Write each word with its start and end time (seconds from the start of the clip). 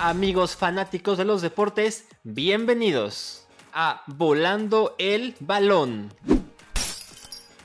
Amigos 0.00 0.54
fanáticos 0.54 1.18
de 1.18 1.24
los 1.24 1.42
deportes, 1.42 2.06
bienvenidos 2.22 3.48
a 3.72 4.04
Volando 4.06 4.94
el 4.96 5.34
Balón. 5.40 6.14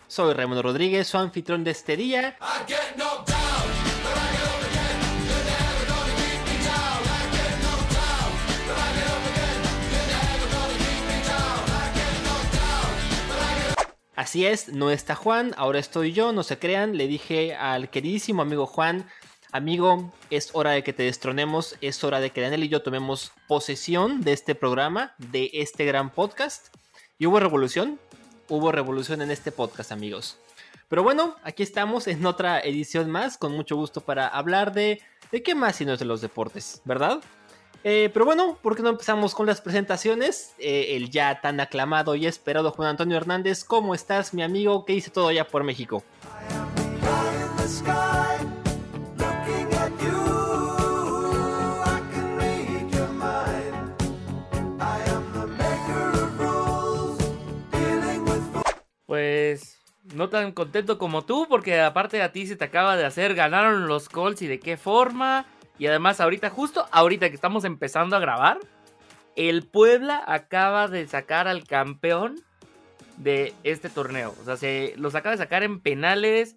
Soy 0.07 0.33
Raimundo 0.33 0.63
Rodríguez, 0.63 1.07
su 1.07 1.19
anfitrión 1.19 1.63
de 1.63 1.69
este 1.69 1.95
día. 1.95 2.35
Así 14.15 14.45
es, 14.47 14.69
no 14.69 14.89
está 14.89 15.13
Juan, 15.15 15.53
ahora 15.57 15.79
estoy 15.79 16.13
yo, 16.13 16.31
no 16.31 16.41
se 16.41 16.57
crean, 16.57 16.97
le 16.97 17.07
dije 17.07 17.55
al 17.55 17.89
queridísimo 17.89 18.41
amigo 18.41 18.65
Juan, 18.65 19.07
amigo, 19.53 20.11
es 20.29 20.49
hora 20.53 20.71
de 20.71 20.83
que 20.83 20.91
te 20.91 21.03
destronemos, 21.03 21.77
es 21.79 22.03
hora 22.03 22.19
de 22.19 22.31
que 22.31 22.41
Daniel 22.41 22.65
y 22.65 22.69
yo 22.69 22.81
tomemos 22.81 23.31
posesión 23.47 24.21
de 24.21 24.33
este 24.33 24.55
programa, 24.55 25.13
de 25.17 25.49
este 25.53 25.85
gran 25.85 26.09
podcast. 26.09 26.75
Y 27.17 27.27
hubo 27.27 27.39
revolución, 27.39 27.99
hubo 28.49 28.71
revolución 28.71 29.21
en 29.21 29.31
este 29.31 29.51
podcast, 29.51 29.91
amigos. 29.91 30.37
Pero 30.89 31.03
bueno, 31.03 31.35
aquí 31.43 31.63
estamos 31.63 32.07
en 32.07 32.25
otra 32.25 32.59
edición 32.59 33.09
más, 33.09 33.37
con 33.37 33.53
mucho 33.53 33.75
gusto 33.75 34.01
para 34.01 34.27
hablar 34.27 34.73
de, 34.73 35.01
de 35.31 35.43
qué 35.43 35.55
más 35.55 35.77
si 35.77 35.85
no 35.85 35.93
es 35.93 35.99
de 35.99 36.05
los 36.05 36.21
deportes, 36.21 36.81
¿verdad? 36.83 37.21
Eh, 37.83 38.09
pero 38.13 38.25
bueno, 38.25 38.57
¿por 38.61 38.75
qué 38.75 38.81
no 38.81 38.89
empezamos 38.89 39.35
con 39.35 39.45
las 39.45 39.61
presentaciones? 39.61 40.53
Eh, 40.57 40.95
el 40.95 41.09
ya 41.09 41.41
tan 41.41 41.59
aclamado 41.59 42.15
y 42.15 42.25
esperado 42.25 42.71
Juan 42.71 42.89
Antonio 42.89 43.17
Hernández, 43.17 43.63
¿cómo 43.63 43.93
estás, 43.93 44.33
mi 44.33 44.41
amigo? 44.41 44.85
¿Qué 44.85 44.93
dice 44.93 45.11
todo 45.11 45.27
allá 45.27 45.47
por 45.47 45.63
México? 45.63 46.03
Pues 59.13 59.79
no 60.15 60.29
tan 60.29 60.53
contento 60.53 60.97
como 60.97 61.23
tú, 61.23 61.45
porque 61.47 61.79
aparte 61.79 62.23
a 62.23 62.31
ti 62.31 62.47
se 62.47 62.55
te 62.55 62.65
acaba 62.65 62.97
de 62.97 63.05
hacer, 63.05 63.35
ganaron 63.35 63.87
los 63.87 64.09
Colts 64.09 64.41
y 64.41 64.47
de 64.47 64.59
qué 64.59 64.75
forma. 64.75 65.45
Y 65.77 65.85
además, 65.85 66.19
ahorita, 66.19 66.49
justo 66.49 66.87
ahorita 66.89 67.29
que 67.29 67.35
estamos 67.35 67.63
empezando 67.63 68.15
a 68.15 68.19
grabar, 68.19 68.57
el 69.35 69.67
Puebla 69.67 70.23
acaba 70.25 70.87
de 70.87 71.07
sacar 71.07 71.47
al 71.47 71.63
campeón 71.67 72.41
de 73.17 73.53
este 73.63 73.87
torneo. 73.87 74.33
O 74.41 74.45
sea, 74.45 74.57
se 74.57 74.95
los 74.97 75.13
acaba 75.13 75.35
de 75.35 75.43
sacar 75.43 75.61
en 75.61 75.79
penales. 75.79 76.55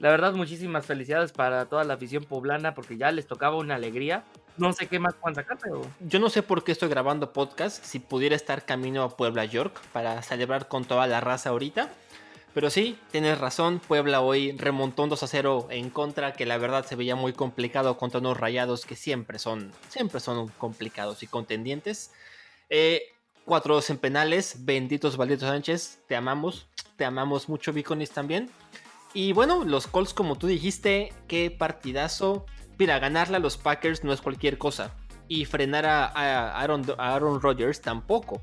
La 0.00 0.10
verdad, 0.10 0.32
muchísimas 0.32 0.86
felicidades 0.86 1.30
para 1.30 1.66
toda 1.66 1.84
la 1.84 1.94
afición 1.94 2.24
poblana 2.24 2.74
porque 2.74 2.96
ya 2.96 3.12
les 3.12 3.28
tocaba 3.28 3.58
una 3.58 3.76
alegría. 3.76 4.24
No 4.58 4.72
sé 4.72 4.86
qué 4.86 4.98
más 4.98 5.14
puedan 5.14 5.34
sacar, 5.34 5.58
pero. 5.62 5.82
Yo 6.00 6.18
no 6.18 6.30
sé 6.30 6.42
por 6.42 6.64
qué 6.64 6.72
estoy 6.72 6.88
grabando 6.88 7.32
podcast. 7.32 7.84
Si 7.84 7.98
pudiera 7.98 8.36
estar 8.36 8.64
camino 8.64 9.02
a 9.02 9.16
Puebla, 9.16 9.44
York, 9.44 9.80
para 9.92 10.22
celebrar 10.22 10.68
con 10.68 10.84
toda 10.84 11.06
la 11.06 11.20
raza 11.20 11.50
ahorita. 11.50 11.90
Pero 12.56 12.70
sí, 12.70 12.98
tienes 13.10 13.36
razón, 13.36 13.80
Puebla 13.86 14.22
hoy 14.22 14.52
remontó 14.52 15.02
un 15.02 15.10
2 15.10 15.22
a 15.22 15.26
0 15.26 15.66
en 15.68 15.90
contra, 15.90 16.32
que 16.32 16.46
la 16.46 16.56
verdad 16.56 16.86
se 16.86 16.96
veía 16.96 17.14
muy 17.14 17.34
complicado 17.34 17.98
contra 17.98 18.20
unos 18.20 18.38
rayados 18.38 18.86
que 18.86 18.96
siempre 18.96 19.38
son, 19.38 19.72
siempre 19.90 20.20
son 20.20 20.48
complicados 20.48 21.22
y 21.22 21.26
contendientes. 21.26 22.12
4-2 22.70 22.70
eh, 22.70 23.92
en 23.92 23.98
penales, 23.98 24.64
benditos 24.64 25.18
Valdito 25.18 25.46
Sánchez, 25.46 25.98
te 26.08 26.16
amamos, 26.16 26.66
te 26.96 27.04
amamos 27.04 27.50
mucho 27.50 27.74
Viconis 27.74 28.12
también. 28.12 28.50
Y 29.12 29.34
bueno, 29.34 29.62
los 29.64 29.86
Colts 29.86 30.14
como 30.14 30.36
tú 30.36 30.46
dijiste, 30.46 31.12
qué 31.28 31.50
partidazo. 31.50 32.46
Mira, 32.78 32.98
ganarle 32.98 33.36
a 33.36 33.40
los 33.40 33.56
Packers 33.56 34.04
no 34.04 34.12
es 34.12 34.20
cualquier 34.20 34.58
cosa. 34.58 34.94
Y 35.28 35.44
frenar 35.44 35.86
a, 35.86 36.60
Aaron, 36.60 37.40
Rodgers 37.40 37.80
tampoco. 37.80 38.42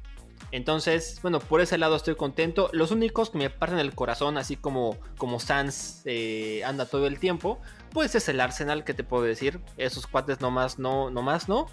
Entonces, 0.52 1.20
bueno, 1.22 1.40
por 1.40 1.62
ese 1.62 1.78
lado 1.78 1.96
estoy 1.96 2.16
contento. 2.16 2.70
Los 2.74 2.92
únicos 2.92 3.30
que 3.30 3.38
me 3.38 3.50
parten 3.50 3.80
el 3.80 3.96
corazón, 3.96 4.38
así 4.38 4.56
como, 4.56 4.98
como 5.18 5.40
Sans 5.40 6.02
eh, 6.06 6.64
anda 6.66 6.86
todo 6.86 7.08
el 7.08 7.20
tiempo, 7.20 7.60
pues 7.92 8.16
es 8.16 8.28
el 8.30 8.42
Arsenal, 8.42 8.84
que 8.84 8.94
te 8.94 9.04
puedo 9.04 9.24
decir. 9.24 9.62
Esos 9.78 10.08
cuates 10.08 10.42
nomás 10.42 10.78
no, 10.78 11.10
nomás 11.10 11.48
no. 11.48 11.68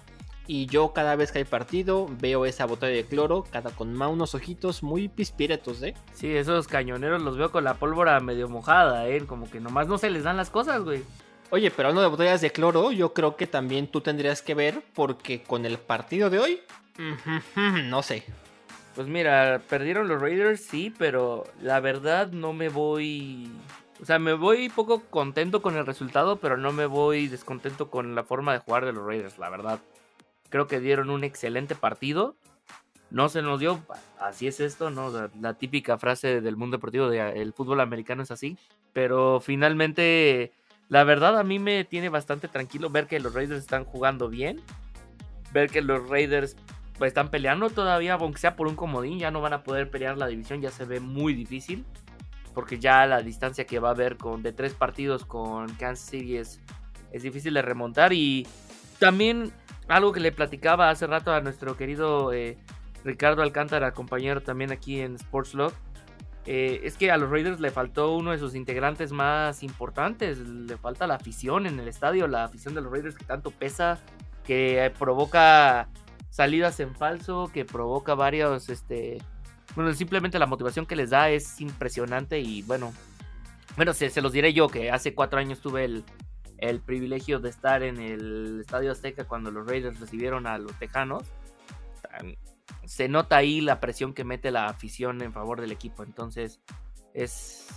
Y 0.47 0.65
yo 0.65 0.93
cada 0.93 1.15
vez 1.15 1.31
que 1.31 1.39
hay 1.39 1.45
partido 1.45 2.07
veo 2.19 2.45
esa 2.45 2.65
botella 2.65 2.95
de 2.95 3.05
cloro, 3.05 3.45
cada 3.49 3.69
con 3.71 3.93
más 3.93 4.09
unos 4.09 4.33
ojitos 4.35 4.83
muy 4.83 5.07
pispiretos, 5.07 5.81
¿eh? 5.83 5.93
Sí, 6.13 6.35
esos 6.35 6.67
cañoneros 6.67 7.21
los 7.21 7.37
veo 7.37 7.51
con 7.51 7.63
la 7.63 7.75
pólvora 7.75 8.19
medio 8.19 8.49
mojada, 8.49 9.07
¿eh? 9.07 9.25
Como 9.25 9.49
que 9.49 9.59
nomás 9.59 9.87
no 9.87 9.97
se 9.97 10.09
les 10.09 10.23
dan 10.23 10.37
las 10.37 10.49
cosas, 10.49 10.83
güey. 10.83 11.03
Oye, 11.51 11.69
pero 11.69 11.89
hablando 11.89 12.01
de 12.01 12.07
botellas 12.07 12.39
de 12.39 12.51
cloro, 12.51 12.93
yo 12.93 13.13
creo 13.13 13.35
que 13.35 13.45
también 13.45 13.87
tú 13.87 13.99
tendrías 13.99 14.41
que 14.41 14.55
ver, 14.55 14.81
porque 14.93 15.43
con 15.43 15.65
el 15.65 15.77
partido 15.77 16.29
de 16.29 16.39
hoy, 16.39 16.61
no 17.89 18.01
sé. 18.01 18.23
Pues 18.95 19.07
mira, 19.07 19.61
perdieron 19.69 20.07
los 20.07 20.21
Raiders, 20.21 20.61
sí, 20.61 20.93
pero 20.97 21.45
la 21.61 21.81
verdad 21.81 22.31
no 22.31 22.53
me 22.53 22.69
voy... 22.69 23.51
O 24.01 24.05
sea, 24.05 24.17
me 24.17 24.33
voy 24.33 24.69
poco 24.69 25.01
contento 25.09 25.61
con 25.61 25.75
el 25.75 25.85
resultado, 25.85 26.37
pero 26.37 26.55
no 26.55 26.71
me 26.71 26.85
voy 26.85 27.27
descontento 27.27 27.89
con 27.89 28.15
la 28.15 28.23
forma 28.23 28.53
de 28.53 28.59
jugar 28.59 28.85
de 28.85 28.93
los 28.93 29.05
Raiders, 29.05 29.37
la 29.37 29.49
verdad. 29.49 29.79
Creo 30.49 30.67
que 30.67 30.79
dieron 30.79 31.09
un 31.09 31.25
excelente 31.25 31.75
partido. 31.75 32.35
No 33.09 33.27
se 33.27 33.41
nos 33.41 33.59
dio, 33.59 33.83
así 34.19 34.47
es 34.47 34.61
esto, 34.61 34.89
¿no? 34.89 35.11
La, 35.41 35.53
típica 35.55 35.97
frase 35.97 36.39
del 36.39 36.55
mundo 36.55 36.77
deportivo 36.77 37.09
de 37.09 37.41
el 37.41 37.51
fútbol 37.51 37.81
americano 37.81 38.23
es 38.23 38.31
así. 38.31 38.57
Pero 38.93 39.41
finalmente, 39.41 40.53
la 40.91 41.05
verdad 41.05 41.39
a 41.39 41.43
mí 41.45 41.57
me 41.57 41.85
tiene 41.85 42.09
bastante 42.09 42.49
tranquilo 42.49 42.89
ver 42.89 43.07
que 43.07 43.21
los 43.21 43.33
Raiders 43.33 43.61
están 43.61 43.85
jugando 43.85 44.27
bien. 44.27 44.59
Ver 45.53 45.69
que 45.69 45.81
los 45.81 46.09
Raiders 46.09 46.57
pues, 46.97 47.11
están 47.11 47.29
peleando 47.29 47.69
todavía, 47.69 48.15
aunque 48.15 48.41
sea 48.41 48.57
por 48.57 48.67
un 48.67 48.75
comodín, 48.75 49.17
ya 49.17 49.31
no 49.31 49.39
van 49.39 49.53
a 49.53 49.63
poder 49.63 49.89
pelear 49.89 50.17
la 50.17 50.27
división, 50.27 50.59
ya 50.59 50.69
se 50.69 50.83
ve 50.83 50.99
muy 50.99 51.33
difícil, 51.33 51.85
porque 52.53 52.77
ya 52.77 53.05
la 53.05 53.21
distancia 53.21 53.65
que 53.65 53.79
va 53.79 53.87
a 53.87 53.91
haber 53.91 54.17
con, 54.17 54.43
de 54.43 54.51
tres 54.51 54.73
partidos 54.73 55.23
con 55.23 55.73
Kansas 55.75 56.09
City 56.09 56.35
es, 56.35 56.59
es 57.13 57.23
difícil 57.23 57.53
de 57.53 57.61
remontar 57.61 58.11
y 58.11 58.45
también 58.99 59.53
algo 59.87 60.11
que 60.11 60.19
le 60.19 60.33
platicaba 60.33 60.89
hace 60.89 61.07
rato 61.07 61.33
a 61.33 61.39
nuestro 61.39 61.77
querido 61.77 62.33
eh, 62.33 62.57
Ricardo 63.05 63.43
Alcántara, 63.43 63.93
compañero 63.93 64.41
también 64.41 64.73
aquí 64.73 64.99
en 64.99 65.15
Sports 65.15 65.53
Log, 65.53 65.71
eh, 66.45 66.81
es 66.83 66.97
que 66.97 67.11
a 67.11 67.17
los 67.17 67.29
Raiders 67.29 67.59
le 67.59 67.71
faltó 67.71 68.15
uno 68.15 68.31
de 68.31 68.39
sus 68.39 68.55
integrantes 68.55 69.11
más 69.11 69.63
importantes, 69.63 70.39
le 70.39 70.77
falta 70.77 71.07
la 71.07 71.15
afición 71.15 71.67
en 71.67 71.79
el 71.79 71.87
estadio, 71.87 72.27
la 72.27 72.43
afición 72.43 72.73
de 72.73 72.81
los 72.81 72.91
Raiders 72.91 73.15
que 73.15 73.25
tanto 73.25 73.51
pesa, 73.51 73.99
que 74.43 74.91
provoca 74.97 75.87
salidas 76.31 76.79
en 76.79 76.95
falso 76.95 77.51
que 77.53 77.65
provoca 77.65 78.15
varios, 78.15 78.69
este, 78.69 79.19
bueno, 79.75 79.93
simplemente 79.93 80.39
la 80.39 80.47
motivación 80.47 80.87
que 80.87 80.95
les 80.95 81.11
da 81.11 81.29
es 81.29 81.61
impresionante 81.61 82.39
y 82.39 82.63
bueno, 82.63 82.93
bueno, 83.75 83.93
se, 83.93 84.21
los 84.21 84.31
diré 84.31 84.53
yo 84.53 84.67
que 84.67 84.91
hace 84.91 85.13
cuatro 85.13 85.39
años 85.39 85.59
tuve 85.59 85.85
el, 85.85 86.03
el, 86.57 86.79
privilegio 86.79 87.39
de 87.39 87.49
estar 87.49 87.83
en 87.83 87.99
el 87.99 88.61
Estadio 88.61 88.91
Azteca 88.91 89.25
cuando 89.25 89.51
los 89.51 89.67
Raiders 89.67 89.99
recibieron 89.99 90.47
a 90.47 90.57
los 90.57 90.73
Tejanos. 90.79 91.23
Se 92.85 93.07
nota 93.07 93.37
ahí 93.37 93.61
la 93.61 93.79
presión 93.79 94.13
que 94.13 94.23
mete 94.23 94.51
la 94.51 94.67
afición 94.67 95.21
en 95.21 95.33
favor 95.33 95.61
del 95.61 95.71
equipo, 95.71 96.03
entonces 96.03 96.61
es, 97.13 97.67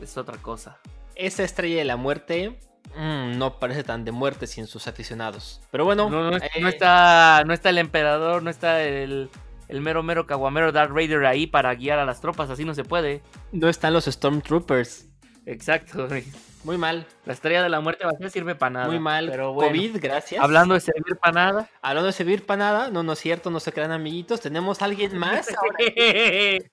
es 0.00 0.16
otra 0.16 0.38
cosa. 0.38 0.78
Esa 1.14 1.44
estrella 1.44 1.78
de 1.78 1.84
la 1.84 1.96
muerte 1.96 2.58
Mm, 2.94 3.38
no 3.38 3.58
parece 3.58 3.84
tan 3.84 4.04
de 4.04 4.12
muerte 4.12 4.46
sin 4.46 4.66
sus 4.66 4.86
aficionados. 4.86 5.60
Pero 5.70 5.84
bueno. 5.84 6.08
No, 6.08 6.36
eh, 6.36 6.50
está, 6.66 7.42
no 7.44 7.52
está 7.52 7.70
el 7.70 7.78
emperador, 7.78 8.42
no 8.42 8.50
está 8.50 8.82
el, 8.82 9.28
el 9.68 9.80
mero 9.80 10.02
mero 10.02 10.26
caguamero 10.26 10.72
Darth 10.72 10.92
Raider 10.92 11.26
ahí 11.26 11.46
para 11.46 11.74
guiar 11.74 11.98
a 11.98 12.04
las 12.04 12.20
tropas, 12.20 12.50
así 12.50 12.64
no 12.64 12.74
se 12.74 12.84
puede. 12.84 13.22
No 13.52 13.68
están 13.68 13.92
los 13.92 14.04
Stormtroopers. 14.04 15.05
Exacto. 15.46 16.08
Muy 16.64 16.76
mal. 16.76 17.06
La 17.24 17.32
estrella 17.32 17.62
de 17.62 17.68
la 17.68 17.80
muerte 17.80 18.04
vacía 18.04 18.28
sirve 18.28 18.56
para 18.56 18.70
nada. 18.70 18.86
Muy 18.88 18.98
mal. 18.98 19.28
Pero 19.30 19.54
COVID, 19.54 19.98
gracias. 20.00 20.42
Hablando 20.42 20.74
de 20.74 20.80
servir 20.80 21.16
para 21.16 21.32
nada. 21.32 21.70
Hablando 21.80 22.06
de 22.06 22.12
servir 22.12 22.44
para 22.44 22.58
nada, 22.58 22.90
no, 22.90 23.04
no 23.04 23.12
es 23.12 23.20
cierto, 23.20 23.50
no 23.50 23.60
se 23.60 23.72
crean 23.72 23.92
amiguitos. 23.92 24.40
Tenemos 24.40 24.82
a 24.82 24.86
alguien 24.86 25.16
más. 25.16 25.46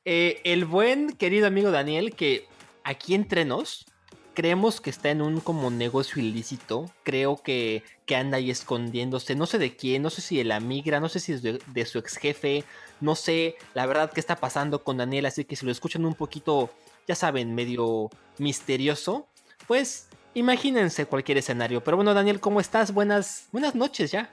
Eh, 0.05 0.41
el 0.43 0.65
buen 0.65 1.15
querido 1.15 1.47
amigo 1.47 1.71
Daniel, 1.71 2.15
que 2.15 2.47
aquí 2.83 3.13
entre 3.13 3.45
nos, 3.45 3.85
creemos 4.33 4.81
que 4.81 4.89
está 4.89 5.09
en 5.09 5.21
un 5.21 5.39
como 5.39 5.69
negocio 5.69 6.21
ilícito. 6.21 6.89
Creo 7.03 7.37
que, 7.37 7.83
que 8.05 8.15
anda 8.15 8.37
ahí 8.37 8.49
escondiéndose. 8.49 9.35
No 9.35 9.45
sé 9.45 9.59
de 9.59 9.75
quién, 9.75 10.01
no 10.01 10.09
sé 10.09 10.21
si 10.21 10.37
de 10.37 10.43
la 10.43 10.59
migra, 10.59 10.99
no 10.99 11.09
sé 11.09 11.19
si 11.19 11.33
es 11.33 11.43
de, 11.43 11.85
su 11.85 11.99
ex 11.99 12.17
jefe. 12.17 12.63
No 12.99 13.15
sé 13.15 13.55
la 13.73 13.85
verdad 13.85 14.11
qué 14.11 14.19
está 14.19 14.35
pasando 14.35 14.83
con 14.83 14.97
Daniel. 14.97 15.25
Así 15.25 15.45
que 15.45 15.55
si 15.55 15.65
lo 15.65 15.71
escuchan 15.71 16.05
un 16.05 16.15
poquito, 16.15 16.71
ya 17.07 17.15
saben, 17.15 17.55
medio 17.55 18.09
misterioso, 18.37 19.27
pues 19.67 20.07
imagínense 20.33 21.05
cualquier 21.05 21.37
escenario. 21.37 21.83
Pero 21.83 21.97
bueno, 21.97 22.13
Daniel, 22.13 22.39
¿cómo 22.39 22.59
estás? 22.59 22.93
Buenas, 22.93 23.47
buenas 23.51 23.75
noches 23.75 24.11
ya. 24.11 24.29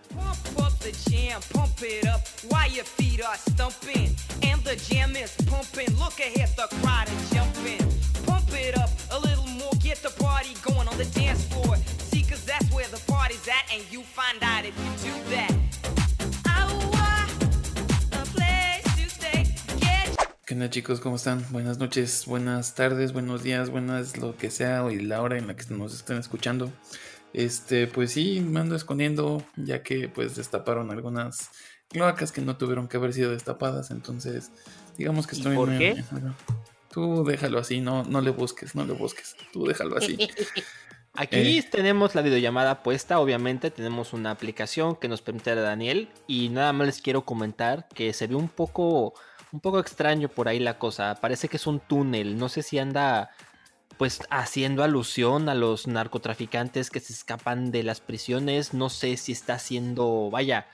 cause 12.31 12.45
that's 12.45 12.73
where 12.73 12.87
the 12.89 13.01
party's 13.11 13.47
at, 13.49 13.65
and 13.75 13.83
you 13.91 14.03
find 14.03 14.43
out 14.43 14.65
if 14.65 14.75
you 14.79 15.11
do 15.11 15.31
that. 15.31 15.70
¿Qué 20.51 20.55
onda 20.55 20.69
chicos? 20.69 20.99
¿Cómo 20.99 21.15
están? 21.15 21.47
Buenas 21.51 21.79
noches, 21.79 22.27
buenas 22.27 22.75
tardes, 22.75 23.13
buenos 23.13 23.45
días, 23.45 23.71
buenas 23.71 24.17
lo 24.17 24.37
que 24.37 24.51
sea 24.51 24.85
y 24.91 24.99
la 24.99 25.23
hora 25.23 25.39
en 25.39 25.47
la 25.47 25.55
que 25.55 25.63
nos 25.73 25.95
estén 25.95 26.19
escuchando. 26.19 26.73
Este, 27.33 27.87
pues 27.87 28.11
sí, 28.11 28.41
me 28.41 28.59
ando 28.59 28.75
escondiendo 28.75 29.45
ya 29.55 29.85
que 29.85 30.09
pues 30.09 30.35
destaparon 30.35 30.91
algunas 30.91 31.53
cloacas 31.89 32.33
que 32.33 32.41
no 32.41 32.57
tuvieron 32.57 32.89
que 32.89 32.97
haber 32.97 33.13
sido 33.13 33.31
destapadas, 33.31 33.93
entonces 33.93 34.51
digamos 34.99 35.29
que 35.29 35.37
estoy... 35.37 35.53
¿Y 35.53 35.57
¿Por 35.57 35.79
qué? 35.79 36.03
tú 36.91 37.23
déjalo 37.23 37.61
así, 37.61 37.81
no, 37.81 38.03
no 38.03 38.21
le 38.21 38.33
busques, 38.33 38.75
no 38.75 38.85
le 38.85 38.95
busques, 38.95 39.37
tú 39.53 39.67
déjalo 39.67 39.99
así. 39.99 40.19
Aquí 41.15 41.59
eh. 41.59 41.69
tenemos 41.71 42.17
la 42.17 42.23
videollamada 42.23 42.83
puesta, 42.83 43.21
obviamente 43.21 43.71
tenemos 43.71 44.13
una 44.13 44.33
aplicación 44.33 44.97
que 44.97 45.07
nos 45.07 45.23
permite 45.23 45.53
a 45.53 45.55
Daniel 45.55 46.09
y 46.27 46.49
nada 46.49 46.73
más 46.73 46.89
les 46.89 47.01
quiero 47.01 47.25
comentar 47.25 47.87
que 47.95 48.13
se 48.13 48.27
ve 48.27 48.35
un 48.35 48.49
poco 48.49 49.15
un 49.53 49.61
poco 49.61 49.79
extraño 49.79 50.29
por 50.29 50.49
ahí 50.49 50.59
la 50.59 50.79
cosa. 50.79 51.17
Parece 51.21 51.49
que 51.49 51.57
es 51.57 51.67
un 51.67 51.81
túnel. 51.81 52.39
No 52.39 52.49
sé 52.49 52.63
si 52.63 52.79
anda 52.79 53.31
pues 53.99 54.23
haciendo 54.31 54.83
alusión 54.83 55.49
a 55.49 55.55
los 55.55 55.87
narcotraficantes 55.87 56.91
que 56.91 57.01
se 57.01 57.13
escapan 57.13 57.71
de 57.71 57.83
las 57.83 58.01
prisiones. 58.01 58.73
No 58.73 58.89
sé 58.89 59.17
si 59.17 59.33
está 59.33 59.55
haciendo, 59.55 60.31
vaya, 60.31 60.67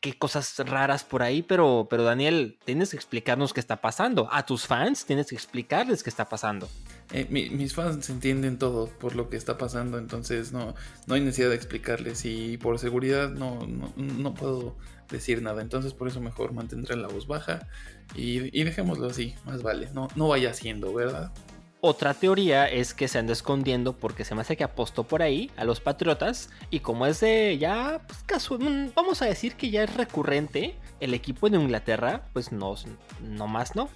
qué 0.00 0.16
cosas 0.16 0.58
raras 0.58 1.04
por 1.04 1.22
ahí, 1.22 1.42
pero, 1.42 1.86
pero 1.90 2.02
Daniel, 2.02 2.58
tienes 2.64 2.90
que 2.90 2.96
explicarnos 2.96 3.52
qué 3.52 3.60
está 3.60 3.80
pasando. 3.80 4.28
A 4.32 4.44
tus 4.46 4.66
fans 4.66 5.04
tienes 5.04 5.28
que 5.28 5.34
explicarles 5.34 6.02
qué 6.02 6.10
está 6.10 6.28
pasando. 6.28 6.68
Eh, 7.12 7.26
mis 7.30 7.74
fans 7.74 8.08
entienden 8.08 8.58
todo 8.58 8.86
por 8.86 9.14
lo 9.14 9.28
que 9.28 9.36
está 9.36 9.58
pasando, 9.58 9.98
entonces 9.98 10.52
no, 10.52 10.74
no 11.06 11.14
hay 11.14 11.20
necesidad 11.20 11.50
de 11.50 11.56
explicarles 11.56 12.24
y 12.24 12.56
por 12.56 12.78
seguridad 12.78 13.30
no, 13.30 13.66
no, 13.66 13.92
no 13.96 14.34
puedo 14.34 14.76
decir 15.10 15.42
nada. 15.42 15.60
Entonces 15.60 15.92
por 15.92 16.08
eso 16.08 16.20
mejor 16.20 16.52
mantendré 16.52 16.96
la 16.96 17.08
voz 17.08 17.26
baja 17.26 17.68
y, 18.14 18.62
dejémoslo 18.64 19.08
así, 19.08 19.34
más 19.44 19.62
vale. 19.62 19.90
No, 19.92 20.08
no 20.16 20.28
vaya 20.28 20.54
siendo, 20.54 20.92
¿verdad? 20.94 21.32
Otra 21.82 22.12
teoría 22.12 22.66
es 22.68 22.92
que 22.92 23.08
se 23.08 23.18
anda 23.18 23.32
escondiendo 23.32 23.94
porque 23.96 24.24
se 24.24 24.34
me 24.34 24.42
hace 24.42 24.56
que 24.56 24.64
apostó 24.64 25.04
por 25.04 25.22
ahí 25.22 25.50
a 25.56 25.64
los 25.64 25.80
Patriotas 25.80 26.50
y 26.70 26.80
como 26.80 27.06
es 27.06 27.20
de 27.20 27.56
ya, 27.58 28.02
pues 28.06 28.50
mm, 28.50 28.88
vamos 28.94 29.22
a 29.22 29.26
decir 29.26 29.54
que 29.54 29.70
ya 29.70 29.84
es 29.84 29.94
recurrente 29.94 30.76
el 31.00 31.14
equipo 31.14 31.48
de 31.48 31.56
Inglaterra, 31.56 32.28
pues 32.34 32.52
no, 32.52 32.74
no 33.22 33.48
más, 33.48 33.76
¿no? 33.76 33.88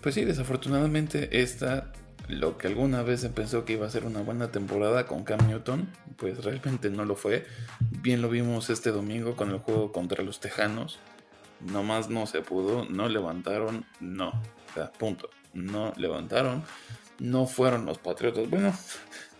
Pues 0.00 0.16
sí, 0.16 0.24
desafortunadamente 0.24 1.40
esta, 1.40 1.92
lo 2.26 2.58
que 2.58 2.66
alguna 2.66 3.02
vez 3.02 3.20
se 3.20 3.30
pensó 3.30 3.64
que 3.64 3.74
iba 3.74 3.86
a 3.86 3.90
ser 3.90 4.04
una 4.04 4.20
buena 4.20 4.50
temporada 4.50 5.06
con 5.06 5.22
Cam 5.22 5.46
Newton, 5.46 5.88
pues 6.16 6.42
realmente 6.44 6.90
no 6.90 7.04
lo 7.04 7.14
fue. 7.14 7.46
Bien 8.02 8.20
lo 8.20 8.28
vimos 8.28 8.68
este 8.68 8.90
domingo 8.90 9.36
con 9.36 9.50
el 9.50 9.58
juego 9.58 9.92
contra 9.92 10.24
los 10.24 10.40
Tejanos 10.40 10.98
nomás 11.60 12.08
no 12.08 12.26
se 12.26 12.40
pudo, 12.42 12.84
no 12.88 13.08
levantaron, 13.08 13.84
no. 14.00 14.28
O 14.28 14.74
sea, 14.74 14.92
punto. 14.92 15.30
No 15.54 15.92
levantaron, 15.96 16.62
no 17.18 17.46
fueron 17.46 17.86
los 17.86 17.98
Patriotas. 17.98 18.48
Bueno, 18.48 18.74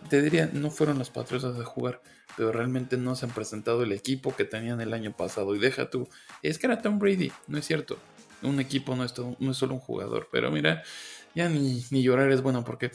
te 0.09 0.21
diría, 0.21 0.49
no 0.53 0.71
fueron 0.71 0.99
los 0.99 1.09
Patriotas 1.09 1.59
a 1.59 1.65
jugar, 1.65 2.01
pero 2.37 2.51
realmente 2.51 2.97
no 2.97 3.15
se 3.15 3.25
han 3.25 3.31
presentado 3.31 3.83
el 3.83 3.91
equipo 3.91 4.35
que 4.35 4.45
tenían 4.45 4.81
el 4.81 4.93
año 4.93 5.15
pasado. 5.15 5.55
Y 5.55 5.59
deja 5.59 5.89
tú, 5.89 6.07
es 6.41 6.57
que 6.57 6.67
era 6.67 6.81
Tom 6.81 6.99
Brady, 6.99 7.31
no 7.47 7.57
es 7.57 7.65
cierto. 7.65 7.97
Un 8.41 8.59
equipo 8.59 8.95
no 8.95 9.03
es, 9.03 9.13
no 9.39 9.51
es 9.51 9.57
solo 9.57 9.73
un 9.73 9.79
jugador, 9.79 10.29
pero 10.31 10.49
mira, 10.51 10.83
ya 11.35 11.49
ni, 11.49 11.83
ni 11.91 12.03
llorar 12.03 12.31
es 12.31 12.41
bueno 12.41 12.63
porque... 12.63 12.91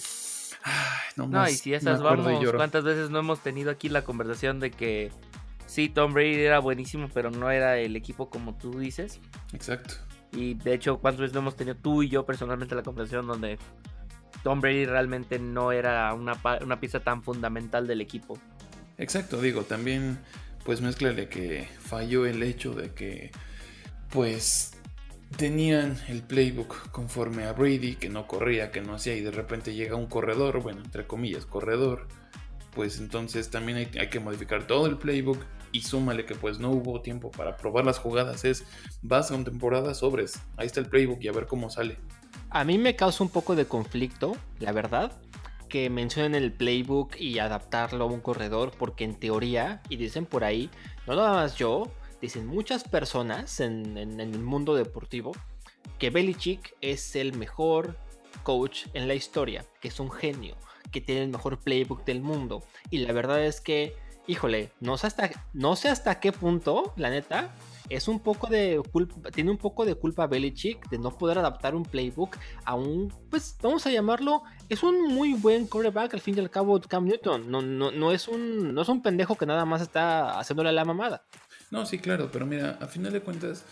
no, 1.16 1.26
no, 1.26 1.48
y 1.48 1.52
si 1.52 1.74
esas 1.74 2.00
vamos, 2.00 2.42
¿cuántas 2.54 2.84
veces 2.84 3.10
no 3.10 3.18
hemos 3.18 3.40
tenido 3.40 3.70
aquí 3.70 3.90
la 3.90 4.02
conversación 4.02 4.60
de 4.60 4.70
que 4.70 5.12
sí, 5.66 5.88
Tom 5.88 6.14
Brady 6.14 6.40
era 6.40 6.58
buenísimo, 6.60 7.08
pero 7.12 7.30
no 7.30 7.50
era 7.50 7.78
el 7.78 7.96
equipo 7.96 8.30
como 8.30 8.56
tú 8.56 8.78
dices. 8.78 9.20
Exacto. 9.52 9.94
Y 10.32 10.54
de 10.54 10.74
hecho, 10.74 10.98
¿cuántas 10.98 11.20
veces 11.20 11.34
no 11.34 11.40
hemos 11.40 11.56
tenido 11.56 11.76
tú 11.76 12.02
y 12.02 12.08
yo 12.08 12.24
personalmente 12.24 12.74
la 12.74 12.82
conversación 12.82 13.26
donde 13.26 13.58
Tom 14.42 14.60
Brady 14.60 14.86
realmente 14.86 15.38
no 15.38 15.72
era 15.72 16.12
una, 16.14 16.38
una 16.62 16.80
pieza 16.80 17.00
tan 17.00 17.22
fundamental 17.22 17.86
del 17.86 18.00
equipo? 18.00 18.38
Exacto, 18.98 19.40
digo, 19.40 19.62
también 19.62 20.18
pues 20.64 20.80
mezclale 20.80 21.28
que 21.28 21.68
falló 21.78 22.26
el 22.26 22.42
hecho 22.42 22.74
de 22.74 22.92
que 22.92 23.30
pues 24.10 24.72
tenían 25.36 25.98
el 26.08 26.22
playbook 26.22 26.90
conforme 26.90 27.44
a 27.44 27.52
Brady, 27.52 27.96
que 27.96 28.08
no 28.08 28.26
corría, 28.26 28.70
que 28.70 28.80
no 28.80 28.94
hacía 28.94 29.14
y 29.14 29.20
de 29.20 29.30
repente 29.30 29.74
llega 29.74 29.96
un 29.96 30.06
corredor, 30.06 30.62
bueno, 30.62 30.82
entre 30.82 31.06
comillas, 31.06 31.44
corredor, 31.44 32.06
pues 32.74 32.98
entonces 32.98 33.50
también 33.50 33.78
hay, 33.78 33.90
hay 33.98 34.08
que 34.08 34.20
modificar 34.20 34.66
todo 34.66 34.86
el 34.86 34.96
playbook 34.96 35.44
y 35.72 35.80
súmale 35.82 36.24
que 36.24 36.34
pues 36.36 36.60
no 36.60 36.70
hubo 36.70 37.02
tiempo 37.02 37.30
para 37.30 37.56
probar 37.56 37.84
las 37.84 37.98
jugadas, 37.98 38.44
es 38.44 38.64
vas 39.02 39.30
a 39.30 39.34
una 39.34 39.44
temporada 39.44 39.92
sobres, 39.92 40.40
ahí 40.56 40.66
está 40.66 40.80
el 40.80 40.86
playbook 40.86 41.22
y 41.22 41.28
a 41.28 41.32
ver 41.32 41.46
cómo 41.46 41.68
sale. 41.68 41.98
A 42.50 42.64
mí 42.64 42.78
me 42.78 42.96
causa 42.96 43.24
un 43.24 43.30
poco 43.30 43.56
de 43.56 43.66
conflicto, 43.66 44.36
la 44.60 44.72
verdad, 44.72 45.20
que 45.68 45.90
mencionen 45.90 46.34
el 46.40 46.52
playbook 46.52 47.16
y 47.18 47.38
adaptarlo 47.40 48.04
a 48.04 48.06
un 48.06 48.20
corredor, 48.20 48.72
porque 48.78 49.04
en 49.04 49.14
teoría, 49.14 49.82
y 49.88 49.96
dicen 49.96 50.24
por 50.24 50.44
ahí, 50.44 50.70
no 51.06 51.16
nada 51.16 51.32
más 51.32 51.56
yo, 51.56 51.90
dicen 52.20 52.46
muchas 52.46 52.84
personas 52.84 53.58
en, 53.60 53.96
el 53.96 54.38
mundo 54.38 54.76
deportivo, 54.76 55.32
que 55.98 56.10
Belichick 56.10 56.76
es 56.80 57.16
el 57.16 57.36
mejor 57.36 57.98
coach 58.44 58.86
en 58.94 59.08
la 59.08 59.14
historia, 59.14 59.64
que 59.80 59.88
es 59.88 59.98
un 59.98 60.10
genio, 60.10 60.56
que 60.92 61.00
tiene 61.00 61.22
el 61.22 61.30
mejor 61.30 61.58
playbook 61.58 62.04
del 62.04 62.20
mundo. 62.20 62.62
Y 62.90 62.98
la 62.98 63.12
verdad 63.12 63.44
es 63.44 63.60
que 63.60 63.96
híjole, 64.26 64.72
no 64.80 64.96
sé 64.96 65.06
hasta, 65.06 65.30
no 65.52 65.76
sé 65.76 65.88
hasta 65.88 66.20
qué 66.20 66.32
punto, 66.32 66.92
la 66.96 67.10
neta, 67.10 67.54
es 67.88 68.08
un 68.08 68.20
poco 68.20 68.46
de 68.46 68.80
culpa, 68.92 69.30
tiene 69.30 69.50
un 69.50 69.58
poco 69.58 69.84
de 69.84 69.94
culpa 69.94 70.26
Belichick 70.26 70.88
de 70.88 70.98
no 70.98 71.16
poder 71.16 71.38
adaptar 71.38 71.74
un 71.74 71.84
playbook 71.84 72.36
a 72.64 72.74
un, 72.74 73.12
pues 73.30 73.56
vamos 73.62 73.86
a 73.86 73.90
llamarlo, 73.90 74.42
es 74.68 74.82
un 74.82 75.14
muy 75.14 75.34
buen 75.34 75.66
quarterback 75.66 76.14
al 76.14 76.20
fin 76.20 76.36
y 76.36 76.40
al 76.40 76.50
cabo 76.50 76.80
Cam 76.80 77.04
Newton, 77.04 77.50
no, 77.50 77.60
no, 77.60 77.90
no, 77.90 78.12
es, 78.12 78.28
un, 78.28 78.74
no 78.74 78.82
es 78.82 78.88
un 78.88 79.02
pendejo 79.02 79.36
que 79.36 79.46
nada 79.46 79.64
más 79.64 79.82
está 79.82 80.38
haciéndole 80.38 80.72
la 80.72 80.84
mamada. 80.84 81.24
No, 81.70 81.84
sí, 81.84 81.98
claro, 81.98 82.30
pero 82.32 82.46
mira, 82.46 82.78
a 82.80 82.86
final 82.86 83.12
de 83.12 83.20
cuentas, 83.20 83.64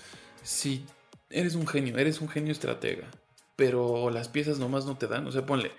si 0.42 0.84
eres 1.30 1.54
un 1.54 1.66
genio, 1.66 1.96
eres 1.96 2.20
un 2.20 2.28
genio 2.28 2.52
estratega, 2.52 3.08
pero 3.56 4.10
las 4.10 4.28
piezas 4.28 4.58
nomás 4.58 4.84
no 4.84 4.96
te 4.96 5.06
dan, 5.06 5.26
o 5.26 5.32
sea, 5.32 5.46
ponle, 5.46 5.72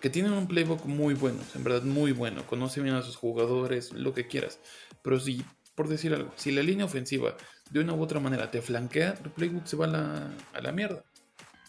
que 0.00 0.10
tienen 0.10 0.32
un 0.32 0.46
playbook 0.46 0.84
muy 0.86 1.14
bueno, 1.14 1.38
en 1.54 1.64
verdad 1.64 1.82
muy 1.82 2.12
bueno, 2.12 2.46
conoce 2.46 2.80
bien 2.80 2.94
a 2.94 3.02
sus 3.02 3.16
jugadores, 3.16 3.92
lo 3.92 4.14
que 4.14 4.26
quieras. 4.26 4.60
Pero 5.02 5.18
si, 5.18 5.44
por 5.74 5.88
decir 5.88 6.14
algo, 6.14 6.32
si 6.36 6.52
la 6.52 6.62
línea 6.62 6.84
ofensiva 6.84 7.36
de 7.70 7.80
una 7.80 7.94
u 7.94 8.02
otra 8.02 8.20
manera 8.20 8.50
te 8.50 8.62
flanquea, 8.62 9.14
tu 9.14 9.30
playbook 9.30 9.66
se 9.66 9.76
va 9.76 9.86
a 9.86 9.88
la, 9.88 10.30
a 10.54 10.60
la 10.60 10.72
mierda. 10.72 11.04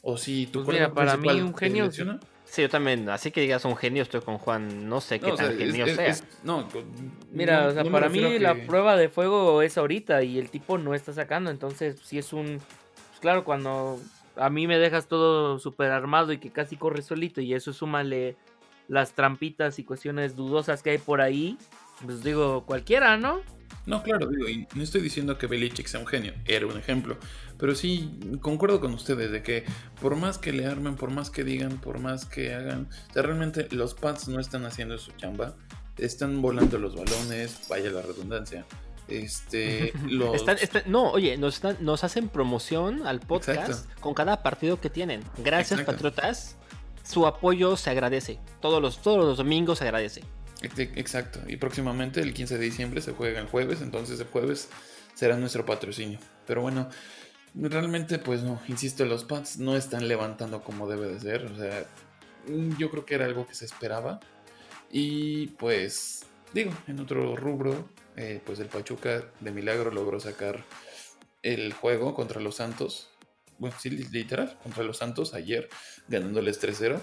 O 0.01 0.17
si 0.17 0.47
tu 0.47 0.63
pues 0.63 0.77
mira, 0.77 0.93
para 0.93 1.17
mí 1.17 1.29
un 1.41 1.55
genio... 1.55 1.89
Sí, 1.91 2.63
yo 2.63 2.69
también, 2.69 3.07
así 3.07 3.31
que 3.31 3.39
digas 3.39 3.63
un 3.63 3.77
genio, 3.77 4.03
estoy 4.03 4.19
con 4.19 4.37
Juan, 4.37 4.89
no 4.89 4.99
sé 4.99 5.21
qué 5.21 5.31
tan 5.31 5.57
genio 5.57 5.85
sea. 5.85 6.17
no, 6.43 6.67
Mira, 7.31 7.67
o 7.67 7.71
sea, 7.71 7.85
para 7.85 8.09
mí 8.09 8.39
la 8.39 8.55
prueba 8.65 8.97
de 8.97 9.07
fuego 9.07 9.61
es 9.61 9.77
ahorita 9.77 10.23
y 10.23 10.37
el 10.37 10.49
tipo 10.49 10.77
no 10.77 10.93
está 10.93 11.13
sacando, 11.13 11.49
entonces 11.49 11.97
si 12.03 12.17
es 12.17 12.33
un... 12.33 12.57
Pues 12.57 13.19
claro, 13.21 13.45
cuando 13.45 14.01
a 14.35 14.49
mí 14.49 14.67
me 14.67 14.77
dejas 14.77 15.07
todo 15.07 15.59
súper 15.59 15.91
armado 15.91 16.31
y 16.31 16.37
que 16.37 16.51
casi 16.51 16.77
corre 16.77 17.01
solito 17.01 17.41
y 17.41 17.53
eso 17.53 17.73
súmale 17.73 18.35
las 18.87 19.13
trampitas 19.13 19.79
y 19.79 19.83
cuestiones 19.83 20.35
dudosas 20.35 20.83
que 20.83 20.91
hay 20.91 20.97
por 20.97 21.21
ahí, 21.21 21.57
pues 22.05 22.23
digo, 22.23 22.65
cualquiera, 22.65 23.17
¿no? 23.17 23.41
No, 23.85 24.03
claro, 24.03 24.27
digo, 24.27 24.47
y 24.47 24.67
no 24.75 24.83
estoy 24.83 25.01
diciendo 25.01 25.37
que 25.37 25.47
Belichick 25.47 25.87
sea 25.87 25.99
un 25.99 26.05
genio, 26.05 26.33
era 26.45 26.67
un 26.67 26.77
ejemplo, 26.77 27.17
pero 27.57 27.73
sí 27.73 28.19
concuerdo 28.41 28.79
con 28.79 28.93
ustedes 28.93 29.31
de 29.31 29.41
que 29.41 29.63
por 30.01 30.15
más 30.15 30.37
que 30.37 30.51
le 30.51 30.65
armen, 30.65 30.95
por 30.95 31.09
más 31.09 31.29
que 31.29 31.43
digan, 31.43 31.77
por 31.77 31.99
más 31.99 32.25
que 32.25 32.53
hagan, 32.53 32.89
realmente 33.15 33.67
los 33.71 33.93
Pats 33.93 34.27
no 34.27 34.39
están 34.39 34.65
haciendo 34.65 34.97
su 34.97 35.11
chamba, 35.13 35.55
están 35.97 36.41
volando 36.41 36.77
los 36.77 36.95
balones, 36.95 37.67
vaya 37.69 37.89
la 37.91 38.01
redundancia, 38.01 38.65
este, 39.07 39.93
no, 40.85 41.11
oye, 41.11 41.37
nos, 41.37 41.61
nos 41.79 42.03
hacen 42.03 42.29
promoción 42.29 43.05
al 43.05 43.19
podcast 43.19 43.89
con 43.99 44.13
cada 44.13 44.43
partido 44.43 44.79
que 44.79 44.89
tienen. 44.89 45.21
Gracias, 45.37 45.81
Patriotas. 45.81 46.57
Su 47.03 47.25
apoyo 47.25 47.75
se 47.77 47.89
agradece. 47.89 48.39
Todos 48.61 48.81
los, 48.81 49.01
todos 49.01 49.25
los 49.25 49.37
domingos 49.37 49.79
se 49.79 49.85
agradece. 49.85 50.21
Exacto. 50.61 51.39
Y 51.47 51.57
próximamente, 51.57 52.21
el 52.21 52.33
15 52.33 52.57
de 52.57 52.63
diciembre, 52.63 53.01
se 53.01 53.13
juega 53.13 53.39
el 53.39 53.47
jueves. 53.47 53.81
Entonces, 53.81 54.19
el 54.19 54.27
jueves 54.27 54.69
será 55.15 55.37
nuestro 55.37 55.65
patrocinio. 55.65 56.19
Pero 56.45 56.61
bueno, 56.61 56.89
realmente, 57.55 58.19
pues 58.19 58.43
no, 58.43 58.61
insisto, 58.67 59.05
los 59.05 59.23
Pats 59.23 59.57
no 59.57 59.75
están 59.75 60.07
levantando 60.07 60.61
como 60.63 60.87
debe 60.87 61.07
de 61.07 61.19
ser. 61.19 61.45
O 61.45 61.55
sea, 61.55 61.85
yo 62.77 62.89
creo 62.91 63.05
que 63.05 63.15
era 63.15 63.25
algo 63.25 63.47
que 63.47 63.55
se 63.55 63.65
esperaba. 63.65 64.19
Y 64.91 65.47
pues, 65.47 66.25
digo, 66.53 66.71
en 66.87 66.99
otro 66.99 67.35
rubro, 67.35 67.89
eh, 68.17 68.41
pues 68.45 68.59
el 68.59 68.67
Pachuca 68.67 69.23
de 69.39 69.51
milagro 69.51 69.91
logró 69.91 70.19
sacar 70.19 70.63
el 71.43 71.73
juego 71.73 72.13
contra 72.13 72.39
los 72.41 72.55
Santos. 72.55 73.09
Bueno, 73.57 73.75
sí, 73.79 73.89
literal, 73.89 74.57
contra 74.63 74.83
los 74.83 74.97
Santos 74.97 75.33
ayer, 75.33 75.69
ganándoles 76.07 76.59
3-0. 76.61 76.99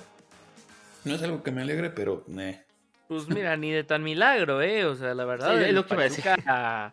No 1.05 1.15
es 1.15 1.23
algo 1.23 1.43
que 1.43 1.51
me 1.53 1.63
alegre, 1.63 1.91
pero 1.91 2.25
Pues 3.07 3.29
mira, 3.29 3.57
ni 3.57 3.71
de 3.71 3.85
tan 3.85 4.03
milagro, 4.03 4.61
¿eh? 4.63 4.85
O 4.85 4.95
sea, 4.97 5.15
la 5.15 5.25
verdad, 5.25 5.53
Sí, 5.57 5.63
es 5.63 5.69
el, 5.69 5.75
lo 5.77 5.87
que. 5.87 5.95
Pachuca, 5.95 6.93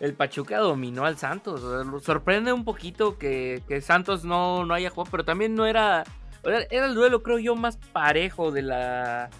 el 0.00 0.14
Pachuca 0.14 0.58
dominó 0.58 1.04
al 1.04 1.18
Santos. 1.18 1.62
O 1.62 1.70
sea, 1.82 1.90
lo- 1.90 2.00
sorprende 2.00 2.52
un 2.52 2.64
poquito 2.64 3.18
que, 3.18 3.62
que 3.68 3.80
Santos 3.80 4.24
no, 4.24 4.64
no 4.64 4.74
haya 4.74 4.90
jugado, 4.90 5.10
pero 5.10 5.24
también 5.24 5.54
no 5.54 5.66
era, 5.66 6.04
era. 6.42 6.62
Era 6.70 6.86
el 6.86 6.94
duelo, 6.94 7.22
creo 7.22 7.38
yo, 7.38 7.54
más 7.54 7.76
parejo 7.92 8.50
de 8.50 8.62
la. 8.62 9.30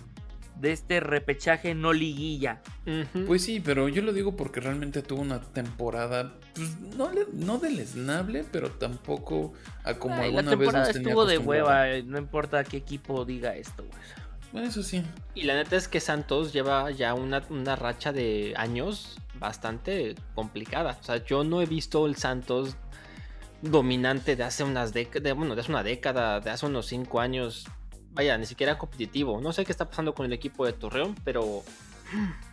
De 0.60 0.72
este 0.72 1.00
repechaje 1.00 1.74
no 1.74 1.92
liguilla. 1.92 2.62
Pues 3.26 3.44
sí, 3.44 3.60
pero 3.60 3.88
yo 3.90 4.00
lo 4.02 4.12
digo 4.14 4.36
porque 4.36 4.60
realmente 4.60 5.02
tuvo 5.02 5.20
una 5.20 5.40
temporada, 5.40 6.32
pues 6.54 6.78
no, 6.96 7.12
le- 7.12 7.26
no 7.32 7.58
deleznable, 7.58 8.44
pero 8.50 8.70
tampoco 8.70 9.52
a 9.84 9.94
como 9.94 10.14
Ay, 10.14 10.20
la 10.32 10.38
alguna 10.40 10.42
vez 10.42 10.58
temporada 10.58 10.92
tenía 10.92 11.08
estuvo 11.08 11.26
de 11.26 11.38
hueva, 11.38 11.90
eh, 11.90 12.02
no 12.02 12.16
importa 12.18 12.64
qué 12.64 12.78
equipo 12.78 13.24
diga 13.26 13.54
esto, 13.54 13.82
güey. 13.84 13.98
Bueno, 14.52 14.68
Eso 14.68 14.82
sí. 14.82 15.02
Y 15.34 15.42
la 15.42 15.54
neta 15.56 15.76
es 15.76 15.88
que 15.88 16.00
Santos 16.00 16.54
lleva 16.54 16.90
ya 16.90 17.12
una, 17.12 17.42
una 17.50 17.76
racha 17.76 18.12
de 18.12 18.54
años 18.56 19.18
bastante 19.38 20.14
complicada. 20.34 20.96
O 20.98 21.02
sea, 21.02 21.22
yo 21.22 21.44
no 21.44 21.60
he 21.60 21.66
visto 21.66 22.06
el 22.06 22.16
Santos 22.16 22.76
dominante 23.62 24.36
de 24.36 24.44
hace 24.44 24.64
unas 24.64 24.92
décadas, 24.94 25.34
bueno, 25.34 25.54
de 25.54 25.60
hace 25.62 25.70
una 25.72 25.82
década, 25.82 26.40
de 26.40 26.50
hace 26.50 26.64
unos 26.66 26.86
cinco 26.86 27.20
años. 27.20 27.66
Vaya, 28.16 28.38
ni 28.38 28.46
siquiera 28.46 28.78
competitivo. 28.78 29.40
No 29.42 29.52
sé 29.52 29.66
qué 29.66 29.72
está 29.72 29.88
pasando 29.88 30.14
con 30.14 30.24
el 30.24 30.32
equipo 30.32 30.64
de 30.64 30.72
Torreón, 30.72 31.14
pero 31.22 31.62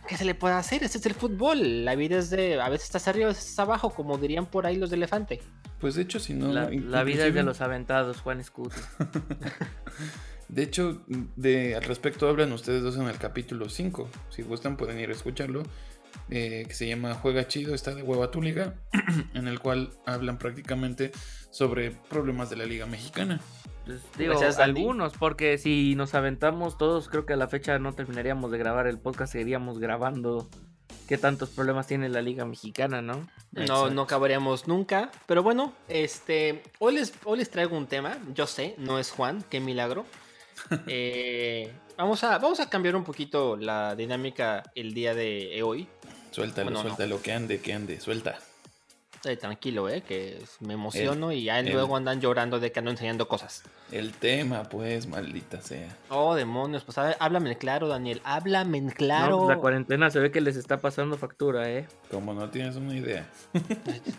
¿qué 0.06 0.16
se 0.18 0.26
le 0.26 0.34
puede 0.34 0.54
hacer? 0.54 0.84
Este 0.84 0.98
es 0.98 1.06
el 1.06 1.14
fútbol. 1.14 1.86
La 1.86 1.94
vida 1.94 2.18
es 2.18 2.28
de, 2.28 2.60
a 2.60 2.68
veces 2.68 2.84
estás 2.84 3.08
arriba, 3.08 3.26
a 3.26 3.28
veces 3.28 3.44
estás 3.44 3.60
abajo, 3.60 3.88
como 3.88 4.18
dirían 4.18 4.44
por 4.44 4.66
ahí 4.66 4.76
los 4.76 4.90
de 4.90 4.96
elefante. 4.96 5.40
Pues 5.80 5.94
de 5.94 6.02
hecho, 6.02 6.20
si 6.20 6.34
no... 6.34 6.52
la, 6.52 6.66
vida 7.02 7.26
es 7.26 7.34
de 7.34 7.42
los 7.42 7.62
aventados, 7.62 8.20
Juan 8.20 8.40
Escuti. 8.40 8.76
De 10.48 10.62
hecho, 10.62 11.02
de, 11.36 11.74
al 11.74 11.82
respecto 11.82 12.28
hablan 12.28 12.52
ustedes 12.52 12.82
dos 12.82 12.96
en 12.96 13.08
el 13.08 13.16
capítulo 13.16 13.68
5. 13.70 14.08
Si 14.28 14.42
gustan 14.42 14.76
pueden 14.76 15.00
ir 15.00 15.08
a 15.08 15.12
escucharlo. 15.12 15.62
eh, 16.30 16.64
que 16.68 16.74
se 16.74 16.86
llama 16.86 17.14
Juega 17.14 17.48
Chido, 17.48 17.74
está 17.74 17.94
de 17.94 18.02
hueva 18.02 18.30
tu 18.30 18.42
liga. 18.42 18.74
en 19.34 19.48
el 19.48 19.58
cual 19.58 19.90
hablan 20.06 20.38
prácticamente 20.38 21.10
sobre 21.50 21.90
problemas 21.90 22.50
de 22.50 22.56
la 22.56 22.66
liga 22.66 22.86
mexicana. 22.86 23.40
Pues, 23.84 24.00
digo, 24.16 24.32
Gracias, 24.32 24.58
algunos, 24.58 25.12
porque 25.14 25.58
si 25.58 25.94
nos 25.94 26.14
aventamos 26.14 26.78
todos, 26.78 27.08
creo 27.08 27.26
que 27.26 27.34
a 27.34 27.36
la 27.36 27.48
fecha 27.48 27.78
no 27.78 27.92
terminaríamos 27.94 28.50
de 28.50 28.58
grabar 28.58 28.86
el 28.86 28.98
podcast, 28.98 29.32
seguiríamos 29.32 29.78
grabando 29.78 30.48
qué 31.06 31.18
tantos 31.18 31.50
problemas 31.50 31.86
tiene 31.86 32.08
la 32.08 32.22
Liga 32.22 32.44
Mexicana, 32.46 33.02
¿no? 33.02 33.28
No, 33.52 33.60
Exacto. 33.60 33.90
no 33.90 34.02
acabaríamos 34.02 34.66
nunca. 34.68 35.10
Pero 35.26 35.42
bueno, 35.42 35.74
este. 35.88 36.62
Hoy 36.78 36.94
les, 36.94 37.12
hoy 37.24 37.38
les 37.38 37.50
traigo 37.50 37.76
un 37.76 37.86
tema. 37.86 38.16
Yo 38.34 38.46
sé, 38.46 38.74
no 38.78 38.98
es 38.98 39.10
Juan, 39.10 39.44
qué 39.50 39.60
milagro. 39.60 40.04
Eh, 40.86 41.72
vamos, 41.98 42.22
a, 42.24 42.38
vamos 42.38 42.60
a 42.60 42.70
cambiar 42.70 42.94
un 42.96 43.02
poquito 43.04 43.56
la 43.56 43.94
dinámica 43.96 44.62
el 44.76 44.94
día 44.94 45.12
de 45.14 45.60
hoy. 45.64 45.88
Suéltalo, 46.30 46.70
Bueno, 46.70 46.78
no. 46.82 46.88
suéltalo, 46.88 47.20
que 47.20 47.32
ande, 47.32 47.60
que 47.60 47.72
ande, 47.74 48.00
suelta. 48.00 48.38
Eh, 49.26 49.36
tranquilo, 49.36 49.88
eh, 49.88 50.02
que 50.02 50.38
me 50.60 50.74
emociono 50.74 51.32
y 51.32 51.44
ya 51.44 51.58
el- 51.60 51.72
luego 51.72 51.96
andan 51.96 52.20
llorando 52.20 52.60
de 52.60 52.70
que 52.72 52.78
ando 52.80 52.90
enseñando 52.90 53.26
cosas. 53.28 53.62
El 53.90 54.12
tema, 54.12 54.64
pues, 54.64 55.06
maldita 55.06 55.60
sea. 55.60 55.96
Oh, 56.10 56.34
demonios, 56.34 56.84
pues 56.84 56.98
háblame 56.98 57.52
en 57.52 57.58
claro, 57.58 57.88
Daniel. 57.88 58.20
Háblame 58.24 58.78
en 58.78 58.86
No, 58.86 58.92
claro. 58.92 59.36
pues, 59.38 59.48
la 59.48 59.56
cuarentena 59.58 60.10
se 60.10 60.20
ve 60.20 60.30
que 60.30 60.40
les 60.40 60.56
está 60.56 60.78
pasando 60.80 61.16
factura, 61.16 61.70
¿eh? 61.70 61.86
Como 62.10 62.34
no 62.34 62.50
tienes 62.50 62.76
una 62.76 62.94
idea. 62.96 63.26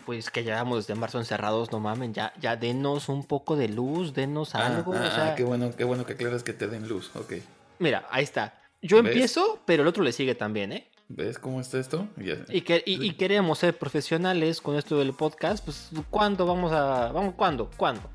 Pues 0.04 0.30
que 0.30 0.42
llevamos 0.44 0.86
desde 0.86 0.98
marzo 0.98 1.18
encerrados, 1.18 1.70
no 1.72 1.80
mamen, 1.80 2.14
ya, 2.14 2.32
ya 2.40 2.56
denos 2.56 3.08
un 3.08 3.24
poco 3.24 3.56
de 3.56 3.68
luz, 3.68 4.14
denos 4.14 4.54
Ah, 4.54 4.66
algo. 4.66 4.92
ah, 4.94 5.06
o 5.06 5.10
sea, 5.14 5.32
ah, 5.32 5.34
qué 5.34 5.44
bueno, 5.44 5.70
qué 5.76 5.84
bueno 5.84 6.04
que 6.06 6.14
aclaras 6.14 6.42
que 6.42 6.52
te 6.52 6.66
den 6.68 6.88
luz. 6.88 7.10
Ok. 7.14 7.34
Mira, 7.78 8.06
ahí 8.10 8.24
está. 8.24 8.54
Yo 8.82 9.02
¿Ves? 9.02 9.06
empiezo, 9.12 9.60
pero 9.64 9.82
el 9.82 9.88
otro 9.88 10.02
le 10.02 10.12
sigue 10.12 10.34
también, 10.34 10.72
¿eh? 10.72 10.88
¿Ves 11.08 11.38
cómo 11.38 11.60
está 11.60 11.78
esto? 11.78 12.08
Y, 12.48 12.62
que, 12.62 12.82
y, 12.84 13.04
y 13.06 13.12
queremos 13.14 13.58
ser 13.60 13.78
profesionales 13.78 14.60
con 14.60 14.76
esto 14.76 14.98
del 14.98 15.12
podcast, 15.12 15.64
pues 15.64 15.90
¿cuándo 16.10 16.46
vamos 16.46 16.72
a... 16.72 17.12
Vamos, 17.12 17.34
¿Cuándo? 17.34 17.70
¿Cuándo? 17.76 18.10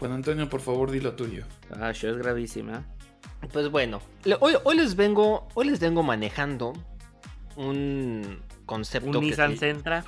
Juan 0.00 0.12
Antonio, 0.12 0.48
por 0.50 0.60
favor, 0.60 0.90
di 0.90 1.00
lo 1.00 1.14
tuyo. 1.14 1.44
Ah, 1.78 1.92
show 1.92 2.10
es 2.10 2.18
gravísima. 2.18 2.84
Pues 3.52 3.70
bueno, 3.70 4.00
le- 4.24 4.36
hoy, 4.40 4.54
hoy 4.64 4.76
les 4.76 4.96
vengo 4.96 5.46
hoy 5.54 5.66
les 5.68 5.78
vengo 5.78 6.02
manejando 6.02 6.72
un 7.56 8.40
concepto 8.66 9.18
Un 9.20 9.24
Nissan 9.26 9.52
se- 9.52 9.58
Sentra. 9.58 10.04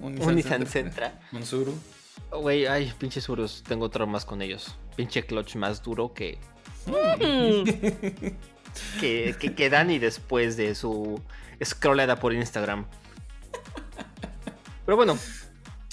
Un 0.00 0.14
Nissan 0.34 0.66
Sentra. 0.66 1.20
Un 1.32 1.44
Suru. 1.44 1.74
Güey, 2.30 2.66
ay, 2.66 2.92
pinches 2.98 3.24
suros, 3.24 3.62
tengo 3.68 3.88
traumas 3.90 4.24
con 4.24 4.40
ellos. 4.40 4.76
Pinche 4.96 5.24
clutch 5.26 5.56
más 5.56 5.82
duro 5.82 6.12
que 6.14 6.38
que, 9.00 9.34
que, 9.38 9.54
que 9.54 9.70
Dani 9.70 9.98
después 9.98 10.56
de 10.56 10.74
su 10.74 11.20
scrollada 11.64 12.16
por 12.16 12.32
Instagram. 12.32 12.86
Pero 14.84 14.96
bueno, 14.96 15.18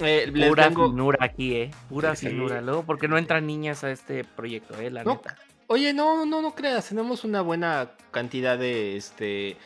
eh, 0.01 0.29
les 0.33 0.49
Pura 0.49 0.67
vengo- 0.69 0.89
finura 0.89 1.17
aquí, 1.21 1.55
¿eh? 1.55 1.71
Pura 1.89 2.15
Sí. 2.15 2.27
finura. 2.27 2.61
Luego, 2.61 2.83
porque 2.83 3.07
no 3.07 3.17
entran 3.17 3.47
niñas 3.47 3.83
a 3.83 3.91
este 3.91 4.23
proyecto, 4.23 4.79
¿eh? 4.79 4.91
La 4.91 5.03
No, 5.03 5.15
neta. 5.15 5.35
Oye, 5.67 5.93
no, 5.93 6.25
no, 6.25 6.41
no 6.41 6.53
creas, 6.53 6.89
tenemos 6.89 7.23
una 7.23 7.41
buena 7.41 7.91
cantidad 8.11 8.57
de, 8.59 8.95
este, 8.97 9.57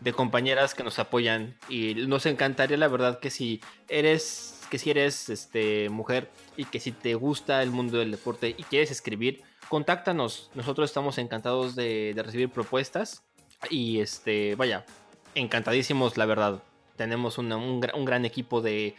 de 0.00 0.12
compañeras 0.12 0.74
que 0.74 0.82
nos 0.82 0.98
apoyan 0.98 1.56
y 1.68 1.94
nos 1.94 2.26
encantaría, 2.26 2.76
la 2.76 2.88
verdad, 2.88 3.20
que 3.20 3.30
si 3.30 3.60
eres, 3.88 4.60
que 4.70 4.78
si 4.78 4.90
eres, 4.90 5.28
este, 5.28 5.88
mujer 5.90 6.30
y 6.56 6.64
que 6.64 6.80
si 6.80 6.90
te 6.90 7.14
gusta 7.14 7.62
el 7.62 7.70
mundo 7.70 7.98
del 7.98 8.10
deporte 8.10 8.48
y 8.56 8.62
quieres 8.64 8.90
escribir, 8.90 9.42
contáctanos. 9.68 10.50
Nosotros 10.54 10.90
estamos 10.90 11.18
encantados 11.18 11.76
de, 11.76 12.12
de 12.14 12.22
recibir 12.22 12.48
propuestas 12.48 13.22
y, 13.70 14.00
este, 14.00 14.56
vaya, 14.56 14.84
encantadísimos, 15.34 16.16
la 16.16 16.26
verdad. 16.26 16.62
Tenemos 16.96 17.38
una- 17.38 17.56
un, 17.56 17.80
gra- 17.80 17.94
un 17.94 18.04
gran 18.04 18.24
equipo 18.24 18.60
de, 18.60 18.94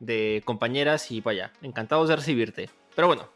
de 0.00 0.42
compañeras 0.44 1.10
y, 1.10 1.20
vaya, 1.20 1.52
encantados 1.62 2.08
de 2.08 2.16
recibirte. 2.16 2.70
Pero 2.94 3.06
bueno, 3.08 3.28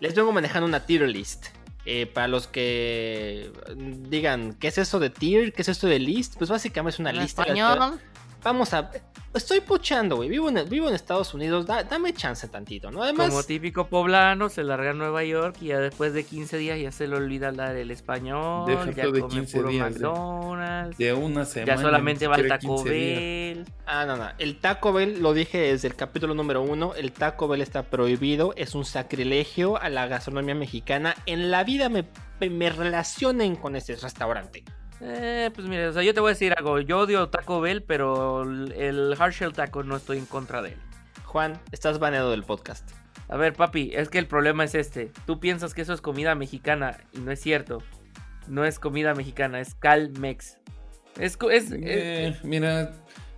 les 0.00 0.14
vengo 0.14 0.32
manejando 0.32 0.66
una 0.66 0.84
tier 0.86 1.08
list. 1.08 1.46
Eh, 1.88 2.06
para 2.06 2.26
los 2.26 2.48
que 2.48 3.52
mm, 3.76 4.08
digan, 4.10 4.54
¿qué 4.54 4.68
es 4.68 4.78
eso 4.78 4.98
de 4.98 5.08
tier? 5.10 5.52
¿Qué 5.52 5.62
es 5.62 5.68
esto 5.68 5.86
de 5.86 6.00
list? 6.00 6.34
Pues 6.36 6.50
básicamente 6.50 6.94
es 6.96 6.98
una 6.98 7.10
En 7.10 7.20
lista. 7.20 7.42
español. 7.42 8.00
Vamos 8.46 8.72
a. 8.74 8.88
Estoy 9.34 9.60
puchando, 9.60 10.14
güey. 10.16 10.28
Vivo 10.28 10.48
en, 10.48 10.68
vivo 10.68 10.88
en 10.88 10.94
Estados 10.94 11.34
Unidos. 11.34 11.66
da- 11.66 11.82
dame 11.82 12.14
chance 12.14 12.46
tantito, 12.46 12.92
¿no? 12.92 13.02
Además. 13.02 13.28
Como 13.30 13.42
típico 13.42 13.88
poblano, 13.88 14.48
se 14.48 14.62
larga 14.62 14.90
a 14.90 14.94
Nueva 14.94 15.24
York 15.24 15.56
y 15.60 15.66
ya 15.66 15.80
después 15.80 16.14
de 16.14 16.24
15 16.24 16.56
días 16.56 16.78
ya 16.80 16.92
se 16.92 17.08
le 17.08 17.16
olvida 17.16 17.48
hablar 17.48 17.74
el 17.74 17.90
español. 17.90 18.66
Deja 18.68 18.90
ya 18.92 19.06
de 19.10 19.20
come 19.20 19.34
15 19.34 19.56
puro 19.58 19.68
días, 19.70 19.94
de- 19.94 20.00
McDonald's. 20.00 20.96
De 20.96 21.12
una 21.12 21.44
semana. 21.44 21.74
ya 21.74 21.82
solamente 21.82 22.26
va 22.28 22.36
al 22.36 22.46
Taco 22.46 22.76
15 22.84 22.90
días. 22.90 23.18
Bell. 23.18 23.64
Ah, 23.84 24.06
no, 24.06 24.16
no. 24.16 24.28
El 24.38 24.58
Taco 24.60 24.92
Bell, 24.92 25.20
lo 25.20 25.34
dije 25.34 25.58
desde 25.58 25.88
el 25.88 25.96
capítulo 25.96 26.32
número 26.34 26.62
uno. 26.62 26.94
El 26.94 27.10
Taco 27.10 27.48
Bell 27.48 27.62
está 27.62 27.82
prohibido. 27.82 28.54
Es 28.56 28.76
un 28.76 28.84
sacrilegio 28.84 29.76
a 29.76 29.88
la 29.90 30.06
gastronomía 30.06 30.54
mexicana. 30.54 31.16
En 31.26 31.50
la 31.50 31.64
vida 31.64 31.88
me, 31.88 32.04
me 32.48 32.70
relacionen 32.70 33.56
con 33.56 33.74
ese 33.74 33.96
restaurante. 33.96 34.62
Eh, 35.00 35.50
pues 35.54 35.66
mira, 35.68 35.88
o 35.90 35.92
sea, 35.92 36.02
yo 36.02 36.14
te 36.14 36.20
voy 36.20 36.30
a 36.30 36.32
decir 36.32 36.54
algo. 36.56 36.80
Yo 36.80 37.00
odio 37.00 37.28
Taco 37.28 37.60
Bell, 37.60 37.82
pero 37.82 38.42
el 38.42 38.72
el 38.72 39.14
Hardshell 39.18 39.52
Taco 39.52 39.82
no 39.82 39.96
estoy 39.96 40.18
en 40.18 40.26
contra 40.26 40.62
de 40.62 40.70
él. 40.70 40.78
Juan, 41.24 41.60
estás 41.72 41.98
baneado 41.98 42.30
del 42.30 42.44
podcast. 42.44 42.90
A 43.28 43.36
ver, 43.36 43.52
papi, 43.54 43.90
es 43.94 44.08
que 44.08 44.18
el 44.18 44.26
problema 44.26 44.64
es 44.64 44.74
este. 44.74 45.10
Tú 45.26 45.38
piensas 45.40 45.74
que 45.74 45.82
eso 45.82 45.92
es 45.92 46.00
comida 46.00 46.34
mexicana 46.34 46.96
y 47.12 47.18
no 47.18 47.30
es 47.32 47.40
cierto. 47.40 47.82
No 48.46 48.64
es 48.64 48.78
comida 48.78 49.14
mexicana, 49.14 49.60
es 49.60 49.74
Calmex. 49.74 50.58
Es, 51.18 51.36
co- 51.36 51.50
es, 51.50 51.64
es- 51.72 51.80
Eh, 51.82 52.36
mira, 52.44 52.92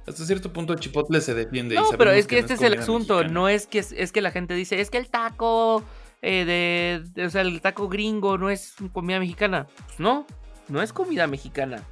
hasta 0.07 0.25
cierto 0.27 0.53
punto 0.53 0.75
Chipotle 0.75 1.21
se 1.21 1.35
defiende. 1.35 1.75
y 1.75 1.79
No, 1.79 1.89
pero 1.97 2.11
es 2.13 2.27
que, 2.27 2.39
este 2.39 2.55
es 2.55 2.63
el 2.63 2.79
asunto. 2.79 3.15
mexicana. 3.17 3.33
No 3.35 3.49
es 3.49 3.67
que 3.67 3.79
es 3.79 4.13
que 4.13 4.21
la 4.21 4.31
gente 4.31 4.55
dice, 4.55 4.81
es 4.81 4.91
que 4.91 4.99
el 4.99 5.09
taco 5.09 5.83
eh, 6.21 6.45
de, 6.45 7.03
de- 7.15 7.27
o 7.27 7.31
sea, 7.31 7.41
el 7.41 7.61
taco 7.63 7.89
gringo 7.89 8.37
no 8.39 8.51
es 8.51 8.75
comida 8.93 9.19
mexicana. 9.19 9.67
Pues 9.87 9.99
no, 10.01 10.27
no 10.69 10.83
es 10.83 10.93
comida 10.93 11.27
mexicana. 11.27 11.83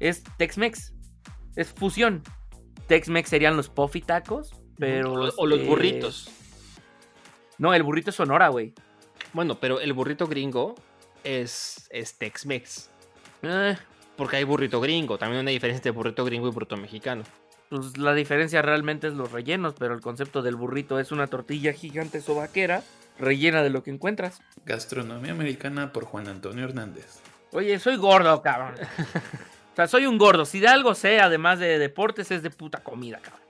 Es 0.00 0.22
Tex-Mex. 0.38 0.94
Es 1.56 1.72
fusión. 1.72 2.22
Tex-Mex 2.86 3.28
serían 3.28 3.56
los 3.56 3.68
puffy 3.68 4.00
tacos, 4.00 4.54
pero 4.78 5.12
o, 5.12 5.32
o 5.36 5.46
los 5.46 5.58
este, 5.58 5.68
burritos. 5.68 6.30
No, 7.58 7.74
el 7.74 7.82
burrito 7.82 8.10
es 8.10 8.16
Sonora, 8.16 8.48
güey. 8.48 8.74
Bueno, 9.32 9.58
pero 9.58 9.80
el 9.80 9.92
burrito 9.92 10.26
gringo 10.26 10.74
es, 11.24 11.88
es 11.90 12.18
Tex-Mex. 12.18 12.90
Eh, 13.42 13.76
Porque 14.16 14.36
hay 14.36 14.44
burrito 14.44 14.80
gringo. 14.80 15.18
También 15.18 15.38
hay 15.38 15.42
una 15.42 15.50
diferencia 15.50 15.78
entre 15.78 15.90
burrito 15.90 16.24
gringo 16.24 16.48
y 16.48 16.52
burrito 16.52 16.76
mexicano. 16.76 17.24
pues 17.68 17.96
la 17.98 18.14
diferencia 18.14 18.62
realmente 18.62 19.08
es 19.08 19.14
los 19.14 19.32
rellenos, 19.32 19.74
pero 19.78 19.94
el 19.94 20.00
concepto 20.00 20.42
del 20.42 20.56
burrito 20.56 21.00
es 21.00 21.10
una 21.12 21.26
tortilla 21.26 21.72
gigante 21.72 22.20
sobaquera 22.20 22.82
rellena 23.18 23.62
de 23.62 23.70
lo 23.70 23.82
que 23.82 23.90
encuentras. 23.90 24.40
Gastronomía 24.64 25.32
americana 25.32 25.92
por 25.92 26.04
Juan 26.04 26.28
Antonio 26.28 26.64
Hernández. 26.64 27.20
Oye, 27.56 27.78
soy 27.78 27.96
gordo, 27.96 28.40
cabrón. 28.42 28.74
O 29.72 29.76
sea, 29.76 29.86
soy 29.88 30.06
un 30.06 30.16
gordo. 30.16 30.46
Si 30.46 30.58
de 30.58 30.68
algo 30.68 30.94
sé, 30.94 31.20
además 31.20 31.58
de 31.58 31.78
deportes, 31.78 32.30
es 32.30 32.42
de 32.42 32.48
puta 32.48 32.82
comida, 32.82 33.18
cabrón. 33.20 33.42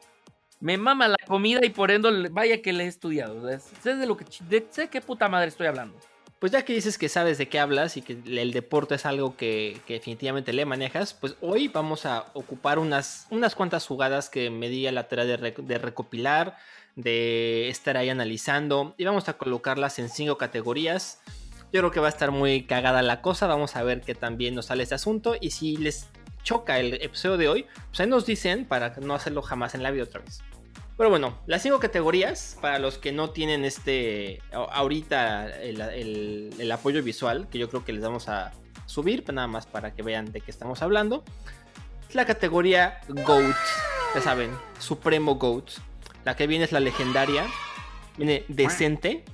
Me 0.59 0.77
mama 0.77 1.07
la 1.07 1.17
comida 1.25 1.61
y 1.65 1.71
por 1.71 1.93
ende, 1.93 2.29
vaya 2.33 2.61
que 2.63 2.73
le 2.73 2.83
he 2.83 2.87
estudiado. 2.89 3.49
Sé 3.81 3.95
de 3.95 4.07
lo 4.09 4.17
que 4.17 4.25
de- 4.49 4.67
sé 4.71 4.89
qué 4.89 5.01
puta 5.01 5.29
madre 5.29 5.47
estoy 5.47 5.69
hablando. 5.69 5.97
pues 6.41 6.51
ya 6.51 6.65
que 6.65 6.73
dices 6.73 6.99
que 6.99 7.09
sabes 7.09 7.39
de 7.39 7.49
qué 7.49 7.61
hablas 7.61 7.97
y 7.97 8.03
que 8.03 8.15
el 8.27 8.53
deporte 8.53 8.97
es 8.97 9.07
algo 9.07 9.37
que, 9.37 9.81
que 9.87 9.95
definitivamente 9.95 10.53
le 10.53 10.65
manejas, 10.67 11.15
pues 11.15 11.37
hoy 11.41 11.69
vamos 11.69 12.07
a 12.07 12.25
ocupar 12.35 12.81
unas, 12.81 13.29
unas 13.31 13.55
cuantas 13.55 13.87
jugadas 13.87 14.29
que 14.29 14.51
me 14.51 14.69
di 14.69 14.87
a 14.89 14.93
la 14.93 15.07
tarea 15.07 15.25
de, 15.27 15.39
rec- 15.39 15.63
de 15.65 15.79
recopilar, 15.79 16.57
de 16.97 17.69
estar 17.69 17.97
ahí 17.97 18.11
analizando 18.11 18.95
y 18.99 19.05
vamos 19.05 19.29
a 19.29 19.35
colocarlas 19.35 20.01
en 20.01 20.09
cinco 20.11 20.37
categorías. 20.39 21.21
Yo 21.73 21.81
creo 21.81 21.91
que 21.91 22.01
va 22.01 22.07
a 22.07 22.11
estar 22.11 22.31
muy 22.31 22.65
cagada 22.65 23.03
la 23.03 23.21
cosa, 23.23 23.47
vamos 23.47 23.77
a 23.77 23.83
ver 23.83 24.01
qué 24.01 24.15
también 24.15 24.55
nos 24.55 24.67
sale 24.67 24.83
este 24.83 24.95
asunto 24.95 25.35
y 25.41 25.51
si 25.51 25.77
les 25.77 26.09
choca 26.43 26.79
el 26.79 26.95
episodio 27.03 27.37
de 27.37 27.49
hoy, 27.49 27.67
pues 27.89 28.01
ahí 28.01 28.07
nos 28.07 28.25
dicen 28.25 28.65
para 28.65 28.95
no 29.01 29.15
hacerlo 29.15 29.43
jamás 29.43 29.75
en 29.75 29.83
la 29.83 29.91
vida 29.91 30.05
otra 30.05 30.21
vez. 30.21 30.43
Pero 30.97 31.11
bueno, 31.11 31.39
las 31.47 31.63
cinco 31.63 31.79
categorías, 31.81 32.57
para 32.63 32.79
los 32.79 32.97
que 32.99 33.13
no 33.13 33.31
tienen 33.31 33.65
este 33.67 34.41
ahorita 34.53 35.49
el, 35.61 35.81
el- 35.81 36.55
el 36.59 36.73
apoyo 36.73 37.03
visual, 37.03 37.49
que 37.51 37.59
yo 37.59 37.69
creo 37.69 37.85
que 37.85 37.93
les 37.93 38.03
vamos 38.03 38.29
a 38.29 38.53
subir, 38.87 39.23
pues 39.25 39.35
nada 39.35 39.49
más 39.49 39.67
para 39.67 39.93
que 39.95 40.03
vean 40.03 40.33
de 40.33 40.41
qué 40.41 40.51
estamos 40.51 40.81
hablando. 40.83 41.23
La 42.15 42.25
categoría 42.25 43.01
GOAT, 43.09 43.57
ya 44.15 44.21
saben, 44.23 44.51
Supremo 44.79 45.35
GOAT. 45.35 45.71
La 46.25 46.35
que 46.37 46.47
viene 46.47 46.65
es 46.65 46.73
la 46.73 46.81
legendaria, 46.81 47.45
viene 48.17 48.45
decente. 48.49 49.25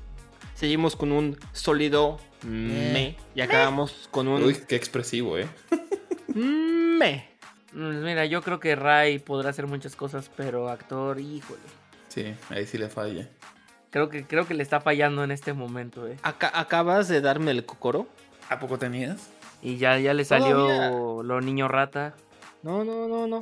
Seguimos 0.62 0.95
con 0.95 1.11
un 1.11 1.37
sólido 1.50 2.21
me 2.45 3.16
y 3.35 3.40
acabamos 3.40 4.07
con 4.12 4.28
un 4.28 4.45
Uy, 4.45 4.54
qué 4.69 4.76
expresivo, 4.76 5.37
¿eh? 5.37 5.49
me. 6.37 7.28
Mm, 7.73 8.04
Mira, 8.04 8.26
yo 8.26 8.42
creo 8.42 8.61
que 8.61 8.76
Ray 8.76 9.19
podrá 9.19 9.50
hacer 9.50 9.66
muchas 9.66 9.97
cosas, 9.97 10.31
pero 10.37 10.69
actor, 10.69 11.19
híjole. 11.19 11.59
Sí, 12.07 12.33
ahí 12.49 12.64
sí 12.64 12.78
le 12.78 12.88
falla. 12.88 13.28
Creo 13.90 14.09
que, 14.09 14.25
creo 14.25 14.47
que 14.47 14.54
le 14.54 14.62
está 14.62 14.81
fallando 14.81 15.25
en 15.25 15.33
este 15.33 15.52
momento, 15.52 16.07
eh. 16.07 16.16
Aca- 16.23 16.52
acabas 16.54 17.09
de 17.09 17.21
darme 17.21 17.50
el 17.50 17.66
cocoro. 17.66 18.07
¿A 18.49 18.61
poco 18.61 18.78
tenías? 18.78 19.31
Y 19.62 19.78
ya, 19.78 19.99
ya 19.99 20.14
le 20.14 20.25
salió 20.25 20.50
Todavía. 20.59 20.90
lo 21.25 21.40
niño 21.40 21.66
rata. 21.66 22.14
No, 22.62 22.85
no, 22.85 23.09
no, 23.09 23.26
no. 23.26 23.40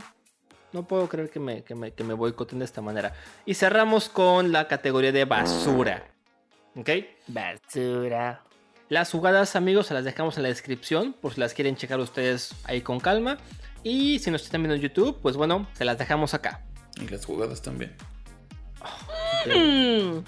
No 0.73 0.85
puedo 0.85 1.07
creer 1.07 1.29
que 1.29 1.39
me, 1.39 1.65
que 1.65 1.75
me, 1.75 1.93
que 1.93 2.03
me 2.03 2.15
boicoten 2.15 2.61
de 2.61 2.65
esta 2.65 2.81
manera. 2.81 3.13
Y 3.45 3.53
cerramos 3.57 4.09
con 4.09 4.53
la 4.53 4.69
categoría 4.69 5.13
de 5.13 5.27
basura. 5.27 6.07
¿Ok? 6.77 6.91
Basura. 7.27 8.43
Las 8.89 9.11
jugadas, 9.11 9.55
amigos, 9.55 9.87
se 9.87 9.95
las 9.95 10.05
dejamos 10.05 10.37
en 10.37 10.43
la 10.43 10.49
descripción 10.49 11.13
por 11.13 11.35
si 11.35 11.41
las 11.41 11.55
quieren 11.55 11.77
checar 11.77 12.01
ustedes 12.01 12.55
ahí 12.65 12.81
con 12.81 12.99
calma. 12.99 13.39
Y 13.83 14.19
si 14.19 14.31
nos 14.31 14.43
están 14.43 14.63
viendo 14.63 14.75
en 14.75 14.81
YouTube, 14.81 15.19
pues 15.23 15.37
bueno, 15.37 15.69
se 15.75 15.85
las 15.85 15.97
dejamos 15.97 16.35
acá. 16.35 16.65
Y 17.01 17.09
las 17.09 17.25
jugadas 17.25 17.63
también. 17.63 17.95
Mm. 19.47 20.25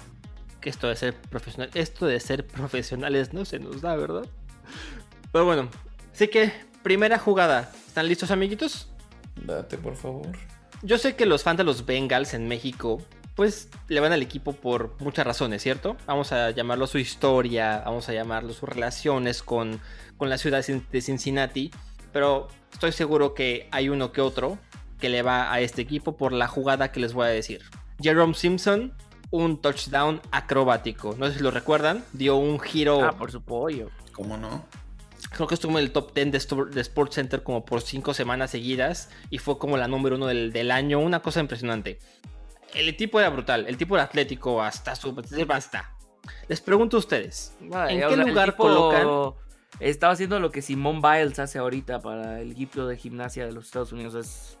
Que 0.61 0.69
esto 0.69 0.87
de 0.87 0.95
ser 0.95 1.13
profesional, 1.13 1.69
esto 1.73 2.05
de 2.05 2.19
ser 2.19 2.47
profesionales 2.47 3.33
no 3.33 3.45
se 3.45 3.59
nos 3.59 3.81
da, 3.81 3.95
¿verdad? 3.95 4.25
Pero 5.31 5.45
bueno, 5.45 5.69
así 6.13 6.29
que 6.29 6.53
primera 6.83 7.19
jugada. 7.19 7.71
¿Están 7.87 8.07
listos, 8.07 8.31
amiguitos? 8.31 8.87
Date, 9.35 9.77
por 9.77 9.95
favor. 9.95 10.29
Yo 10.81 10.97
sé 10.97 11.15
que 11.15 11.25
los 11.25 11.43
fans 11.43 11.57
de 11.57 11.63
los 11.63 11.85
Bengals 11.85 12.33
en 12.33 12.47
México, 12.47 13.01
pues 13.35 13.69
le 13.87 13.99
van 13.99 14.13
al 14.13 14.21
equipo 14.21 14.53
por 14.53 14.95
muchas 14.99 15.25
razones, 15.25 15.61
¿cierto? 15.61 15.97
Vamos 16.05 16.31
a 16.31 16.51
llamarlo 16.51 16.87
su 16.87 16.99
historia, 16.99 17.81
vamos 17.85 18.09
a 18.09 18.13
llamarlo 18.13 18.53
sus 18.53 18.69
relaciones 18.69 19.41
con, 19.41 19.79
con 20.17 20.29
la 20.29 20.37
ciudad 20.37 20.63
de 20.63 21.01
Cincinnati, 21.01 21.71
pero 22.11 22.47
estoy 22.71 22.91
seguro 22.91 23.33
que 23.33 23.67
hay 23.71 23.89
uno 23.89 24.11
que 24.11 24.21
otro 24.21 24.59
que 24.99 25.09
le 25.09 25.21
va 25.21 25.51
a 25.51 25.59
este 25.59 25.81
equipo 25.81 26.15
por 26.15 26.31
la 26.31 26.47
jugada 26.47 26.91
que 26.91 26.99
les 26.99 27.13
voy 27.13 27.25
a 27.25 27.29
decir. 27.29 27.61
Jerome 27.99 28.33
Simpson, 28.35 28.93
un 29.31 29.61
touchdown 29.61 30.21
acrobático, 30.31 31.15
no 31.17 31.27
sé 31.27 31.37
si 31.37 31.43
lo 31.43 31.51
recuerdan, 31.51 32.03
dio 32.13 32.37
un 32.37 32.59
giro, 32.59 33.03
Ah, 33.03 33.17
por 33.17 33.31
su 33.31 33.41
pollo. 33.41 33.89
¿Cómo 34.13 34.37
no? 34.37 34.65
creo 35.31 35.47
que 35.47 35.55
estuvo 35.55 35.71
en 35.79 35.85
el 35.85 35.91
top 35.91 36.13
10 36.13 36.31
de, 36.31 36.81
Sports 36.81 37.15
Center 37.15 37.43
como 37.43 37.65
por 37.65 37.81
5 37.81 38.13
semanas 38.13 38.51
seguidas 38.51 39.09
y 39.29 39.39
fue 39.39 39.57
como 39.57 39.77
la 39.77 39.87
número 39.87 40.15
uno 40.15 40.27
del, 40.27 40.53
del 40.53 40.69
año, 40.69 40.99
una 40.99 41.21
cosa 41.21 41.39
impresionante. 41.39 41.99
El 42.73 42.95
tipo 42.95 43.19
era 43.19 43.29
brutal, 43.29 43.65
el 43.67 43.77
tipo 43.77 43.95
era 43.95 44.03
atlético 44.05 44.61
hasta 44.61 44.95
su 44.95 45.13
basta. 45.45 45.95
Les 46.47 46.61
pregunto 46.61 46.97
a 46.97 46.99
ustedes, 46.99 47.55
¿en 47.61 48.07
qué 48.07 48.15
lugar 48.17 48.55
colocan? 48.55 49.35
Estaba 49.79 50.13
haciendo 50.13 50.39
lo 50.39 50.51
que 50.51 50.61
Simone 50.61 51.01
Biles 51.01 51.39
hace 51.39 51.59
ahorita 51.59 51.99
para 51.99 52.39
el 52.39 52.51
equipo 52.51 52.85
de 52.85 52.95
gimnasia 52.95 53.45
de 53.45 53.51
los 53.51 53.65
Estados 53.65 53.91
Unidos. 53.91 54.15
Es, 54.15 54.57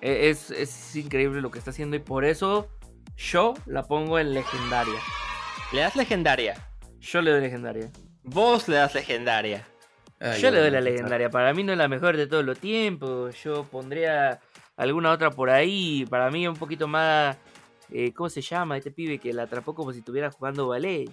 es, 0.00 0.50
es 0.50 0.96
increíble 0.96 1.40
lo 1.40 1.50
que 1.50 1.58
está 1.58 1.70
haciendo 1.70 1.96
y 1.96 2.00
por 2.00 2.24
eso 2.24 2.68
yo 3.16 3.54
la 3.66 3.84
pongo 3.84 4.18
en 4.18 4.34
legendaria. 4.34 4.98
Le 5.72 5.80
das 5.80 5.96
legendaria, 5.96 6.54
Yo 7.00 7.22
le 7.22 7.30
doy 7.30 7.40
legendaria. 7.40 7.90
vos 8.22 8.68
le 8.68 8.76
das 8.76 8.94
legendaria. 8.94 9.66
Yo 10.40 10.50
le 10.50 10.60
doy 10.60 10.70
la 10.70 10.80
legendaria. 10.80 11.28
Para 11.30 11.52
mí 11.52 11.62
no 11.62 11.72
es 11.72 11.78
la 11.78 11.88
mejor 11.88 12.16
de 12.16 12.26
todos 12.26 12.44
los 12.44 12.58
tiempos. 12.58 13.36
Yo 13.42 13.64
pondría 13.64 14.40
alguna 14.76 15.12
otra 15.12 15.30
por 15.30 15.50
ahí. 15.50 16.06
Para 16.08 16.30
mí 16.30 16.48
un 16.48 16.56
poquito 16.56 16.88
más... 16.88 17.36
eh, 17.90 18.12
¿Cómo 18.12 18.28
se 18.28 18.40
llama 18.40 18.76
este 18.76 18.90
pibe 18.90 19.18
que 19.18 19.32
la 19.32 19.44
atrapó 19.44 19.74
como 19.74 19.92
si 19.92 20.00
estuviera 20.00 20.30
jugando 20.30 20.68
ballet? 20.68 21.08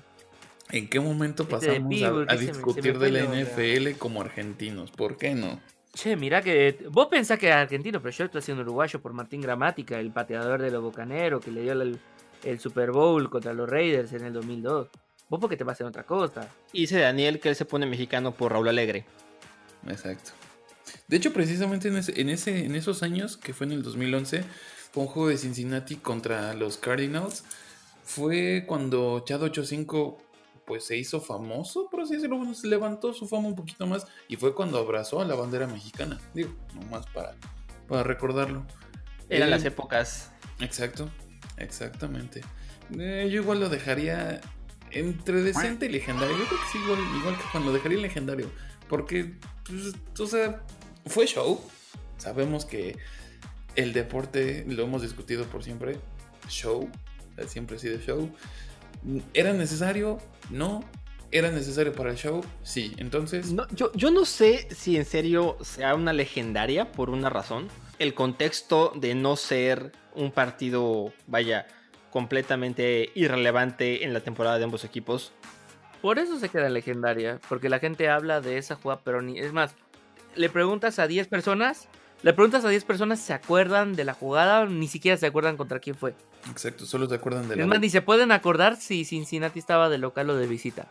¿En 0.72 0.90
qué 0.90 1.00
momento 1.00 1.44
Este 1.44 1.56
de 1.56 1.80
pasamos 1.82 2.28
a, 2.30 2.34
me- 2.36 2.38
discutir 2.38 2.98
de 2.98 3.12
la. 3.12 3.24
NFL 3.26 3.98
como 4.00 4.22
argentinos? 4.22 4.92
¿Por 4.92 5.18
qué 5.18 5.36
no? 5.36 5.60
Che, 5.94 6.16
mirá 6.16 6.42
que 6.42 6.78
vos 6.90 7.08
pensás 7.08 7.38
que 7.38 7.50
es 7.50 7.54
argentino, 7.54 8.02
pero 8.02 8.12
yo 8.16 8.26
estoy 8.26 8.40
haciendo 8.40 8.64
uruguayo 8.64 9.00
por 9.00 9.14
Martín 9.14 9.42
Gramática, 9.42 10.00
el 10.00 10.12
pateador 10.12 10.62
de 10.62 10.72
los 10.72 10.82
Bocaneros 10.82 11.44
que 11.44 11.52
le 11.52 11.62
dio 11.62 11.74
el, 11.74 12.00
el 12.44 12.60
Super 12.60 12.92
Bowl 12.92 13.30
contra 13.30 13.54
los 13.54 13.70
Raiders 13.70 14.12
en 14.14 14.26
el 14.26 14.34
2002. 14.34 14.88
Vos 15.30 15.40
porque 15.40 15.56
te 15.58 15.64
vas 15.64 15.80
en 15.82 15.88
otra 15.88 16.04
cosa. 16.04 16.50
Y 16.72 16.82
dice 16.82 17.00
Daniel 17.00 17.40
que 17.40 17.50
él 17.50 17.56
se 17.56 17.66
pone 17.66 17.86
mexicano 17.86 18.34
por 18.34 18.52
Raúl 18.54 18.70
Alegre. 18.70 19.06
Exacto. 19.88 20.32
De 21.08 21.18
hecho, 21.18 21.32
precisamente 21.34 21.90
en, 21.90 21.98
ese, 21.98 22.20
en, 22.20 22.30
ese, 22.30 22.66
en 22.66 22.76
esos 22.76 23.04
años, 23.04 23.38
que 23.38 23.54
fue 23.54 23.68
en 23.68 23.74
el 23.74 23.84
2011, 23.84 24.44
fue 24.94 25.04
un 25.04 25.10
juego 25.10 25.30
de 25.30 25.38
Cincinnati 25.38 25.96
contra 25.96 26.54
los 26.54 26.78
Cardinals. 26.78 27.44
Fue 28.04 28.64
cuando 28.68 29.24
Chad 29.26 29.42
85 29.42 30.20
pues 30.66 30.86
se 30.86 30.96
hizo 30.96 31.20
famoso, 31.20 31.90
por 31.90 32.02
así 32.02 32.14
decirlo, 32.14 32.38
bueno, 32.38 32.54
se 32.54 32.68
levantó 32.68 33.12
su 33.12 33.28
fama 33.28 33.48
un 33.50 33.56
poquito 33.56 33.86
más 33.86 34.06
y 34.30 34.38
fue 34.38 34.54
cuando 34.56 34.78
abrazó 34.78 35.20
a 35.20 35.26
la 35.26 35.36
bandera 35.36 35.68
mexicana. 35.68 36.22
Digo, 36.34 36.54
nomás 36.76 37.06
para, 37.08 37.36
para 37.90 38.04
recordarlo. 38.04 38.66
Eran 39.30 39.48
Eh, 39.50 39.52
las 39.52 39.66
épocas. 39.66 40.32
Exacto, 40.60 41.10
exactamente. 41.58 42.42
Eh, 42.98 43.28
yo 43.32 43.42
igual 43.42 43.60
lo 43.60 43.70
dejaría 43.70 44.42
entre 44.92 45.42
decente 45.42 45.88
y 45.88 45.90
legendario. 45.90 46.38
Yo 46.38 46.46
creo 46.46 46.60
que 46.60 46.68
sí, 46.72 46.78
igual, 46.78 47.00
igual 47.20 47.36
que 47.36 47.44
cuando 47.52 47.74
dejaría 47.74 47.98
el 47.98 48.04
legendario. 48.04 48.50
Porque, 48.88 49.34
pues, 49.66 49.96
o 50.20 50.28
sea, 50.28 50.62
fue 51.08 51.26
show. 51.26 51.60
Sabemos 52.18 52.64
que 52.66 52.96
el 53.76 53.94
deporte, 53.94 54.66
lo 54.68 54.84
hemos 54.84 55.02
discutido 55.02 55.46
por 55.46 55.64
siempre, 55.64 55.98
show. 56.48 56.90
siempre 57.48 57.78
ha 57.78 57.80
sido 57.80 58.00
show. 58.00 58.32
¿Era 59.34 59.54
necesario? 59.54 60.20
No. 60.50 60.84
¿Era 61.32 61.50
necesario 61.50 61.94
para 61.94 62.12
el 62.12 62.16
show? 62.18 62.44
Sí. 62.62 62.94
Entonces, 62.98 63.52
No, 63.52 63.68
yo, 63.70 63.92
yo 63.94 64.12
no 64.12 64.24
sé 64.24 64.68
si 64.70 64.98
en 64.98 65.06
serio 65.06 65.58
sea 65.62 65.96
una 65.96 66.14
legendaria 66.14 66.92
por 66.92 67.10
una 67.10 67.30
razón. 67.30 67.70
El 67.98 68.14
contexto 68.14 68.94
de 68.96 69.16
no 69.16 69.36
ser 69.36 69.94
un 70.14 70.32
partido, 70.32 71.12
vaya, 71.26 71.66
completamente 72.12 73.12
irrelevante 73.16 74.04
en 74.04 74.14
la 74.14 74.20
temporada 74.20 74.60
de 74.60 74.66
ambos 74.66 74.84
equipos. 74.84 75.34
Por 76.04 76.20
eso 76.20 76.38
se 76.38 76.50
queda 76.50 76.70
legendaria, 76.70 77.40
porque 77.50 77.70
la 77.70 77.80
gente 77.80 78.10
habla 78.10 78.40
de 78.40 78.58
esa 78.58 78.76
jugada, 78.76 79.02
pero 79.04 79.22
ni. 79.24 79.40
Es 79.40 79.54
más, 79.54 79.74
le 80.36 80.50
preguntas 80.50 81.00
a 81.00 81.08
10 81.08 81.28
personas, 81.28 81.88
le 82.24 82.34
preguntas 82.34 82.64
a 82.64 82.70
10 82.70 82.86
personas 82.86 83.20
si 83.20 83.28
se 83.28 83.34
acuerdan 83.34 83.94
de 83.94 84.06
la 84.06 84.14
jugada, 84.14 84.66
ni 84.66 84.88
siquiera 84.88 85.18
se 85.18 85.28
acuerdan 85.28 85.58
contra 85.58 85.80
quién 85.80 85.96
fue. 85.96 86.16
exacto, 86.50 86.86
solo 86.86 87.08
se 87.08 87.16
acuerdan 87.16 87.50
de 87.50 87.58
la. 87.58 87.64
Es 87.64 87.68
más, 87.68 87.80
ni 87.80 87.90
se 87.90 88.02
pueden 88.02 88.32
acordar 88.32 88.78
si 88.78 89.04
Cincinnati 89.04 89.60
estaba 89.60 89.90
de 89.90 89.98
local 89.98 90.30
o 90.30 90.36
de 90.36 90.48
visita. 90.48 90.88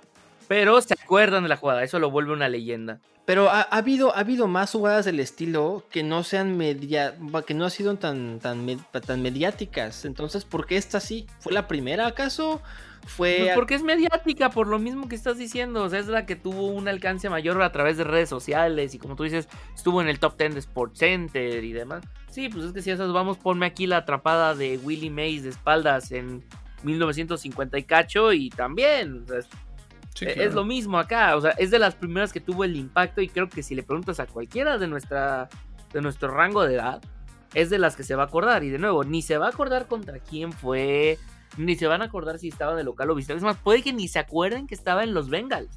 Pero 0.47 0.81
se 0.83 0.93
acuerdan 0.93 1.43
de 1.43 1.49
la 1.49 1.57
jugada, 1.57 1.83
eso 1.83 1.99
lo 1.99 2.11
vuelve 2.11 2.35
una 2.35 2.51
leyenda. 2.51 3.01
Pero 3.25 3.49
ha, 3.49 3.63
ha 3.63 3.77
habido, 3.79 4.15
ha 4.15 4.21
habido 4.21 4.47
más 4.47 4.73
jugadas 4.73 5.07
del 5.07 5.21
estilo 5.21 5.85
que 5.91 6.03
no 6.03 6.23
sean 6.23 6.57
media, 6.59 7.15
que 7.47 7.55
no 7.55 7.65
han 7.65 7.71
sido 7.71 7.97
tan, 7.97 8.39
tan, 8.41 8.67
tan 8.91 9.23
mediáticas. 9.23 10.05
Entonces, 10.05 10.45
¿por 10.45 10.67
qué 10.67 10.77
esta 10.77 11.01
sí? 11.01 11.27
¿Fue 11.39 11.53
la 11.53 11.67
primera 11.67 12.07
acaso? 12.07 12.61
Fue. 13.07 13.39
Pues 13.41 13.55
porque 13.55 13.75
es 13.75 13.83
mediática, 13.83 14.51
por 14.51 14.67
lo 14.67 14.79
mismo 14.79 15.09
que 15.09 15.15
estás 15.15 15.39
diciendo. 15.39 15.83
O 15.83 15.89
sea, 15.89 15.99
es 15.99 16.07
la 16.07 16.27
que 16.27 16.37
tuvo 16.37 16.69
un 16.69 16.89
alcance 16.89 17.29
mayor 17.29 17.61
a 17.63 17.73
través 17.73 17.97
de 17.97 18.05
redes 18.05 18.29
sociales. 18.29 18.95
Y 18.95 18.99
como 18.99 19.17
tú 19.17 19.25
dices, 19.25 19.49
estuvo 19.75 20.01
en 20.01 20.09
el 20.09 20.19
top 20.19 20.39
10 20.39 20.55
de 20.55 20.61
Sports 20.61 20.99
Center 20.99 21.65
y 21.65 21.73
demás. 21.73 22.05
Sí, 22.31 22.49
pues 22.49 22.65
es 22.67 22.73
que 22.73 22.83
si 22.83 22.91
esas 22.91 23.13
vamos, 23.13 23.39
ponme 23.39 23.67
aquí 23.67 23.87
la 23.87 23.99
atrapada 23.99 24.55
de 24.55 24.79
Willie 24.79 25.11
Mays 25.11 25.43
de 25.43 25.51
espaldas 25.51 26.13
en 26.13 26.45
1950 26.83 27.79
y 27.79 27.83
cacho. 27.85 28.33
Y 28.33 28.51
también, 28.51 29.25
o 29.25 29.27
sea, 29.27 29.39
es, 29.39 29.49
claro. 30.15 30.53
lo 30.53 30.65
mismo 30.65 30.99
acá. 30.99 31.37
O 31.37 31.41
sea, 31.41 31.51
es 31.53 31.71
de 31.71 31.79
las 31.79 31.95
primeras 31.95 32.33
que 32.33 32.41
tuvo 32.41 32.65
el 32.65 32.77
impacto. 32.77 33.21
Y 33.21 33.29
creo 33.29 33.49
que 33.49 33.63
si 33.63 33.75
le 33.75 33.83
preguntas 33.83 34.21
a 34.21 34.27
cualquiera 34.27 34.79
de 34.79 34.87
nuestra 34.87 35.49
de 35.93 36.01
nuestro 36.01 36.29
rango 36.29 36.65
de 36.65 36.75
edad, 36.75 37.03
es 37.55 37.71
de 37.71 37.79
las 37.79 37.97
que 37.97 38.03
se 38.03 38.15
va 38.15 38.25
a 38.25 38.27
acordar. 38.27 38.65
Y 38.65 38.71
de 38.71 38.79
nuevo, 38.79 39.05
ni 39.05 39.23
se 39.23 39.39
va 39.39 39.47
a 39.47 39.51
acordar 39.51 39.87
contra 39.87 40.19
quién 40.19 40.53
fue, 40.53 41.19
ni 41.57 41.77
se 41.77 41.87
van 41.87 42.03
a 42.03 42.07
acordar 42.07 42.39
si 42.39 42.49
estaba 42.49 42.75
de 42.75 42.85
local 42.85 43.11
o 43.11 43.15
visitante. 43.15 43.39
Es 43.39 43.45
más, 43.45 43.57
puede 43.57 43.83
que 43.83 43.93
ni 43.93 44.09
se 44.09 44.19
acuerden 44.19 44.67
que 44.67 44.75
estaba 44.75 45.05
en 45.05 45.15
los 45.15 45.29
Bengals. 45.29 45.77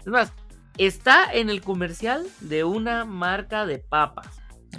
Es 0.00 0.06
más, 0.06 0.32
está 0.78 1.32
en 1.32 1.50
el 1.50 1.60
comercial 1.60 2.26
de 2.40 2.64
una 2.64 3.04
marca 3.04 3.66
de 3.66 3.78
papas. 3.78 4.28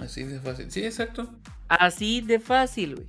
Así 0.00 0.24
de 0.24 0.40
fácil. 0.40 0.70
Sí, 0.70 0.84
exacto. 0.84 1.28
Así 1.68 2.20
de 2.20 2.38
fácil, 2.38 2.96
güey. 2.96 3.08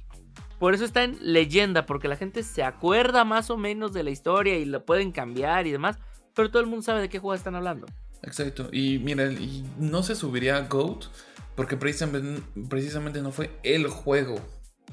Por 0.59 0.73
eso 0.73 0.85
está 0.85 1.03
en 1.03 1.17
leyenda, 1.21 1.85
porque 1.85 2.07
la 2.07 2.15
gente 2.15 2.41
se 2.41 2.63
acuerda 2.63 3.23
más 3.23 3.51
o 3.51 3.57
menos 3.57 3.93
de 3.93 4.03
la 4.03 4.09
historia 4.09 4.57
y 4.57 4.65
lo 4.65 4.83
pueden 4.85 5.11
cambiar 5.11 5.67
y 5.67 5.71
demás, 5.71 5.99
pero 6.33 6.49
todo 6.49 6.61
el 6.61 6.67
mundo 6.67 6.81
sabe 6.81 7.01
de 7.01 7.09
qué 7.09 7.19
juego 7.19 7.35
están 7.35 7.55
hablando. 7.55 7.85
Exacto. 8.23 8.69
Y 8.71 8.97
mira, 8.97 9.29
no 9.77 10.01
se 10.01 10.15
subiría 10.15 10.57
a 10.57 10.61
GOAT 10.61 11.05
porque 11.55 11.77
precisamente, 11.77 12.41
precisamente 12.69 13.21
no 13.21 13.31
fue 13.31 13.51
el 13.63 13.87
juego 13.87 14.39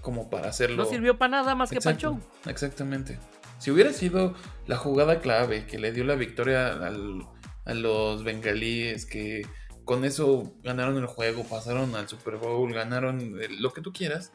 como 0.05 0.29
para 0.31 0.49
hacerlo. 0.51 0.77
No 0.85 0.89
sirvió 0.89 1.19
para 1.19 1.31
nada 1.31 1.55
más 1.57 1.71
que 1.71 1.81
para 1.81 1.93
el 1.97 1.99
show. 2.01 2.21
Exactamente. 2.47 3.19
Si 3.59 3.71
hubiera 3.71 3.93
sido 3.93 4.35
la 4.67 4.77
jugada 4.77 5.21
clave 5.21 5.67
que 5.67 5.79
le 5.79 5.91
dio 5.91 6.05
la 6.05 6.15
victoria 6.15 6.69
al- 6.69 7.27
a 7.65 7.73
los 7.75 8.23
bengalíes, 8.23 9.07
que 9.07 9.47
con 9.85 10.05
eso 10.05 10.55
ganaron 10.63 10.99
el 10.99 11.07
juego, 11.07 11.45
pasaron 11.45 11.97
al 11.97 12.07
Super 12.09 12.37
Bowl, 12.37 12.73
ganaron 12.73 13.41
eh, 13.41 13.49
lo 13.59 13.73
que 13.73 13.81
tú 13.81 13.93
quieras, 13.93 14.31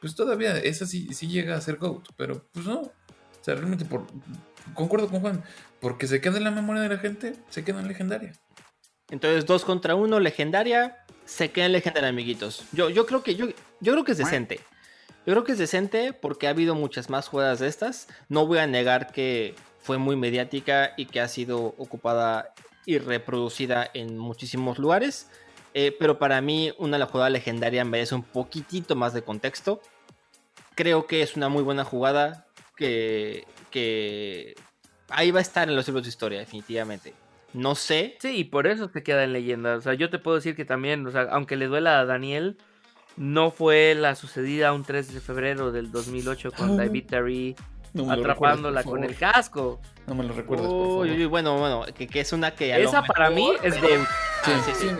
pues 0.00 0.14
todavía 0.14 0.56
esa 0.56 0.86
sí, 0.86 1.12
sí 1.12 1.26
llega 1.26 1.56
a 1.56 1.60
ser 1.60 1.76
GOAT. 1.76 2.08
Pero 2.16 2.46
pues 2.52 2.64
no. 2.66 2.80
O 2.82 2.92
sea, 3.42 3.54
realmente 3.56 3.84
por, 3.84 4.06
concuerdo 4.74 5.08
con 5.08 5.20
Juan. 5.20 5.42
Porque 5.80 6.06
se 6.06 6.20
queda 6.20 6.38
en 6.38 6.44
la 6.44 6.50
memoria 6.52 6.82
de 6.82 6.88
la 6.88 6.98
gente, 6.98 7.34
se 7.50 7.64
queda 7.64 7.80
en 7.80 7.88
legendaria. 7.88 8.32
Entonces, 9.10 9.46
dos 9.46 9.64
contra 9.64 9.94
uno, 9.96 10.20
legendaria. 10.20 10.98
Se 11.24 11.50
queda 11.50 11.66
en 11.66 11.72
legendaria, 11.72 12.08
amiguitos. 12.08 12.64
Yo, 12.72 12.90
yo 12.90 13.06
creo 13.06 13.22
que 13.22 13.34
yo, 13.34 13.46
yo 13.80 13.92
creo 13.92 14.04
que 14.04 14.12
es 14.12 14.18
decente. 14.18 14.60
Yo 15.28 15.34
creo 15.34 15.44
que 15.44 15.52
es 15.52 15.58
decente 15.58 16.14
porque 16.14 16.46
ha 16.46 16.50
habido 16.50 16.74
muchas 16.74 17.10
más 17.10 17.28
jugadas 17.28 17.58
de 17.58 17.68
estas. 17.68 18.08
No 18.30 18.46
voy 18.46 18.60
a 18.60 18.66
negar 18.66 19.12
que 19.12 19.54
fue 19.78 19.98
muy 19.98 20.16
mediática 20.16 20.94
y 20.96 21.04
que 21.04 21.20
ha 21.20 21.28
sido 21.28 21.74
ocupada 21.76 22.54
y 22.86 22.96
reproducida 22.96 23.90
en 23.92 24.16
muchísimos 24.16 24.78
lugares. 24.78 25.28
Eh, 25.74 25.94
pero 25.98 26.18
para 26.18 26.40
mí, 26.40 26.72
una 26.78 26.92
de 26.92 27.00
las 27.00 27.10
jugadas 27.10 27.30
legendarias 27.30 27.86
merece 27.86 28.14
un 28.14 28.22
poquitito 28.22 28.96
más 28.96 29.12
de 29.12 29.20
contexto. 29.20 29.82
Creo 30.74 31.06
que 31.06 31.20
es 31.20 31.36
una 31.36 31.50
muy 31.50 31.62
buena 31.62 31.84
jugada 31.84 32.46
que, 32.74 33.44
que 33.70 34.54
ahí 35.10 35.30
va 35.30 35.40
a 35.40 35.42
estar 35.42 35.68
en 35.68 35.76
los 35.76 35.86
libros 35.88 36.04
de 36.04 36.08
historia, 36.08 36.38
definitivamente. 36.38 37.12
No 37.52 37.74
sé 37.74 38.16
Sí, 38.18 38.34
y 38.34 38.44
por 38.44 38.66
eso 38.66 38.88
se 38.88 39.02
queda 39.02 39.24
en 39.24 39.34
leyenda. 39.34 39.76
O 39.76 39.82
sea, 39.82 39.92
yo 39.92 40.08
te 40.08 40.18
puedo 40.18 40.36
decir 40.36 40.56
que 40.56 40.64
también, 40.64 41.06
o 41.06 41.10
sea, 41.10 41.28
aunque 41.32 41.56
le 41.56 41.66
duela 41.66 42.00
a 42.00 42.06
Daniel, 42.06 42.56
no 43.18 43.50
fue 43.50 43.94
la 43.94 44.14
sucedida 44.14 44.72
un 44.72 44.84
3 44.84 45.12
de 45.12 45.20
febrero 45.20 45.72
del 45.72 45.90
2008 45.92 46.52
con 46.52 46.70
Ah. 46.72 46.84
David 46.84 47.04
Terry 47.06 47.56
No 47.92 48.10
atrapándola 48.10 48.80
recuerdes, 48.82 48.84
con 48.84 49.04
el 49.04 49.16
casco. 49.34 49.80
No 50.06 50.14
me 50.14 50.24
lo 50.24 50.32
recuerdas, 50.32 50.66
por 50.68 50.76
Uy, 50.76 50.82
favor. 50.86 51.06
uy, 51.06 51.12
uy, 51.18 51.24
bueno, 51.26 51.58
bueno, 51.58 51.84
que, 51.94 52.06
que 52.06 52.20
es 52.20 52.32
una 52.32 52.52
que 52.52 52.72
a 52.72 52.78
lo 52.78 52.88
Esa 52.88 53.02
para 53.02 53.28
mí 53.30 53.50
es 53.62 53.74
Ah, 53.76 53.80
GOAT. 53.80 53.92
Sí, 54.44 54.52
sí, 54.64 54.72
sí. 54.80 54.88
sí. 54.88 54.94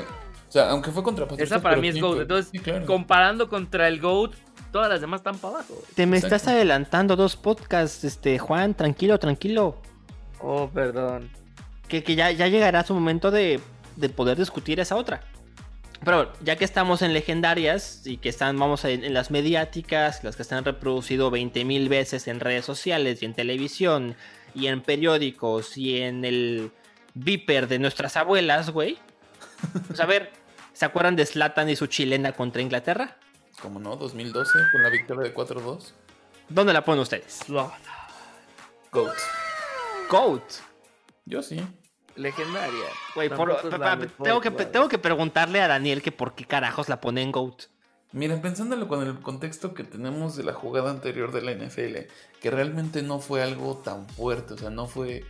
O 0.49 0.51
sea, 0.53 0.71
aunque 0.71 0.91
fue 0.91 1.03
contra 1.03 1.27
Patriotas, 1.27 1.47
Esa 1.53 1.63
para 1.63 1.75
pero 1.75 1.83
mí 1.83 1.89
es 1.89 1.95
sí, 1.95 2.01
GOAT. 2.01 2.13
pero- 2.13 2.23
Entonces, 2.23 2.51
sí, 2.53 2.59
claro. 2.59 2.87
comparando 2.87 3.49
contra 3.49 3.87
el 3.89 4.01
GOAT, 4.01 4.33
todas 4.73 4.89
las 4.89 5.01
demás 5.01 5.21
están 5.21 5.37
para 5.39 5.55
abajo. 5.57 5.75
Te 5.95 6.07
me 6.07 6.17
Exacto. 6.17 6.37
estás 6.37 6.53
adelantando 6.55 7.15
dos 7.17 7.37
podcasts, 7.37 8.03
este 8.05 8.39
Juan, 8.39 8.75
tranquilo, 8.75 9.19
tranquilo. 9.19 9.77
Oh, 10.41 10.69
perdón. 10.73 11.31
Que, 11.89 12.03
que 12.03 12.15
ya, 12.17 12.31
ya 12.33 12.49
llegará 12.49 12.85
su 12.85 12.95
momento 12.95 13.31
de, 13.31 13.61
de 13.97 14.09
poder 14.09 14.37
discutir 14.39 14.81
esa 14.81 14.97
otra. 14.97 15.21
Pero 16.05 16.33
ya 16.43 16.57
que 16.57 16.65
estamos 16.65 17.03
en 17.03 17.13
legendarias 17.13 18.07
y 18.07 18.19
que 18.19 18.29
están, 18.29 18.59
vamos 18.59 18.85
a 18.85 18.91
en, 18.91 19.05
en 19.05 19.15
las 19.15 19.31
mediáticas, 19.31 20.23
las 20.25 20.37
que 20.37 20.43
están 20.43 20.65
reproducido 20.65 21.31
20.000 21.31 21.89
veces 21.89 22.29
en 22.29 22.41
redes 22.41 22.65
sociales 22.65 23.23
y 23.23 23.27
en 23.27 23.35
televisión 23.35 24.17
y 24.55 24.69
en 24.69 24.83
periódicos 24.83 25.77
y 25.77 26.01
en 26.03 26.25
el 26.25 26.73
viper 27.15 27.69
de 27.69 27.79
nuestras 27.79 28.17
abuelas, 28.17 28.71
güey. 28.71 28.99
Pues 29.87 30.01
a 30.01 30.07
ver, 30.07 30.33
¿se 30.73 30.85
acuerdan 30.85 31.17
de 31.17 31.27
Slatan 31.27 31.69
y 31.69 31.77
su 31.77 31.87
chilena 31.87 32.33
contra 32.33 32.63
Inglaterra? 32.63 33.17
Como 33.61 33.81
no, 33.81 33.97
2012, 33.97 34.59
con 34.73 34.83
la 34.83 34.91
victoria 34.91 35.25
de 35.25 35.35
4-2. 35.35 35.93
¿Dónde 36.49 36.73
la 36.73 36.85
ponen 36.85 37.01
ustedes? 37.01 37.41
GOAT. 37.49 37.73
GOAT. 40.09 40.53
Yo 41.27 41.43
sí. 41.43 41.61
Legendaria. 42.19 42.85
Güey, 43.15 43.29
tengo, 44.23 44.41
que, 44.41 44.51
tengo 44.51 44.89
que 44.89 44.99
preguntarle 44.99 45.61
a 45.61 45.69
Daniel 45.69 46.03
que 46.03 46.13
por 46.13 46.35
qué 46.35 46.45
carajos 46.45 46.89
la 46.89 47.01
pone 47.01 47.23
en 47.23 47.33
GOAT. 47.33 47.63
Mira, 48.13 48.41
pensándolo 48.41 48.89
con 48.89 49.07
el 49.07 49.19
contexto 49.21 49.75
que 49.75 49.85
tenemos 49.85 50.35
de 50.37 50.43
la 50.43 50.53
jugada 50.55 50.91
anterior 50.91 51.31
de 51.31 51.43
la 51.43 51.53
NFL, 51.53 52.11
que 52.41 52.51
realmente 52.51 53.03
no 53.03 53.19
fue 53.21 53.43
algo 53.43 53.77
tan 53.85 54.09
fuerte, 54.09 54.55
o 54.55 54.59
sea, 54.59 54.71
no 54.71 54.87
fue... 54.87 55.25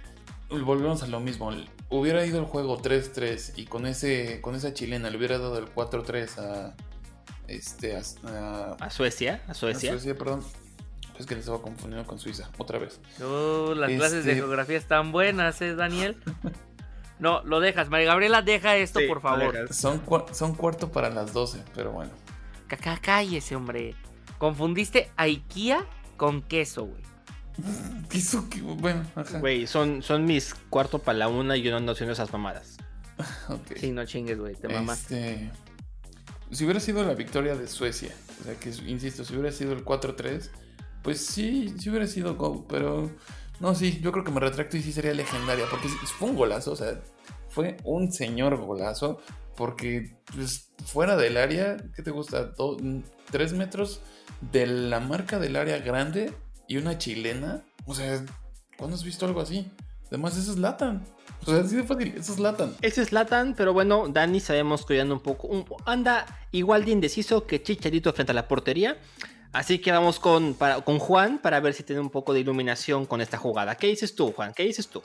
Volvemos 0.49 1.03
a 1.03 1.09
lo 1.09 1.21
mismo, 1.21 1.53
hubiera 1.91 2.25
ido 2.25 2.39
el 2.39 2.47
juego 2.47 2.81
3-3 2.81 3.53
y 3.57 3.67
con, 3.67 3.85
ese, 3.87 4.41
con 4.41 4.55
esa 4.55 4.73
chilena 4.73 5.11
le 5.11 5.19
hubiera 5.19 5.39
dado 5.39 5.59
el 5.59 5.67
4-3 5.75 6.39
a... 6.39 6.75
Este, 7.49 7.97
a, 7.97 8.01
a- 8.29 8.77
A 8.81 8.91
Suecia, 8.91 9.43
a 9.49 9.51
a 9.51 9.55
Suecia. 9.55 9.91
Suecia, 9.93 10.15
perdón. 10.15 10.43
Es 11.19 11.27
que 11.27 11.35
les 11.35 11.45
estaba 11.45 11.61
confundiendo 11.61 12.07
con 12.07 12.19
Suiza, 12.21 12.49
otra 12.59 12.79
vez. 12.79 13.01
Oh, 13.23 13.75
las 13.75 13.91
clases 13.91 14.25
de 14.25 14.31
Este- 14.31 14.35
geografía 14.37 14.77
están 14.79 15.11
buenas, 15.11 15.61
¿eh, 15.63 15.75
Daniel? 15.75 16.17
No, 17.19 17.43
lo 17.45 17.61
dejas. 17.61 17.89
María 17.91 18.07
Gabriela, 18.09 18.43
deja 18.43 18.77
esto, 18.77 19.01
Sí, 19.01 19.07
por 19.07 19.21
favor. 19.21 19.73
Son, 19.73 20.03
son 20.33 20.55
cuarto 20.55 20.93
para 20.93 21.11
las 21.11 21.33
12, 21.33 21.63
pero 21.75 21.93
bueno. 21.93 22.13
Caca, 22.69 22.99
cállese, 22.99 23.57
hombre. 23.57 23.95
Confundiste 24.39 25.11
a 25.17 25.25
IKEA 25.25 25.85
con 26.17 26.43
queso, 26.43 26.85
güey. 26.85 27.03
¿Qué 28.09 28.19
hizo? 28.19 28.49
¿Qué? 28.49 28.61
Bueno, 28.61 29.05
ajá. 29.17 29.41
Güey, 29.41 29.67
son, 29.67 30.03
son 30.03 30.25
mis 30.25 30.55
cuarto 30.71 31.01
para 31.01 31.19
la 31.19 31.29
una 31.29 31.57
y 31.57 31.63
yo 31.63 31.71
no 31.71 31.79
ando 31.79 31.93
haciendo 31.93 32.13
esas 32.13 32.33
mamadas. 32.33 32.77
ok. 33.49 33.77
Sí, 33.77 33.91
no 33.91 34.05
chingues, 34.05 34.39
güey. 34.39 34.55
Te 34.55 34.69
mamaste. 34.69 35.33
Este, 35.33 35.51
si 36.51 36.65
hubiera 36.65 36.81
sido 36.81 37.05
la 37.05 37.15
victoria 37.15 37.57
de 37.57 37.67
Suecia, 37.67 38.15
o 38.41 38.45
sea 38.45 38.55
que, 38.55 38.71
insisto, 38.87 39.25
si 39.25 39.35
hubiera 39.35 39.53
sido 39.53 39.73
el 39.73 39.85
4-3, 39.85 40.49
pues 41.03 41.25
sí, 41.25 41.75
sí 41.79 41.91
hubiera 41.91 42.07
sido 42.07 42.37
Go, 42.37 42.67
pero 42.69 43.11
no, 43.61 43.75
sí, 43.75 44.01
yo 44.01 44.13
creo 44.13 44.25
que 44.25 44.31
me 44.31 44.41
retracto 44.41 44.77
y 44.77 44.83
sí 44.83 44.93
sería 44.93 45.15
legendaria, 45.15 45.67
porque 45.71 45.89
fue 45.89 46.31
un 46.31 46.37
golazo, 46.37 46.73
o 46.73 46.77
sea, 46.77 47.01
fue 47.49 47.77
un 47.85 48.13
señor 48.13 48.57
golazo, 48.57 49.21
porque 49.57 50.17
pues, 50.35 50.71
fuera 50.87 51.17
del 51.17 51.37
área, 51.37 51.77
¿qué 51.95 52.03
te 52.03 52.11
gusta? 52.11 52.53
Tres 53.31 53.53
metros 53.53 54.01
de 54.53 54.67
la 54.67 55.01
marca 55.01 55.39
del 55.39 55.57
área 55.57 55.79
grande 55.79 56.33
y 56.69 56.77
una 56.77 56.99
chilena, 56.99 57.65
o 57.87 57.95
sea, 57.95 58.25
¿cuándo 58.77 58.95
has 58.95 59.03
visto 59.03 59.27
algo 59.27 59.41
así? 59.41 59.71
Además, 60.09 60.37
eso 60.37 60.53
es 60.53 60.59
Latan. 60.59 61.05
O 61.47 61.51
sea, 61.51 61.61
así 61.61 61.77
de 61.77 61.85
fácil, 61.85 62.15
eso 62.17 62.33
es 62.33 62.39
Latan. 62.39 62.75
Ese 62.83 63.03
es 63.03 63.13
Latan, 63.13 63.55
pero 63.57 63.73
bueno, 63.73 64.09
Dani 64.09 64.41
sabemos 64.41 64.87
que 64.87 65.01
anda 65.01 65.15
un 65.15 65.21
poco. 65.21 65.67
anda 65.85 66.27
igual 66.51 66.85
de 66.85 66.93
indeciso 66.93 67.47
que 67.47 67.63
Chicharito 67.63 68.13
frente 68.13 68.33
a 68.33 68.35
la 68.35 68.49
portería. 68.49 68.99
Así 69.53 69.79
que 69.79 69.91
vamos 69.93 70.21
con, 70.21 70.55
para- 70.55 70.81
con 70.83 70.99
Juan 70.99 71.39
para 71.39 71.61
ver 71.61 71.73
si 71.75 71.83
tiene 71.83 72.01
un 72.01 72.11
poco 72.11 72.33
de 72.35 72.41
iluminación 72.41 73.07
con 73.07 73.21
esta 73.21 73.39
jugada. 73.39 73.75
¿Qué 73.77 73.87
dices 73.89 74.15
tú, 74.15 74.33
Juan? 74.33 74.53
¿Qué 74.55 74.65
dices 74.65 74.89
tú? 74.89 75.03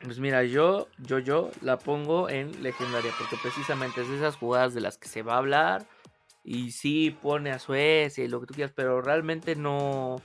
Pues 0.00 0.18
mira, 0.18 0.44
yo, 0.44 0.88
yo, 0.98 1.18
yo 1.18 1.50
la 1.62 1.78
pongo 1.78 2.28
en 2.28 2.62
legendaria, 2.62 3.10
porque 3.18 3.36
precisamente 3.42 4.02
es 4.02 4.08
de 4.08 4.16
esas 4.16 4.36
jugadas 4.36 4.74
de 4.74 4.80
las 4.80 4.98
que 4.98 5.08
se 5.08 5.22
va 5.22 5.34
a 5.34 5.38
hablar. 5.38 5.86
Y 6.46 6.72
sí 6.72 7.16
pone 7.22 7.52
a 7.52 7.58
Suecia 7.58 8.22
y 8.22 8.28
lo 8.28 8.38
que 8.40 8.46
tú 8.46 8.54
quieras, 8.54 8.72
pero 8.76 9.00
realmente 9.00 9.56
no, 9.56 10.20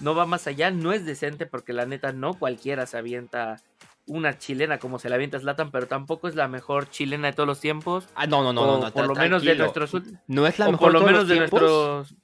no 0.00 0.14
va 0.14 0.26
más 0.26 0.46
allá. 0.46 0.70
No 0.70 0.92
es 0.92 1.06
decente 1.06 1.46
porque 1.46 1.72
la 1.72 1.86
neta 1.86 2.12
no 2.12 2.34
cualquiera 2.34 2.86
se 2.86 2.98
avienta 2.98 3.58
una 4.06 4.36
chilena 4.36 4.78
como 4.78 4.98
se 4.98 5.08
la 5.08 5.14
avienta 5.14 5.38
Slatan, 5.40 5.70
pero 5.70 5.86
tampoco 5.86 6.28
es 6.28 6.34
la 6.34 6.46
mejor 6.46 6.90
chilena 6.90 7.28
de 7.28 7.32
todos 7.32 7.46
los 7.46 7.60
tiempos. 7.60 8.06
Ah, 8.14 8.26
no, 8.26 8.42
no, 8.42 8.52
no, 8.52 8.66
no, 8.66 8.78
no. 8.80 8.92
por 8.92 9.06
lo 9.06 9.14
menos 9.14 9.42
de 9.42 9.54
nuestros 9.56 9.92
No 10.26 10.46
es 10.46 10.58
la 10.58 10.66
mejor 10.66 10.78
por 10.78 10.92
lo 10.92 11.00
menos 11.06 11.26
de 11.28 11.36
nuestros 11.36 12.14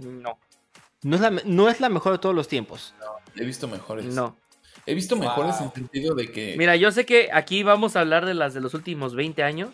no 0.00 0.38
No 1.02 1.14
es, 1.16 1.20
la, 1.20 1.30
no 1.30 1.68
es 1.68 1.80
la 1.80 1.88
mejor 1.88 2.12
de 2.12 2.18
todos 2.18 2.34
los 2.34 2.48
tiempos. 2.48 2.94
He 3.36 3.44
visto 3.44 3.68
mejores. 3.68 4.06
no 4.06 4.36
He 4.86 4.94
visto 4.94 5.16
mejores 5.16 5.60
en 5.60 5.72
sentido 5.72 6.14
de 6.14 6.30
que. 6.30 6.54
Mira, 6.56 6.76
yo 6.76 6.92
sé 6.92 7.04
que 7.04 7.30
aquí 7.32 7.62
vamos 7.64 7.96
a 7.96 8.00
hablar 8.00 8.24
de 8.24 8.34
las 8.34 8.54
de 8.54 8.60
los 8.60 8.72
últimos 8.74 9.14
20 9.16 9.42
años. 9.42 9.70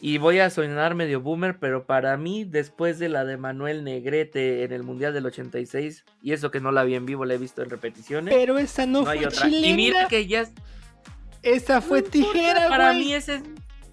Y 0.00 0.18
voy 0.18 0.40
a 0.40 0.50
sonar 0.50 0.94
medio 0.94 1.20
boomer, 1.22 1.58
pero 1.58 1.84
para 1.86 2.16
mí, 2.18 2.44
después 2.44 2.98
de 2.98 3.08
la 3.08 3.24
de 3.24 3.38
Manuel 3.38 3.82
Negrete 3.82 4.62
en 4.64 4.72
el 4.72 4.82
Mundial 4.82 5.14
del 5.14 5.24
86, 5.24 6.04
y 6.22 6.32
eso 6.32 6.50
que 6.50 6.60
no 6.60 6.70
la 6.70 6.84
vi 6.84 6.94
en 6.96 7.06
vivo, 7.06 7.24
la 7.24 7.32
he 7.34 7.38
visto 7.38 7.62
en 7.62 7.70
repeticiones, 7.70 8.34
Pero 8.34 8.58
esa 8.58 8.84
no, 8.84 9.02
no 9.02 9.08
hay 9.10 9.20
fue 9.20 9.28
otra. 9.28 9.42
chilena. 9.46 9.66
Y 9.68 9.74
mira 9.74 10.06
que 10.08 10.26
ya 10.26 10.42
es- 10.42 10.52
Esa 11.42 11.80
fue 11.80 12.02
no 12.02 12.08
tijera, 12.08 12.68
para 12.68 12.92
güey. 12.92 13.04
mí 13.06 13.14
ese 13.14 13.36
es- 13.36 13.42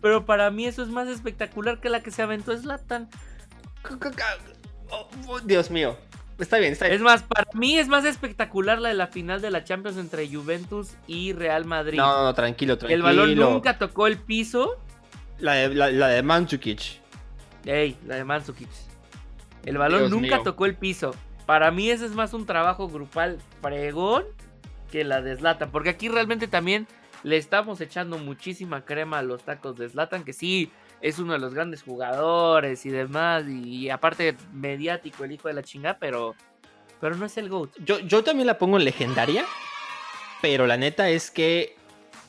pero 0.02 0.26
para 0.26 0.52
mí 0.52 0.65
eso 0.65 0.84
es 0.84 0.89
más 0.89 1.08
espectacular 1.08 1.80
que 1.80 1.88
la 1.89 2.04
que 2.04 2.12
se 2.12 2.22
aventó 2.22 2.58
Zlatan. 2.58 3.10
Oh, 4.93 5.10
oh, 5.27 5.39
Dios 5.39 5.71
mío. 5.71 5.97
Está 6.39 6.58
bien, 6.58 6.73
está 6.73 6.86
bien. 6.86 6.95
Es 6.95 7.01
más, 7.01 7.23
para 7.23 7.45
mí 7.53 7.77
es 7.77 7.88
más 7.88 8.06
espectacular 8.06 8.79
la 8.79 8.89
de 8.89 8.95
la 8.95 9.08
final 9.08 9.41
de 9.41 9.51
la 9.51 9.63
Champions 9.63 9.97
entre 9.97 10.27
Juventus 10.27 10.95
y 11.08 11.34
Real 11.34 11.65
Madrid. 11.65 11.97
No, 11.97 12.23
no, 12.23 12.34
tranquilo, 12.34 12.77
tranquilo. 12.77 12.95
el 12.95 13.01
balón 13.03 13.36
nunca 13.36 13.77
tocó 13.77 14.08
el 14.08 14.17
piso. 14.17 14.77
La 15.39 15.53
de, 15.53 15.73
la, 15.73 15.91
la 15.91 16.08
de 16.08 16.23
Mandzukic. 16.23 17.01
Ey, 17.65 17.97
la 18.06 18.15
de 18.15 18.23
Mandzukic. 18.23 18.69
El 19.65 19.77
balón 19.77 20.01
Dios 20.01 20.12
nunca 20.12 20.36
mío. 20.36 20.43
tocó 20.43 20.65
el 20.65 20.75
piso. 20.75 21.15
Para 21.45 21.71
mí 21.71 21.89
ese 21.89 22.06
es 22.06 22.12
más 22.12 22.34
un 22.34 22.45
trabajo 22.45 22.88
grupal 22.88 23.39
fregón 23.62 24.23
que 24.91 25.03
la 25.03 25.21
de 25.21 25.36
Zlatan. 25.36 25.71
Porque 25.71 25.89
aquí 25.89 26.10
realmente 26.10 26.47
también 26.47 26.88
le 27.23 27.38
estamos 27.38 27.79
echando 27.82 28.17
muchísima 28.17 28.86
crema 28.86 29.19
a 29.19 29.23
los 29.23 29.43
tacos 29.43 29.77
de 29.77 29.89
Zlatan, 29.89 30.23
que 30.23 30.34
sí, 30.34 30.71
es 31.03 31.19
uno 31.19 31.33
de 31.33 31.39
los 31.39 31.53
grandes 31.53 31.83
jugadores 31.83 32.85
y 32.85 32.89
demás, 32.89 33.43
y, 33.47 33.89
aparte 33.89 34.37
mediático 34.53 35.25
el 35.25 35.33
hijo 35.33 35.49
de 35.49 35.53
la 35.53 35.61
chinga, 35.61 35.97
pero, 35.99 36.33
pero 37.01 37.15
no 37.15 37.25
es 37.25 37.37
el 37.37 37.49
GOAT. 37.49 37.71
Yo, 37.83 37.99
yo 37.99 38.23
también 38.23 38.47
la 38.47 38.57
pongo 38.57 38.77
en 38.77 38.85
legendaria, 38.85 39.45
pero 40.41 40.65
la 40.65 40.77
neta 40.77 41.09
es 41.09 41.29
que, 41.29 41.75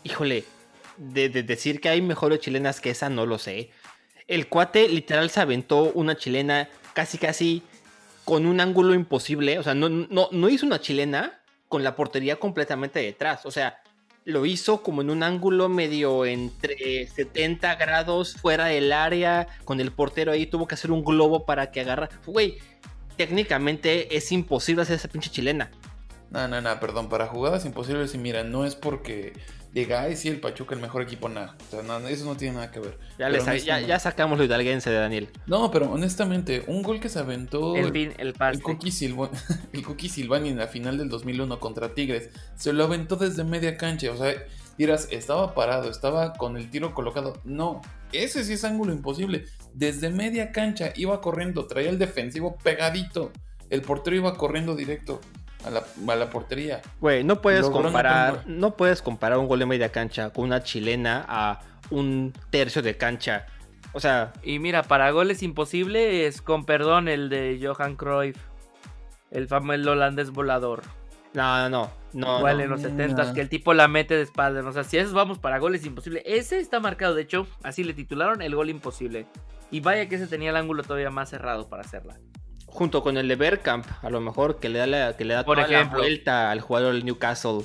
híjole, 0.03 0.45
de, 0.97 1.29
de 1.29 1.45
decir 1.45 1.81
que 1.81 1.89
hay 1.89 2.03
mejores 2.03 2.41
chilenas 2.41 2.81
que 2.81 2.91
esa, 2.91 3.09
no 3.09 3.27
lo 3.27 3.39
sé. 3.39 3.71
El 4.27 4.49
cuate 4.49 4.89
literal 4.89 5.31
se 5.31 5.41
aventó 5.41 5.93
una 5.93 6.17
chilena 6.17 6.69
casi 6.95 7.17
casi 7.17 7.63
con 8.25 8.45
un 8.45 8.59
ángulo 8.59 8.93
imposible. 8.93 9.61
O 9.61 9.63
sea, 9.63 9.75
no, 9.75 9.89
no, 9.89 10.29
no 10.33 10.49
hizo 10.49 10.67
una 10.67 10.81
chilena 10.81 11.41
con 11.69 11.85
la 11.85 11.95
portería 11.95 12.37
completamente 12.37 12.99
detrás. 12.99 13.47
O 13.47 13.53
sea, 13.53 13.79
lo 14.25 14.47
hizo 14.47 14.83
como 14.83 15.03
en 15.03 15.11
un 15.11 15.23
ángulo 15.23 15.69
medio 15.69 16.25
entre 16.25 17.07
70 17.07 17.75
grados 17.77 18.35
fuera 18.35 18.67
del 18.67 18.93
área, 18.93 19.47
con 19.65 19.81
el 19.81 19.93
portero 19.93 20.33
ahí, 20.33 20.47
tuvo 20.47 20.67
que 20.67 20.75
hacer 20.75 20.91
un 20.91 21.05
globo 21.05 21.45
para 21.45 21.71
que 21.71 21.81
agarra. 21.81 22.09
Güey, 22.27 22.59
técnicamente 23.17 24.17
es 24.17 24.33
imposible 24.33 24.83
hacer 24.83 24.97
esa 24.97 25.09
pinche 25.09 25.31
chilena. 25.31 25.71
No, 26.31 26.49
no, 26.49 26.61
no, 26.61 26.81
perdón, 26.81 27.09
para 27.09 27.27
jugadas 27.27 27.65
imposibles 27.65 28.15
y 28.15 28.19
mira, 28.19 28.43
no 28.43 28.65
es 28.65 28.75
porque 28.75 29.35
diga, 29.75 30.03
ay, 30.03 30.15
sí, 30.17 30.29
el 30.29 30.41
Pachuca 30.41 30.75
el 30.77 30.81
mejor 30.81 31.03
equipo, 31.03 31.29
nada. 31.29 31.57
O 31.67 31.83
sea, 31.83 32.09
eso 32.09 32.25
no 32.25 32.37
tiene 32.37 32.55
nada 32.55 32.71
que 32.71 32.79
ver. 32.79 32.97
Ya, 33.19 33.99
sacamos 33.99 34.39
lo 34.39 34.45
hidalguense 34.45 34.89
de 34.89 34.97
Daniel. 34.97 35.29
No, 35.47 35.71
pero 35.73 35.91
honestamente, 35.91 36.63
un 36.69 36.83
gol 36.83 37.01
que 37.01 37.09
se 37.09 37.19
aventó 37.19 37.75
El, 37.75 37.95
el 37.97 38.35
el. 38.39 38.63
Cookie, 38.63 38.93
Silva- 38.93 39.31
el 39.73 39.83
Cookie 39.83 40.09
Silvani 40.09 40.51
en 40.51 40.59
la 40.59 40.69
final 40.69 40.97
del 40.97 41.09
2001 41.09 41.59
contra 41.59 41.93
Tigres, 41.93 42.31
se 42.55 42.73
lo 42.73 42.85
aventó 42.85 43.17
desde 43.17 43.43
media 43.43 43.77
cancha. 43.77 44.13
O 44.13 44.17
sea, 44.17 44.33
dirás, 44.79 45.09
estaba 45.11 45.55
parado, 45.55 45.91
estaba 45.91 46.35
con 46.35 46.57
el 46.57 46.71
tiro 46.71 46.95
colocado. 46.95 47.41
No, 47.43 47.83
ese 48.13 48.45
sí 48.45 48.53
es 48.53 48.65
ángulo 48.65 48.93
imposible. 48.93 49.45
Desde 49.75 50.09
media 50.09 50.53
cancha 50.53 50.93
iba 50.95 51.21
corriendo, 51.21 51.67
traía 51.67 51.91
el 51.91 51.99
defensivo 51.99 52.57
pegadito. 52.63 53.33
El 53.71 53.83
portero 53.83 54.15
iba 54.15 54.35
corriendo 54.37 54.77
directo 54.77 55.21
a 55.67 55.71
la, 55.71 55.83
a 56.13 56.17
la 56.17 56.31
portería. 56.31 56.83
Güey, 57.01 57.25
no 57.25 57.41
puedes 57.41 57.63
Logró 57.63 57.83
comparar, 57.83 58.43
no 58.47 58.77
puedes 58.77 59.03
comparar 59.03 59.39
un 59.39 59.47
gol 59.49 59.59
de 59.61 59.67
media 59.67 59.91
cancha 59.91 60.31
con 60.31 60.45
una 60.45 60.63
chilena 60.63 61.25
a 61.29 61.61
un 61.91 62.33
tercio 62.51 62.83
de 62.83 62.97
cancha. 62.97 63.47
O 63.93 64.01
sea, 64.01 64.33
Y 64.43 64.59
mira, 64.59 64.83
para 64.83 65.11
goles 65.13 65.43
imposibles, 65.43 66.43
con 66.43 66.65
perdón, 66.65 67.09
el 67.09 67.29
de 67.29 67.61
Johan 67.63 67.97
Cruyff, 67.97 68.37
el 69.31 69.47
famoso 69.49 69.93
holandés 69.93 70.31
volador. 70.31 70.83
no, 71.33 71.69
no, 71.69 71.69
no. 71.69 71.91
no, 72.13 72.39
Igual 72.39 72.59
no. 72.59 72.65
en 72.65 72.71
los 72.71 72.81
no. 72.83 72.89
70 72.89 73.35
que 73.35 73.41
el 73.41 73.49
tipo 73.49 73.73
la 73.75 73.87
mete 73.89 74.17
de 74.17 74.23
espalda. 74.23 74.67
O 74.69 74.73
sea, 74.73 74.85
si 74.85 74.97
esos 74.99 75.13
vamos 75.13 75.39
para 75.39 75.59
goles 75.59 75.85
imposibles, 75.87 76.23
ese 76.27 76.59
está 76.59 76.81
marcado. 76.81 77.15
De 77.15 77.23
hecho, 77.23 77.47
así 77.63 77.85
le 77.85 77.95
titularon 77.95 78.43
el 78.43 78.55
gol 78.55 78.69
imposible. 78.71 79.27
Y 79.71 79.81
vaya 79.81 80.09
que 80.09 80.17
ese 80.17 80.27
tenía 80.27 80.51
el 80.51 80.57
ángulo 80.57 80.83
todavía 80.83 81.11
más 81.11 81.31
cerrado 81.31 81.69
para 81.69 81.83
hacerla. 81.83 82.19
Junto 82.75 83.05
con 83.05 83.17
el 83.17 83.29
de 83.29 83.37
Bergkamp, 83.37 83.87
a 84.03 84.11
lo 84.11 84.21
mejor 84.21 84.59
que 84.59 84.69
le 84.69 84.81
da, 84.81 84.89
la, 84.89 85.17
que 85.17 85.25
le 85.25 85.35
da 85.35 85.45
Por 85.45 85.57
toda 85.59 85.69
ejemplo. 85.69 85.99
la 85.99 86.05
vuelta 86.05 86.51
al 86.51 86.61
jugador 86.61 86.93
del 86.93 87.05
Newcastle. 87.05 87.61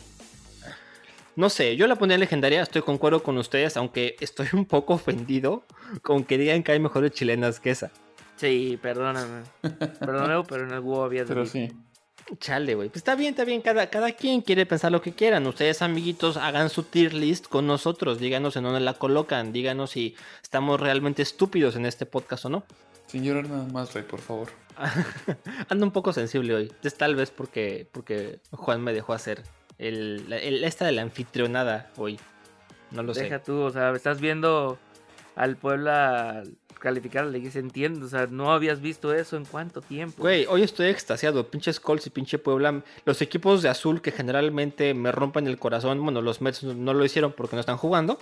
No 1.35 1.49
sé, 1.49 1.75
yo 1.75 1.87
la 1.87 1.95
ponía 1.95 2.15
legendaria, 2.19 2.61
estoy 2.61 2.83
concuerdo 2.83 3.23
con 3.23 3.37
ustedes, 3.39 3.75
aunque 3.75 4.15
estoy 4.19 4.47
un 4.53 4.65
poco 4.65 4.93
ofendido 4.93 5.63
con 6.03 6.23
que 6.23 6.37
digan 6.37 6.61
que 6.61 6.73
hay 6.73 6.79
mejores 6.79 7.11
chilenas 7.11 7.59
que 7.59 7.71
esa. 7.71 7.89
Sí, 8.35 8.77
perdóname. 8.79 9.45
Perdóname, 9.99 10.43
pero 10.47 10.65
en 10.65 10.73
el 10.73 10.79
huevo 10.79 11.03
había 11.03 11.25
Pero 11.25 11.45
sí. 11.47 11.71
Chale, 12.37 12.75
güey. 12.75 12.89
Pues 12.89 12.97
está 12.97 13.15
bien, 13.15 13.31
está 13.31 13.43
bien. 13.45 13.61
Cada, 13.61 13.89
cada 13.89 14.11
quien 14.11 14.41
quiere 14.41 14.67
pensar 14.67 14.91
lo 14.91 15.01
que 15.01 15.13
quieran. 15.13 15.47
Ustedes, 15.47 15.81
amiguitos, 15.81 16.37
hagan 16.37 16.69
su 16.69 16.83
tier 16.83 17.15
list 17.15 17.47
con 17.47 17.65
nosotros. 17.65 18.19
Díganos 18.19 18.55
en 18.55 18.63
dónde 18.65 18.81
la 18.81 18.93
colocan. 18.93 19.51
Díganos 19.51 19.89
si 19.89 20.15
estamos 20.43 20.79
realmente 20.79 21.23
estúpidos 21.23 21.75
en 21.75 21.87
este 21.87 22.05
podcast 22.05 22.45
o 22.45 22.49
no. 22.49 22.63
Sin 23.07 23.23
llorar 23.23 23.49
nada 23.49 23.65
más, 23.73 23.93
Rey, 23.95 24.03
por 24.03 24.19
favor. 24.19 24.49
Ando 25.69 25.85
un 25.85 25.91
poco 25.91 26.13
sensible 26.13 26.53
hoy. 26.55 26.73
Es 26.83 26.95
tal 26.95 27.15
vez 27.15 27.31
porque, 27.31 27.87
porque 27.91 28.39
Juan 28.51 28.81
me 28.81 28.93
dejó 28.93 29.13
hacer 29.13 29.43
el, 29.77 30.31
esta 30.63 30.85
de 30.85 30.91
la 30.93 31.01
anfitrionada 31.01 31.91
hoy. 31.97 32.19
No 32.91 33.03
lo 33.03 33.13
Deja 33.13 33.37
sé. 33.39 33.43
tú, 33.45 33.59
o 33.61 33.69
sea, 33.71 33.91
estás 33.91 34.19
viendo 34.19 34.79
al 35.35 35.57
Puebla 35.57 36.43
calificar 36.79 37.23
a 37.23 37.25
la 37.27 37.33
Liga, 37.33 37.51
se 37.51 37.59
entiende. 37.59 38.03
O 38.05 38.09
sea, 38.09 38.27
no 38.27 38.51
habías 38.51 38.81
visto 38.81 39.13
eso 39.13 39.35
en 39.37 39.45
cuánto 39.45 39.81
tiempo. 39.81 40.21
Güey, 40.21 40.45
hoy 40.47 40.63
estoy 40.63 40.87
extasiado. 40.87 41.45
Pinches 41.51 41.79
Colts 41.79 42.07
y 42.07 42.09
pinche 42.09 42.37
Puebla. 42.39 42.81
Los 43.05 43.21
equipos 43.21 43.61
de 43.61 43.69
azul 43.69 44.01
que 44.01 44.11
generalmente 44.11 44.93
me 44.93 45.11
rompen 45.11 45.45
el 45.47 45.59
corazón. 45.59 46.01
Bueno, 46.03 46.21
los 46.21 46.41
Mets 46.41 46.63
no- 46.63 46.73
no 46.73 46.93
lo 46.93 47.03
hicieron 47.05 47.33
porque 47.33 47.55
no 47.55 47.59
están 47.59 47.77
jugando. 47.77 48.17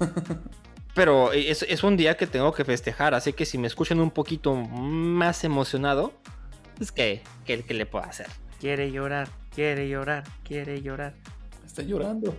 Pero 0.96 1.32
es, 1.32 1.62
es 1.62 1.84
un 1.84 1.96
día 1.96 2.16
que 2.16 2.26
tengo 2.26 2.52
que 2.52 2.64
festejar. 2.64 3.14
Así 3.14 3.32
que 3.32 3.44
si 3.46 3.58
me 3.58 3.68
escuchan 3.68 4.00
un 4.00 4.10
poquito 4.10 4.54
más 4.56 5.44
emocionado, 5.44 6.12
es 6.80 6.90
que, 6.90 7.22
que, 7.44 7.62
que 7.62 7.74
le 7.74 7.86
puedo 7.86 8.04
hacer. 8.04 8.26
Quiere 8.58 8.90
llorar, 8.90 9.28
quiere 9.54 9.88
llorar, 9.88 10.24
quiere 10.42 10.80
llorar. 10.82 11.12
Está 11.64 11.82
llorando. 11.82 12.34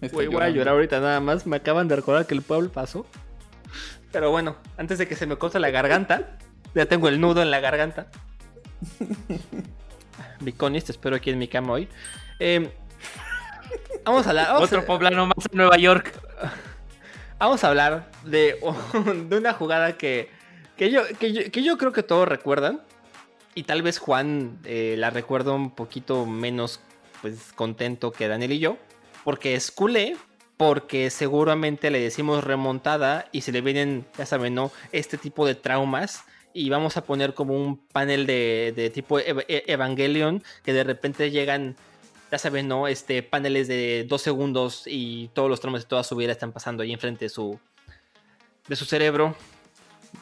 Está 0.00 0.16
voy 0.16 0.26
a 0.42 0.48
llorar 0.48 0.74
ahorita 0.74 0.98
nada 0.98 1.20
más. 1.20 1.46
Me 1.46 1.56
acaban 1.56 1.86
de 1.86 1.96
recordar 1.96 2.26
que 2.26 2.34
el 2.34 2.42
pueblo 2.42 2.72
pasó. 2.72 3.06
Pero 4.10 4.30
bueno, 4.30 4.56
antes 4.78 4.98
de 4.98 5.06
que 5.06 5.14
se 5.14 5.26
me 5.26 5.36
corte 5.36 5.58
la 5.60 5.68
garganta, 5.70 6.38
ya 6.74 6.86
tengo 6.86 7.08
el 7.08 7.20
nudo 7.20 7.42
en 7.42 7.50
la 7.50 7.60
garganta. 7.60 8.06
Viconis, 10.40 10.84
te 10.84 10.92
espero 10.92 11.16
aquí 11.16 11.30
en 11.30 11.38
mi 11.38 11.48
cama 11.48 11.74
hoy. 11.74 11.88
Eh, 12.38 12.72
vamos 14.04 14.26
a 14.26 14.30
hablar. 14.30 14.46
Vamos 14.48 14.62
Otro 14.64 14.80
a- 14.80 14.84
poblano 14.86 15.26
más 15.26 15.36
en 15.50 15.56
Nueva 15.58 15.76
York. 15.76 16.18
Vamos 17.38 17.64
a 17.64 17.68
hablar 17.68 18.10
de, 18.24 18.56
una 19.30 19.52
jugada 19.52 19.98
que, 19.98 20.30
que, 20.76 20.90
yo, 20.90 21.02
que, 21.18 21.62
yo, 21.62 21.78
creo 21.78 21.92
que 21.92 22.02
todos 22.02 22.28
recuerdan. 22.28 22.80
Y 23.56 23.64
tal 23.64 23.82
vez 23.82 23.98
Juan 23.98 24.58
eh, 24.64 24.94
la 24.98 25.10
recuerda 25.10 25.52
un 25.52 25.70
poquito 25.70 26.26
menos 26.26 26.80
pues, 27.22 27.52
contento 27.52 28.12
que 28.12 28.28
Daniel 28.28 28.52
y 28.52 28.58
yo. 28.60 28.78
Porque 29.24 29.54
es 29.54 29.70
culé. 29.70 30.16
Porque 30.56 31.10
seguramente 31.10 31.90
le 31.90 31.98
decimos 32.00 32.44
remontada 32.44 33.26
y 33.32 33.40
se 33.40 33.50
le 33.50 33.60
vienen, 33.60 34.06
ya 34.16 34.24
saben, 34.24 34.54
¿no? 34.54 34.70
Este 34.92 35.18
tipo 35.18 35.44
de 35.44 35.56
traumas. 35.56 36.24
Y 36.52 36.70
vamos 36.70 36.96
a 36.96 37.04
poner 37.04 37.34
como 37.34 37.54
un 37.54 37.76
panel 37.76 38.26
de, 38.26 38.72
de 38.76 38.90
tipo 38.90 39.18
E- 39.18 39.64
Evangelion. 39.66 40.42
Que 40.64 40.72
de 40.72 40.84
repente 40.84 41.32
llegan 41.32 41.74
ya 42.34 42.38
saben, 42.38 42.66
¿no? 42.66 42.88
Este, 42.88 43.22
paneles 43.22 43.68
de 43.68 44.04
dos 44.08 44.20
segundos 44.22 44.82
y 44.86 45.28
todos 45.34 45.48
los 45.48 45.60
traumas 45.60 45.82
de 45.82 45.88
toda 45.88 46.02
su 46.02 46.16
vida 46.16 46.32
están 46.32 46.50
pasando 46.50 46.82
ahí 46.82 46.92
enfrente 46.92 47.26
de 47.26 47.28
su, 47.28 47.60
de 48.66 48.74
su 48.74 48.84
cerebro. 48.84 49.36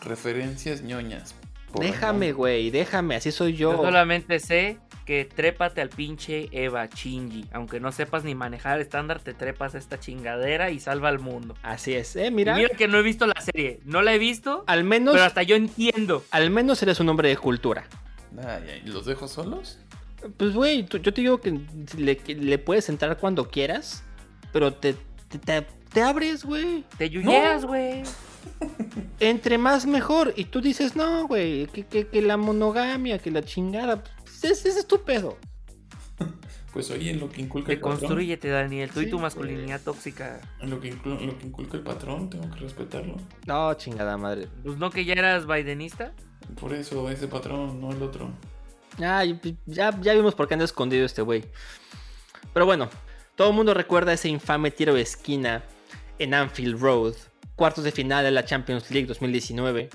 Referencias 0.03 0.83
ñoñas. 0.83 1.35
Déjame, 1.81 2.33
güey, 2.33 2.71
déjame, 2.71 3.17
así 3.17 3.33
soy 3.33 3.55
Yo 3.55 3.73
yo. 3.73 3.83
solamente 3.83 4.41
sé 4.41 4.77
que 5.07 5.25
trépate 5.25 5.81
al 5.81 5.89
pinche 5.89 6.51
Eva 6.53 6.87
Chingy. 6.89 7.47
Aunque 7.53 7.81
no 7.81 7.93
sepas 7.93 8.25
ni 8.25 8.35
manejar 8.35 8.79
estándar, 8.81 9.21
te 9.21 9.33
trepas 9.33 9.75
a 9.75 9.79
esta 9.79 9.99
chingadera 9.99 10.71
y 10.71 10.81
salva 10.81 11.09
al 11.09 11.19
mundo. 11.19 11.55
Así 11.63 11.95
es, 11.95 12.15
eh, 12.17 12.27
Y 12.27 12.31
mira, 12.31 12.57
Mira, 12.57 12.69
que 12.77 12.89
no 12.89 12.99
he 12.99 13.03
visto 13.03 13.27
la 13.27 13.41
serie. 13.41 13.81
No 13.85 14.03
la 14.03 14.13
he 14.15 14.19
visto, 14.19 14.65
al 14.67 14.85
menos, 14.85 15.15
pero 15.15 15.25
hasta 15.25 15.43
yo 15.43 15.57
entiendo. 15.57 16.23
al 16.31 16.51
menos 16.51 16.83
eres 16.83 17.01
un 17.01 17.09
hombre 17.09 17.31
de 17.31 17.39
cultura. 17.39 17.85
Ay, 18.39 18.65
ay, 18.75 18.83
¿Los 18.85 19.07
dejo 19.07 19.27
solos? 19.27 19.79
Pues, 20.37 20.55
güey, 20.55 20.87
yo 20.87 21.01
te 21.13 21.21
digo 21.21 21.41
que 21.41 21.59
le, 21.97 22.17
que 22.17 22.35
le 22.35 22.59
puedes 22.59 22.89
entrar 22.89 23.19
cuando 23.19 23.49
quieras, 23.49 24.05
pero 24.53 24.73
te, 24.73 24.95
te, 25.29 25.39
te- 25.39 25.67
te 25.93 26.03
abres, 26.03 26.45
güey. 26.45 26.85
Te 26.99 27.11
yuyeas, 27.11 27.65
güey. 27.65 28.03
Entre 29.21 29.59
más 29.59 29.87
mejor. 29.87 30.33
Y 30.37 30.45
tú 30.47 30.61
dices, 30.61 30.97
no, 30.97 31.27
güey, 31.27 31.67
que, 31.67 31.85
que- 31.87 32.07
que 32.07 32.23
la 32.23 32.37
monogamia, 32.37 33.19
que 33.19 33.31
la 33.31 33.43
chingada. 33.43 34.03
Pues 34.25 34.45
ese 34.45 34.69
es 34.71 34.77
estúpido. 34.77 35.37
Pues 36.73 36.91
oye, 36.91 37.11
en 37.11 37.21
lo 37.21 37.29
que 37.29 37.43
inculca 37.43 37.71
el 37.73 37.79
patrón. 37.81 37.97
Deconstrúyete, 38.01 38.49
Daniel. 38.49 38.91
Tú 38.91 39.01
y 39.03 39.11
tu 39.11 39.19
masculinidad 39.19 39.81
tóxica. 39.83 40.41
En 40.61 40.71
lo 40.71 40.81
que, 40.81 40.91
inclu- 40.95 41.21
en 41.21 41.27
lo 41.27 41.39
que 41.39 41.47
inculca 41.47 41.77
el 41.77 41.83
patrón, 41.83 42.31
tengo 42.31 42.51
que 42.51 42.61
respetarlo. 42.61 43.17
No, 43.47 43.75
chingada 43.75 44.17
madre. 44.17 44.49
Pues 44.65 44.79
no 44.79 44.89
que 44.91 45.05
ya 45.05 45.13
eras 45.13 45.47
bidenista. 45.47 46.15
Por 46.59 46.73
eso, 46.73 47.11
ese 47.11 47.29
patrón, 47.29 47.79
no 47.81 47.91
el 47.93 48.03
otro. 48.03 48.31
Pues, 48.97 49.55
ya, 49.67 49.99
ya 50.01 50.15
vimos 50.15 50.35
por 50.35 50.49
qué 50.49 50.55
anda 50.55 50.65
escondido 50.65 51.05
este 51.05 51.23
güey. 51.23 51.45
Pero 52.53 52.67
bueno, 52.67 52.89
todo 53.37 53.51
el 53.51 53.55
mundo 53.55 53.75
recuerda 53.75 54.13
ese 54.13 54.29
infame 54.29 54.71
tiro 54.71 54.95
de 54.95 55.03
esquina 55.03 55.65
en 56.19 56.35
Anfield 56.35 56.81
Road, 56.81 57.15
cuartos 57.57 57.85
de 57.85 57.93
final 57.93 58.25
de 58.25 58.31
la 58.31 58.45
Champions 58.45 58.91
League 58.91 59.07
2019. 59.07 59.89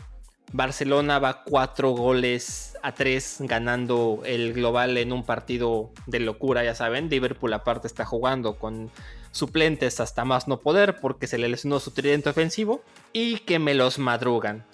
Barcelona 0.54 1.20
va 1.20 1.44
cuatro 1.44 1.92
goles 1.92 2.78
a 2.82 2.94
tres 2.94 3.38
ganando 3.40 4.22
el 4.26 4.54
global 4.54 4.98
en 4.98 5.12
un 5.12 5.26
partido 5.26 5.92
de 6.06 6.22
locura, 6.22 6.64
ya 6.64 6.74
saben. 6.74 7.10
Liverpool 7.10 7.54
aparte 7.54 7.88
está 7.88 8.06
jugando 8.06 8.58
con 8.58 8.90
suplentes 9.32 10.00
hasta 10.00 10.24
más 10.24 10.48
no 10.48 10.62
poder 10.62 11.00
porque 11.00 11.28
se 11.28 11.38
le 11.38 11.50
lesionó 11.50 11.80
su 11.80 11.92
tridente 11.92 12.30
ofensivo 12.30 12.82
y 13.12 13.40
que 13.40 13.60
me 13.60 13.74
los 13.74 14.00
madrugan. 14.00 14.66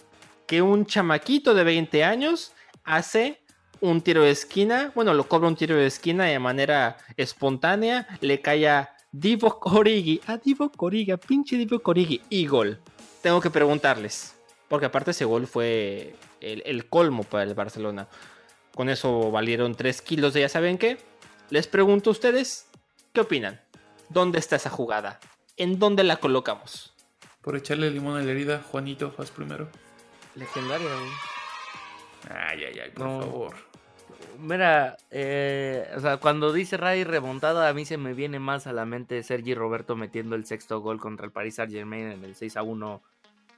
Que 0.45 0.61
un 0.61 0.85
chamaquito 0.85 1.55
de 1.55 1.63
20 1.63 2.03
años 2.03 2.53
hace 2.83 3.42
un 3.83 4.01
tiro 4.01 4.23
de 4.23 4.31
esquina, 4.31 4.91
bueno, 4.95 5.13
lo 5.13 5.27
cobra 5.27 5.49
un 5.49 5.57
tiro 5.57 5.75
de 5.75 5.85
esquina 5.87 6.23
de 6.23 6.39
manera 6.39 6.95
espontánea, 7.17 8.07
le 8.21 8.39
cae 8.41 8.67
a 8.69 8.95
Divo 9.11 9.59
Origi, 9.61 10.21
a 10.25 10.37
Divo 10.37 10.71
Origi, 10.77 11.11
a 11.11 11.17
pinche 11.17 11.57
Divo 11.57 11.81
Origi 11.83 12.21
y 12.29 12.47
gol. 12.47 12.79
Tengo 13.21 13.41
que 13.41 13.49
preguntarles, 13.49 14.35
porque 14.69 14.85
aparte 14.85 15.11
ese 15.11 15.25
gol 15.25 15.47
fue 15.47 16.15
el, 16.39 16.63
el 16.65 16.87
colmo 16.87 17.23
para 17.25 17.43
el 17.43 17.53
Barcelona. 17.55 18.07
Con 18.73 18.89
eso 18.89 19.29
valieron 19.31 19.75
3 19.75 20.01
kilos 20.01 20.33
de 20.33 20.39
ya 20.41 20.49
saben 20.49 20.77
qué. 20.77 20.97
Les 21.49 21.67
pregunto 21.67 22.09
a 22.09 22.13
ustedes, 22.13 22.67
¿qué 23.11 23.19
opinan? 23.19 23.59
¿Dónde 24.07 24.39
está 24.39 24.55
esa 24.55 24.69
jugada? 24.69 25.19
¿En 25.57 25.77
dónde 25.77 26.03
la 26.05 26.17
colocamos? 26.17 26.93
Por 27.41 27.57
echarle 27.57 27.91
limón 27.91 28.17
a 28.17 28.23
la 28.23 28.31
herida, 28.31 28.63
Juanito, 28.71 29.13
vas 29.17 29.29
primero. 29.29 29.67
Legendaria, 30.35 30.87
güey. 30.87 31.09
Ay, 32.29 32.63
ay, 32.63 32.79
ay, 32.79 32.89
por 32.91 33.05
No. 33.05 33.19
favor. 33.19 33.72
Mira, 34.43 34.97
eh, 35.09 35.89
o 35.95 36.01
sea, 36.01 36.17
cuando 36.17 36.51
dice 36.51 36.75
Ray 36.75 37.05
remontada, 37.05 37.69
a 37.69 37.73
mí 37.73 37.85
se 37.85 37.97
me 37.97 38.13
viene 38.13 38.39
más 38.39 38.67
a 38.67 38.73
la 38.73 38.85
mente 38.85 39.23
Sergi 39.23 39.55
Roberto 39.55 39.95
metiendo 39.95 40.35
el 40.35 40.45
sexto 40.45 40.81
gol 40.81 40.99
contra 40.99 41.25
el 41.25 41.31
Paris 41.31 41.55
Saint 41.55 41.71
Germain 41.71 42.07
en 42.07 42.25
el 42.25 42.35
6 42.35 42.57
a 42.57 42.63
1 42.63 43.01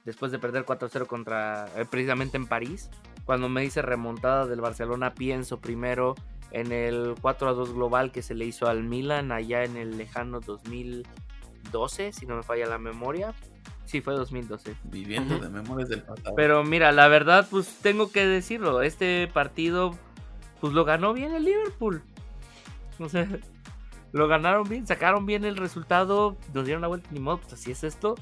después 0.04 0.30
de 0.30 0.38
perder 0.38 0.64
4-0 0.64 1.06
contra 1.06 1.66
eh, 1.76 1.84
precisamente 1.90 2.36
en 2.36 2.46
París. 2.46 2.88
Cuando 3.24 3.48
me 3.48 3.62
dice 3.62 3.82
remontada 3.82 4.46
del 4.46 4.60
Barcelona, 4.60 5.12
pienso 5.12 5.60
primero 5.60 6.14
en 6.52 6.70
el 6.70 7.16
4 7.20 7.48
a 7.48 7.52
2 7.52 7.74
global 7.74 8.12
que 8.12 8.22
se 8.22 8.36
le 8.36 8.44
hizo 8.44 8.68
al 8.68 8.84
Milan 8.84 9.32
allá 9.32 9.64
en 9.64 9.76
el 9.76 9.98
lejano 9.98 10.38
2012, 10.38 12.12
si 12.12 12.26
no 12.26 12.36
me 12.36 12.42
falla 12.44 12.66
la 12.66 12.78
memoria. 12.78 13.34
Sí, 13.86 14.00
fue 14.00 14.14
2012. 14.14 14.76
Viviendo 14.84 15.38
de 15.38 15.48
memorias 15.48 15.88
del 15.88 16.02
pasado. 16.02 16.34
Pero 16.36 16.64
mira, 16.64 16.92
la 16.92 17.08
verdad, 17.08 17.46
pues 17.50 17.78
tengo 17.82 18.10
que 18.10 18.26
decirlo. 18.26 18.82
Este 18.82 19.28
partido, 19.32 19.96
pues 20.66 20.74
lo 20.74 20.84
ganó 20.84 21.12
bien 21.12 21.32
el 21.32 21.44
Liverpool. 21.44 22.02
O 22.98 23.08
sea, 23.08 23.28
lo 24.12 24.26
ganaron 24.26 24.68
bien, 24.68 24.84
sacaron 24.84 25.26
bien 25.26 25.44
el 25.44 25.56
resultado, 25.56 26.36
nos 26.52 26.64
dieron 26.64 26.82
la 26.82 26.88
vuelta, 26.88 27.08
ni 27.12 27.20
modo, 27.20 27.38
pues 27.38 27.52
así 27.52 27.70
es 27.70 27.84
esto. 27.84 28.16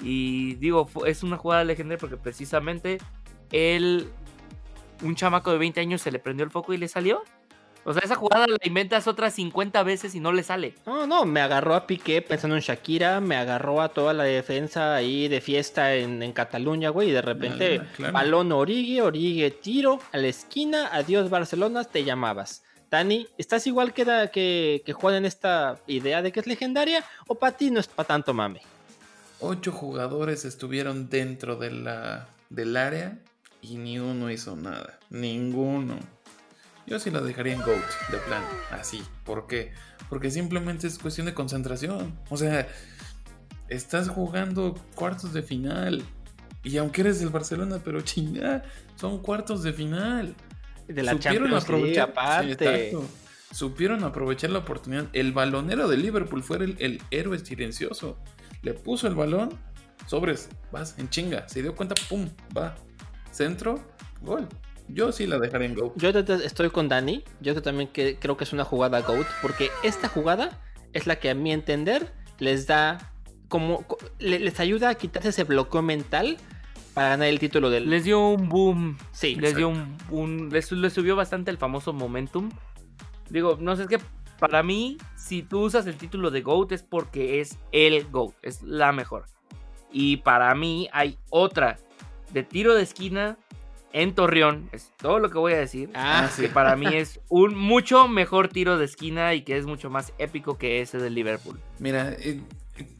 Y 0.00 0.54
digo, 0.54 0.88
es 1.04 1.22
una 1.22 1.36
jugada 1.36 1.62
legendaria 1.64 1.98
porque 1.98 2.16
precisamente 2.16 2.98
él, 3.52 4.08
un 5.02 5.14
chamaco 5.14 5.52
de 5.52 5.58
20 5.58 5.78
años, 5.80 6.00
se 6.00 6.10
le 6.10 6.18
prendió 6.20 6.44
el 6.44 6.50
foco 6.50 6.72
y 6.72 6.78
le 6.78 6.88
salió. 6.88 7.22
O 7.90 7.94
sea, 7.94 8.02
esa 8.04 8.14
jugada 8.14 8.46
la 8.46 8.56
inventas 8.62 9.06
otras 9.08 9.34
50 9.34 9.82
veces 9.82 10.14
y 10.14 10.20
no 10.20 10.30
le 10.32 10.42
sale. 10.42 10.74
No, 10.86 11.06
no, 11.06 11.24
me 11.24 11.40
agarró 11.40 11.74
a 11.74 11.86
Piqué 11.86 12.22
pensando 12.22 12.54
en 12.56 12.62
Shakira, 12.62 13.20
me 13.20 13.36
agarró 13.36 13.82
a 13.82 13.88
toda 13.88 14.12
la 14.12 14.22
defensa 14.24 14.94
ahí 14.94 15.26
de 15.26 15.40
fiesta 15.40 15.94
en, 15.96 16.22
en 16.22 16.32
Cataluña, 16.32 16.90
güey, 16.90 17.08
y 17.08 17.12
de 17.12 17.22
repente 17.22 17.80
Ah, 17.82 17.86
claro. 17.96 18.12
balón 18.12 18.52
Origue, 18.52 19.02
Origue, 19.02 19.50
tiro 19.50 19.98
a 20.12 20.16
la 20.18 20.28
esquina, 20.28 20.88
adiós 20.92 21.30
Barcelona, 21.30 21.82
te 21.84 22.04
llamabas. 22.04 22.62
Dani, 22.90 23.26
¿estás 23.38 23.66
igual 23.66 23.92
que, 23.92 24.04
da- 24.04 24.28
que, 24.28 24.82
que 24.86 24.92
Juan 24.92 25.14
en 25.16 25.24
esta 25.24 25.78
idea 25.86 26.22
de 26.22 26.32
que 26.32 26.40
es 26.40 26.46
legendaria 26.46 27.04
o 27.26 27.34
para 27.34 27.56
ti 27.56 27.70
no 27.70 27.80
es 27.80 27.86
para 27.88 28.06
tanto 28.06 28.34
mame? 28.34 28.62
Ocho 29.40 29.72
jugadores 29.72 30.44
estuvieron 30.44 31.08
dentro 31.08 31.56
de 31.56 31.70
la, 31.70 32.28
del 32.50 32.76
área 32.76 33.18
y 33.62 33.76
ni 33.78 33.98
uno 33.98 34.30
hizo 34.30 34.54
nada. 34.56 34.98
Ninguno. 35.08 35.98
Yo 36.86 36.98
sí 36.98 37.10
la 37.10 37.20
dejaría 37.20 37.54
en 37.54 37.62
GOAT, 37.62 38.10
de 38.10 38.18
plan, 38.18 38.42
así. 38.70 39.02
¿Por 39.24 39.46
qué? 39.46 39.72
Porque 40.08 40.30
simplemente 40.30 40.86
es 40.86 40.98
cuestión 40.98 41.26
de 41.26 41.34
concentración. 41.34 42.18
O 42.30 42.36
sea, 42.36 42.66
estás 43.68 44.08
jugando 44.08 44.74
cuartos 44.94 45.32
de 45.32 45.42
final. 45.42 46.02
Y 46.62 46.76
aunque 46.76 47.02
eres 47.02 47.20
del 47.20 47.30
Barcelona, 47.30 47.80
pero 47.84 48.00
chinga, 48.02 48.64
son 48.96 49.22
cuartos 49.22 49.62
de 49.62 49.72
final. 49.72 50.34
De 50.88 51.02
la 51.02 51.18
Champions 51.18 51.68
League, 51.68 52.00
aparte. 52.00 52.90
Sí. 52.90 52.96
Supieron 53.52 54.04
aprovechar 54.04 54.50
la 54.50 54.60
oportunidad. 54.60 55.06
El 55.12 55.32
balonero 55.32 55.88
de 55.88 55.96
Liverpool 55.96 56.42
fue 56.42 56.58
el, 56.58 56.76
el 56.80 57.02
héroe 57.10 57.38
silencioso. 57.38 58.18
Le 58.62 58.74
puso 58.74 59.06
el 59.06 59.14
balón, 59.14 59.58
sobres, 60.06 60.50
vas 60.70 60.98
en 60.98 61.08
chinga. 61.08 61.48
Se 61.48 61.62
dio 61.62 61.74
cuenta, 61.74 61.94
pum, 62.08 62.28
va. 62.56 62.76
Centro, 63.30 63.80
gol. 64.20 64.48
Yo 64.94 65.12
sí 65.12 65.26
la 65.26 65.38
dejaré 65.38 65.66
en 65.66 65.74
go. 65.74 65.92
Yo 65.96 66.08
estoy 66.10 66.70
con 66.70 66.88
Dani. 66.88 67.24
Yo 67.40 67.60
también 67.62 67.88
que- 67.88 68.18
creo 68.18 68.36
que 68.36 68.44
es 68.44 68.52
una 68.52 68.64
jugada 68.64 69.00
GOAT. 69.02 69.26
Porque 69.42 69.70
esta 69.82 70.08
jugada 70.08 70.60
es 70.92 71.06
la 71.06 71.16
que 71.18 71.30
a 71.30 71.34
mi 71.34 71.52
entender 71.52 72.12
les 72.38 72.66
da 72.66 73.12
como... 73.48 73.82
co- 73.86 73.98
le- 74.18 74.40
les 74.40 74.58
ayuda 74.60 74.88
a 74.90 74.94
quitarse 74.94 75.28
ese 75.30 75.44
bloqueo 75.44 75.82
mental 75.82 76.36
para 76.94 77.10
ganar 77.10 77.28
el 77.28 77.38
título 77.38 77.70
del... 77.70 77.88
Les 77.88 78.04
dio 78.04 78.28
un 78.28 78.48
boom. 78.48 78.98
Sí, 79.12 79.36
les 79.36 79.54
dio 79.56 79.68
un, 79.68 79.96
un- 80.10 80.48
les, 80.50 80.70
les 80.72 80.92
subió 80.92 81.14
bastante 81.16 81.50
el 81.50 81.58
famoso 81.58 81.92
momentum. 81.92 82.50
Digo, 83.28 83.56
no 83.60 83.76
sé, 83.76 83.82
es 83.82 83.88
que 83.88 84.00
para 84.40 84.62
mí, 84.62 84.96
si 85.16 85.42
tú 85.42 85.60
usas 85.60 85.86
el 85.86 85.96
título 85.96 86.30
de 86.30 86.40
GOAT 86.40 86.72
es 86.72 86.82
porque 86.82 87.40
es 87.40 87.58
el 87.72 88.06
GOAT, 88.10 88.34
es 88.42 88.62
la 88.62 88.90
mejor. 88.92 89.26
Y 89.92 90.18
para 90.18 90.54
mí 90.54 90.88
hay 90.92 91.18
otra 91.30 91.78
de 92.32 92.42
tiro 92.42 92.74
de 92.74 92.82
esquina 92.82 93.36
en 93.92 94.14
Torreón, 94.14 94.68
es 94.72 94.92
todo 94.96 95.18
lo 95.18 95.30
que 95.30 95.38
voy 95.38 95.52
a 95.52 95.58
decir. 95.58 95.90
Ah, 95.94 96.28
sí. 96.34 96.42
Que 96.42 96.48
para 96.48 96.76
mí 96.76 96.86
es 96.94 97.20
un 97.28 97.54
mucho 97.56 98.06
mejor 98.08 98.48
tiro 98.48 98.78
de 98.78 98.84
esquina 98.84 99.34
y 99.34 99.42
que 99.42 99.56
es 99.56 99.66
mucho 99.66 99.90
más 99.90 100.12
épico 100.18 100.58
que 100.58 100.80
ese 100.80 100.98
del 100.98 101.14
Liverpool. 101.14 101.60
Mira, 101.78 102.12
eh, 102.18 102.40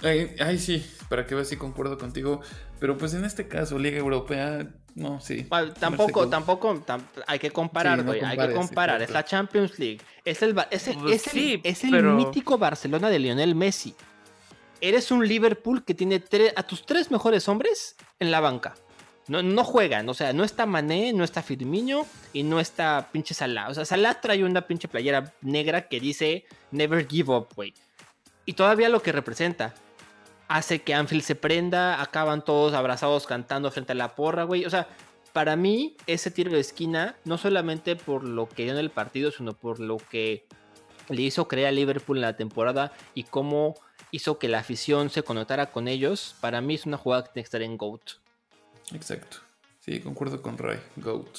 eh, 0.02 0.36
ay, 0.40 0.58
sí, 0.58 0.84
para 1.08 1.26
que 1.26 1.34
veas 1.34 1.48
si 1.48 1.56
concuerdo 1.56 1.96
contigo. 1.98 2.40
Pero 2.80 2.96
pues 2.96 3.12
en 3.14 3.24
este 3.24 3.46
caso, 3.46 3.78
Liga 3.78 3.98
Europea, 3.98 4.66
no, 4.94 5.20
sí. 5.20 5.46
Tampoco, 5.78 6.28
tampoco, 6.28 6.74
tam- 6.86 7.02
hay 7.26 7.38
que 7.38 7.50
comparar, 7.50 7.98
Sí, 7.98 8.04
no 8.04 8.10
güey, 8.12 8.24
hay 8.24 8.38
que 8.38 8.54
comparar. 8.54 9.02
Es 9.02 9.10
la 9.10 9.22
Champions 9.24 9.78
League. 9.78 10.00
Es 10.24 10.42
el, 10.42 10.56
es 10.70 10.88
el, 10.88 10.96
Pues 10.96 11.14
es 11.16 11.26
el- 11.26 11.32
sí, 11.32 11.60
es 11.62 11.84
el 11.84 11.90
pero- 11.90 12.14
mítico 12.16 12.56
Barcelona 12.58 13.10
de 13.10 13.18
Lionel 13.18 13.54
Messi. 13.54 13.94
Eres 14.80 15.10
un 15.10 15.28
Liverpool 15.28 15.84
que 15.84 15.92
tiene 15.94 16.22
a 16.56 16.62
tus 16.62 16.86
tres 16.86 17.10
mejores 17.10 17.46
hombres 17.48 17.96
en 18.18 18.30
la 18.30 18.40
banca. 18.40 18.74
No, 19.30 19.44
no 19.44 19.62
juegan, 19.62 20.08
o 20.08 20.14
sea, 20.14 20.32
no 20.32 20.42
está 20.42 20.66
Mané, 20.66 21.12
no 21.12 21.22
está 21.22 21.40
Firmino 21.40 22.04
y 22.32 22.42
no 22.42 22.58
está 22.58 23.10
pinche 23.12 23.32
Salah. 23.32 23.68
O 23.68 23.74
sea, 23.74 23.84
Salah 23.84 24.20
trae 24.20 24.42
una 24.42 24.62
pinche 24.62 24.88
playera 24.88 25.32
negra 25.40 25.86
que 25.86 26.00
dice 26.00 26.46
Never 26.72 27.06
Give 27.06 27.32
Up, 27.32 27.46
güey. 27.54 27.72
Y 28.44 28.54
todavía 28.54 28.88
lo 28.88 29.02
que 29.02 29.12
representa 29.12 29.72
hace 30.48 30.82
que 30.82 30.94
Anfield 30.94 31.22
se 31.22 31.36
prenda, 31.36 32.02
acaban 32.02 32.44
todos 32.44 32.74
abrazados 32.74 33.28
cantando 33.28 33.70
frente 33.70 33.92
a 33.92 33.94
la 33.94 34.16
porra, 34.16 34.42
güey. 34.42 34.64
O 34.64 34.70
sea, 34.70 34.88
para 35.32 35.54
mí 35.54 35.96
ese 36.08 36.32
tiro 36.32 36.50
de 36.50 36.58
esquina, 36.58 37.14
no 37.24 37.38
solamente 37.38 37.94
por 37.94 38.24
lo 38.24 38.48
que 38.48 38.64
dio 38.64 38.72
en 38.72 38.80
el 38.80 38.90
partido, 38.90 39.30
sino 39.30 39.52
por 39.52 39.78
lo 39.78 39.98
que 39.98 40.44
le 41.08 41.22
hizo 41.22 41.46
creer 41.46 41.68
a 41.68 41.70
Liverpool 41.70 42.16
en 42.16 42.22
la 42.22 42.36
temporada 42.36 42.90
y 43.14 43.22
cómo 43.22 43.76
hizo 44.10 44.40
que 44.40 44.48
la 44.48 44.58
afición 44.58 45.08
se 45.08 45.22
conectara 45.22 45.66
con 45.66 45.86
ellos, 45.86 46.34
para 46.40 46.60
mí 46.60 46.74
es 46.74 46.84
una 46.84 46.96
jugada 46.96 47.22
que 47.22 47.30
tiene 47.30 47.44
que 47.44 47.46
estar 47.46 47.62
en 47.62 47.76
GOAT. 47.76 48.19
Exacto. 48.94 49.38
Sí, 49.80 50.00
concuerdo 50.00 50.42
con 50.42 50.58
Ray. 50.58 50.78
GOAT. 50.96 51.38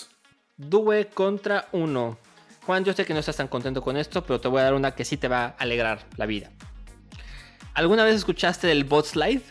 Due 0.57 1.09
contra 1.09 1.67
uno. 1.71 2.17
Juan, 2.65 2.83
yo 2.85 2.93
sé 2.93 3.05
que 3.05 3.13
no 3.13 3.19
estás 3.19 3.37
tan 3.37 3.47
contento 3.47 3.81
con 3.81 3.97
esto, 3.97 4.23
pero 4.23 4.39
te 4.39 4.47
voy 4.47 4.61
a 4.61 4.65
dar 4.65 4.73
una 4.73 4.91
que 4.91 5.05
sí 5.05 5.17
te 5.17 5.27
va 5.27 5.45
a 5.45 5.47
alegrar 5.57 6.05
la 6.17 6.25
vida. 6.25 6.51
¿Alguna 7.73 8.03
vez 8.03 8.15
escuchaste 8.15 8.67
del 8.67 8.83
bot 8.83 9.05
slide? 9.05 9.43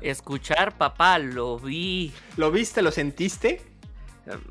Escuchar, 0.00 0.76
papá, 0.76 1.18
lo 1.18 1.58
vi. 1.58 2.12
¿Lo 2.36 2.50
viste? 2.50 2.82
¿Lo 2.82 2.90
sentiste? 2.90 3.62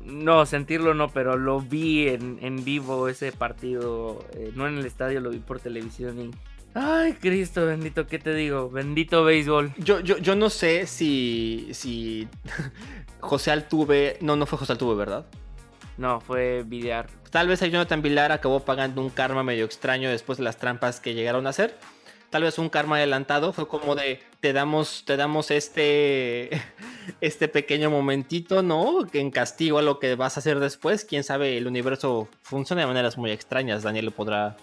No, 0.04 0.44
sentirlo 0.46 0.94
no, 0.94 1.10
pero 1.12 1.36
lo 1.36 1.60
vi 1.60 2.08
en, 2.08 2.38
en 2.42 2.64
vivo 2.64 3.08
ese 3.08 3.32
partido, 3.32 4.24
eh, 4.34 4.52
no 4.54 4.66
en 4.68 4.78
el 4.78 4.86
estadio, 4.86 5.20
lo 5.20 5.30
vi 5.30 5.38
por 5.38 5.60
televisión 5.60 6.20
y... 6.20 6.30
Ay, 6.74 7.14
Cristo 7.14 7.66
bendito, 7.66 8.06
¿qué 8.06 8.18
te 8.18 8.34
digo? 8.34 8.70
Bendito 8.70 9.24
béisbol. 9.24 9.74
Yo, 9.76 10.00
yo, 10.00 10.18
yo 10.18 10.34
no 10.34 10.48
sé 10.48 10.86
si, 10.86 11.68
si 11.72 12.28
José 13.20 13.50
Altuve... 13.50 14.16
No, 14.20 14.36
no 14.36 14.46
fue 14.46 14.58
José 14.58 14.72
Altuve, 14.72 14.94
¿verdad? 14.94 15.26
No, 15.98 16.20
fue 16.20 16.62
videar. 16.64 17.08
Tal 17.30 17.48
vez 17.48 17.62
a 17.62 17.66
Jonathan 17.66 18.02
Villar 18.02 18.32
acabó 18.32 18.60
pagando 18.60 19.02
un 19.02 19.10
karma 19.10 19.42
medio 19.42 19.64
extraño 19.64 20.08
después 20.10 20.38
de 20.38 20.44
las 20.44 20.58
trampas 20.58 21.00
que 21.00 21.14
llegaron 21.14 21.46
a 21.46 21.50
hacer. 21.50 21.78
Tal 22.30 22.42
vez 22.42 22.58
un 22.58 22.70
karma 22.70 22.96
adelantado. 22.96 23.52
Fue 23.52 23.68
como 23.68 23.94
de 23.94 24.20
te 24.40 24.54
damos, 24.54 25.04
te 25.04 25.18
damos 25.18 25.50
este, 25.50 26.50
este 27.20 27.48
pequeño 27.48 27.90
momentito, 27.90 28.62
¿no? 28.62 29.06
En 29.12 29.30
castigo 29.30 29.78
a 29.78 29.82
lo 29.82 29.98
que 29.98 30.14
vas 30.14 30.38
a 30.38 30.40
hacer 30.40 30.58
después. 30.58 31.04
Quién 31.04 31.24
sabe, 31.24 31.58
el 31.58 31.66
universo 31.66 32.28
funciona 32.40 32.80
de 32.82 32.86
maneras 32.86 33.18
muy 33.18 33.30
extrañas. 33.30 33.82
Daniel 33.82 34.06
lo 34.06 34.10
podrá, 34.12 34.56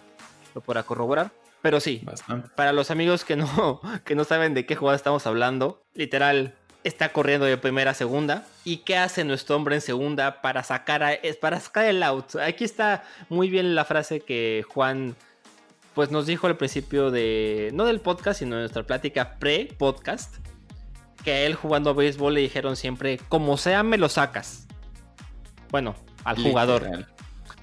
lo 0.55 0.61
podrá 0.61 0.81
corroborar. 0.81 1.31
Pero 1.61 1.79
sí, 1.79 2.01
Bastante. 2.03 2.49
para 2.55 2.71
los 2.73 2.89
amigos 2.91 3.25
que 3.25 3.35
no, 3.35 3.81
que 4.05 4.15
no 4.15 4.23
saben 4.23 4.53
de 4.53 4.65
qué 4.65 4.75
jugada 4.75 4.95
estamos 4.95 5.27
hablando, 5.27 5.83
literal, 5.93 6.55
está 6.85 7.09
corriendo 7.09 7.45
de 7.45 7.57
primera 7.57 7.91
a 7.91 7.93
segunda. 7.93 8.45
¿Y 8.63 8.77
qué 8.77 8.97
hace 8.97 9.25
nuestro 9.25 9.55
hombre 9.57 9.75
en 9.75 9.81
segunda 9.81 10.41
para 10.41 10.63
sacar, 10.63 11.03
a- 11.03 11.17
para 11.41 11.59
sacar 11.59 11.85
el 11.85 12.01
out? 12.03 12.35
Aquí 12.37 12.63
está 12.63 13.03
muy 13.27 13.49
bien 13.49 13.75
la 13.75 13.83
frase 13.85 14.21
que 14.21 14.63
Juan 14.69 15.15
pues 15.95 16.11
nos 16.11 16.25
dijo 16.27 16.47
al 16.47 16.55
principio 16.55 17.11
de, 17.11 17.71
no 17.73 17.83
del 17.83 17.99
podcast, 17.99 18.39
sino 18.39 18.55
de 18.55 18.61
nuestra 18.61 18.83
plática 18.83 19.35
pre-podcast, 19.37 20.35
que 21.25 21.31
a 21.33 21.41
él 21.41 21.55
jugando 21.55 21.93
béisbol 21.93 22.35
le 22.35 22.39
dijeron 22.41 22.77
siempre, 22.77 23.19
como 23.27 23.57
sea 23.57 23.83
me 23.83 23.97
lo 23.97 24.07
sacas. 24.07 24.65
Bueno, 25.71 25.95
al 26.23 26.41
jugador. 26.41 27.05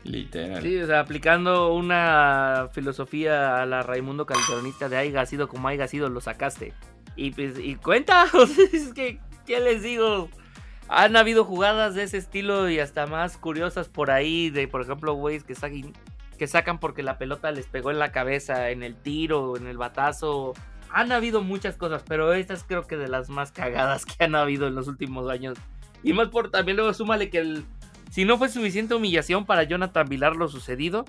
Literal. 0.06 0.62
Sí, 0.62 0.78
o 0.78 0.86
sea, 0.86 1.00
aplicando 1.00 1.72
una 1.74 2.68
filosofía 2.72 3.60
a 3.60 3.66
la 3.66 3.82
Raimundo 3.82 4.24
Calderonista 4.24 4.88
de 4.88 4.96
haya 4.96 5.26
sido 5.26 5.48
como 5.48 5.68
haya 5.68 5.88
sido, 5.88 6.08
lo 6.08 6.20
sacaste. 6.20 6.74
Y 7.16 7.32
pues, 7.32 7.58
y 7.58 7.76
cuenta, 7.76 8.26
es 8.72 8.92
que, 8.92 9.18
¿qué 9.46 9.60
les 9.60 9.82
digo? 9.82 10.28
Han 10.88 11.16
habido 11.16 11.44
jugadas 11.44 11.94
de 11.94 12.04
ese 12.04 12.18
estilo 12.18 12.70
y 12.70 12.78
hasta 12.78 13.06
más 13.06 13.36
curiosas 13.36 13.88
por 13.88 14.10
ahí, 14.10 14.50
de 14.50 14.68
por 14.68 14.82
ejemplo, 14.82 15.14
güeyes 15.14 15.44
que 15.44 16.46
sacan 16.46 16.78
porque 16.78 17.02
la 17.02 17.18
pelota 17.18 17.50
les 17.50 17.66
pegó 17.66 17.90
en 17.90 17.98
la 17.98 18.12
cabeza, 18.12 18.70
en 18.70 18.84
el 18.84 18.94
tiro, 18.94 19.56
en 19.56 19.66
el 19.66 19.78
batazo. 19.78 20.54
Han 20.92 21.10
habido 21.10 21.42
muchas 21.42 21.76
cosas, 21.76 22.04
pero 22.06 22.32
estas 22.32 22.62
creo 22.62 22.86
que 22.86 22.96
de 22.96 23.08
las 23.08 23.28
más 23.28 23.50
cagadas 23.50 24.06
que 24.06 24.22
han 24.22 24.36
habido 24.36 24.68
en 24.68 24.76
los 24.76 24.86
últimos 24.86 25.28
años. 25.28 25.58
Y 26.04 26.12
más 26.12 26.28
por 26.28 26.50
también 26.50 26.76
luego 26.76 26.94
súmale 26.94 27.30
que 27.30 27.38
el, 27.38 27.64
si 28.10 28.24
no 28.24 28.38
fue 28.38 28.48
suficiente 28.48 28.94
humillación 28.94 29.44
para 29.46 29.62
Jonathan 29.64 30.08
Vilar 30.08 30.36
lo 30.36 30.48
sucedido, 30.48 31.04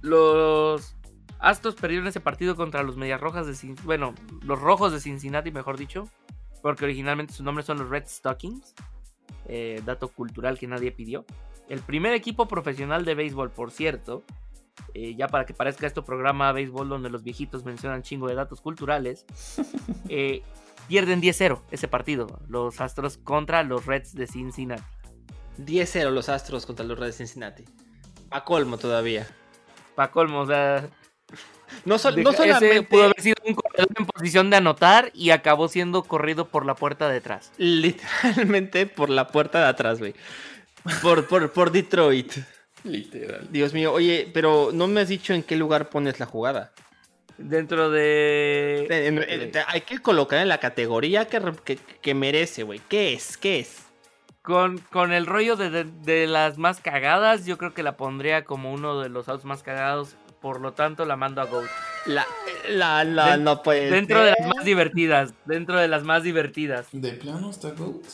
los 0.00 0.94
Astros 1.40 1.74
perdieron 1.76 2.06
ese 2.08 2.20
partido 2.20 2.56
contra 2.56 2.82
los 2.82 2.96
Medias 2.96 3.20
Rojas 3.20 3.46
de 3.46 3.52
Cin- 3.52 3.80
bueno, 3.84 4.14
los 4.42 4.60
Rojos 4.60 4.92
de 4.92 5.00
Cincinnati, 5.00 5.52
mejor 5.52 5.76
dicho, 5.76 6.08
porque 6.62 6.84
originalmente 6.84 7.32
sus 7.32 7.44
nombres 7.44 7.66
son 7.66 7.78
los 7.78 7.88
Red 7.88 8.04
Stockings. 8.06 8.74
eh, 9.50 9.80
dato 9.86 10.08
cultural 10.08 10.58
que 10.58 10.66
nadie 10.66 10.92
pidió. 10.92 11.24
El 11.70 11.80
primer 11.80 12.12
equipo 12.12 12.46
profesional 12.48 13.04
de 13.06 13.14
béisbol, 13.14 13.50
por 13.50 13.70
cierto, 13.70 14.22
eh, 14.94 15.14
ya 15.16 15.28
para 15.28 15.46
que 15.46 15.54
parezca 15.54 15.86
esto 15.86 16.04
programa 16.04 16.52
béisbol 16.52 16.88
donde 16.88 17.08
los 17.08 17.22
viejitos 17.22 17.64
mencionan 17.64 18.02
chingo 18.02 18.28
de 18.28 18.34
datos 18.34 18.60
culturales, 18.60 19.24
eh, 20.10 20.42
pierden 20.86 21.22
10-0 21.22 21.60
ese 21.70 21.88
partido, 21.88 22.40
los 22.48 22.80
Astros 22.82 23.16
contra 23.16 23.62
los 23.62 23.86
Reds 23.86 24.14
de 24.14 24.26
Cincinnati. 24.26 24.82
10-0 25.58 26.10
los 26.10 26.28
Astros 26.28 26.66
contra 26.66 26.84
los 26.84 26.98
Reds 26.98 27.18
de 27.18 27.26
Cincinnati. 27.26 27.64
A 28.30 28.44
colmo 28.44 28.78
todavía. 28.78 29.26
Pa' 29.94 30.10
colmo, 30.10 30.40
o 30.40 30.46
sea, 30.46 30.88
No, 31.84 31.98
sol- 31.98 32.22
no 32.22 32.30
ese 32.30 32.36
solamente 32.38 32.82
pudo 32.84 33.04
haber 33.04 33.20
sido 33.20 33.36
un 33.44 33.54
corredor 33.54 33.88
en 33.98 34.06
posición 34.06 34.50
de 34.50 34.56
anotar 34.56 35.10
y 35.14 35.30
acabó 35.30 35.68
siendo 35.68 36.02
corrido 36.04 36.48
por 36.48 36.64
la 36.64 36.74
puerta 36.74 37.08
de 37.08 37.18
atrás. 37.18 37.50
literalmente 37.58 38.86
por 38.86 39.10
la 39.10 39.26
puerta 39.28 39.60
de 39.60 39.66
atrás, 39.66 39.98
güey. 39.98 40.14
Por, 41.02 41.26
por, 41.26 41.52
por 41.52 41.70
Detroit. 41.72 42.32
Literal. 42.84 43.48
Dios 43.50 43.74
mío, 43.74 43.92
oye, 43.92 44.30
pero 44.32 44.70
no 44.72 44.86
me 44.86 45.00
has 45.00 45.08
dicho 45.08 45.34
en 45.34 45.42
qué 45.42 45.56
lugar 45.56 45.90
pones 45.90 46.20
la 46.20 46.26
jugada. 46.26 46.72
Dentro 47.36 47.90
de... 47.90 48.86
En- 48.88 49.22
en- 49.22 49.50
te- 49.52 49.64
hay 49.66 49.80
que 49.82 49.98
colocar 50.00 50.38
en 50.40 50.48
la 50.48 50.58
categoría 50.58 51.26
que, 51.26 51.78
que 52.00 52.14
merece, 52.14 52.62
güey. 52.62 52.80
¿Qué 52.88 53.12
es? 53.14 53.36
¿Qué 53.36 53.58
es? 53.60 53.78
Con, 54.48 54.78
con 54.90 55.12
el 55.12 55.26
rollo 55.26 55.56
de, 55.56 55.68
de- 55.68 55.84
de 55.84 56.26
las 56.26 56.56
más 56.56 56.80
cagadas, 56.80 57.44
yo 57.44 57.58
creo 57.58 57.74
que 57.74 57.82
la 57.82 57.98
pondría 57.98 58.44
como 58.46 58.72
uno 58.72 58.98
de 58.98 59.10
los 59.10 59.28
outs 59.28 59.44
más 59.44 59.62
cagados. 59.62 60.16
Por 60.40 60.60
lo 60.62 60.72
tanto, 60.72 61.04
la 61.04 61.16
mando 61.16 61.42
a 61.42 61.44
Goat. 61.44 61.66
La, 62.06 62.24
la, 62.70 63.04
la, 63.04 63.36
no 63.36 63.62
puede 63.62 63.90
Dentro 63.90 64.22
de 64.24 64.34
las 64.38 64.48
más 64.56 64.64
divertidas. 64.64 65.34
Dentro 65.44 65.76
de 65.78 65.86
las 65.88 66.02
más 66.04 66.22
divertidas. 66.22 66.86
¿De 66.92 67.12
plano 67.12 67.50
está 67.50 67.72
Goat? 67.72 68.04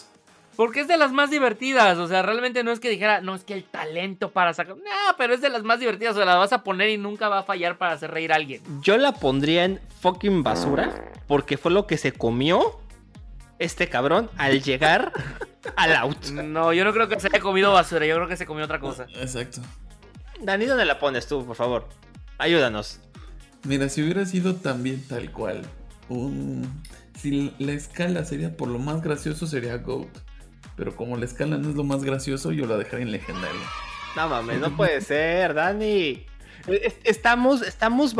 Porque 0.57 0.80
es 0.80 0.89
de 0.89 0.97
las 0.97 1.12
más 1.12 1.30
divertidas. 1.30 1.99
O 1.99 2.09
sea, 2.09 2.22
realmente 2.22 2.64
no 2.64 2.72
es 2.72 2.80
que 2.80 2.89
dijera, 2.91 3.20
no, 3.20 3.35
es 3.37 3.45
que 3.45 3.55
el 3.55 3.62
talento 3.64 4.30
para 4.32 4.55
sacar. 4.55 4.76
No, 4.76 4.82
pero 5.16 5.35
es 5.35 5.41
de 5.41 5.51
las 5.51 5.62
más 5.62 5.78
divertidas. 5.80 6.14
O 6.14 6.16
sea, 6.16 6.24
la 6.24 6.35
vas 6.37 6.53
a 6.53 6.64
poner 6.64 6.89
y 6.91 6.97
nunca 6.99 7.28
va 7.28 7.41
a 7.41 7.43
fallar 7.45 7.78
para 7.78 7.93
hacer 7.93 8.11
reír 8.11 8.32
a 8.32 8.37
alguien. 8.37 8.61
Yo 8.80 8.97
la 8.97 9.12
pondría 9.12 9.64
en 9.64 9.78
fucking 10.01 10.43
basura 10.43 11.12
porque 11.28 11.59
fue 11.59 11.70
lo 11.70 11.87
que 11.87 11.97
se 11.99 12.11
comió 12.12 12.80
este 13.59 13.88
cabrón 13.88 14.30
al 14.36 14.62
llegar 14.62 15.12
al 15.76 15.94
out. 15.96 16.26
No, 16.30 16.72
yo 16.72 16.84
no 16.84 16.92
creo 16.92 17.09
que 17.09 17.18
se 17.20 17.28
haya 17.28 17.40
comido 17.40 17.72
basura. 17.72 18.07
Yo 18.07 18.14
creo 18.16 18.28
que 18.28 18.36
se 18.36 18.46
comió 18.46 18.64
otra 18.64 18.80
cosa. 18.80 19.07
Exacto. 19.16 19.61
Dani, 20.40 20.66
¿dónde 20.66 20.84
la 20.84 20.98
pones 20.98 21.26
tú, 21.26 21.44
por 21.46 21.57
favor? 21.57 21.88
Ayúdanos. 22.38 23.00
Mira, 23.64 23.88
si 23.88 24.02
hubiera 24.02 24.26
sido 24.26 24.57
también 24.57 25.02
tal 25.09 25.30
cual, 25.32 25.62
un... 26.09 26.82
si 27.18 27.55
la 27.59 27.72
escala 27.72 28.24
sería 28.24 28.57
por 28.57 28.68
lo 28.68 28.78
más 28.78 29.00
gracioso, 29.00 29.46
sería 29.46 29.78
GOAT. 29.78 30.09
Pero 30.76 30.94
como 30.96 31.16
la 31.16 31.24
escala 31.24 31.57
no 31.57 31.70
es 31.70 31.76
lo 31.76 31.84
más 31.84 32.02
gracioso, 32.05 32.50
yo 32.52 32.66
la 32.66 32.76
dejaría 32.76 33.07
en 33.07 33.12
legendario. 33.12 33.61
No 34.16 34.28
mames, 34.28 34.59
no 34.59 34.76
puede 34.76 35.00
ser, 35.00 35.55
Dani. 35.55 36.26
Es- 36.66 36.96
Estamos, 37.05 37.62
estamos 37.62 38.14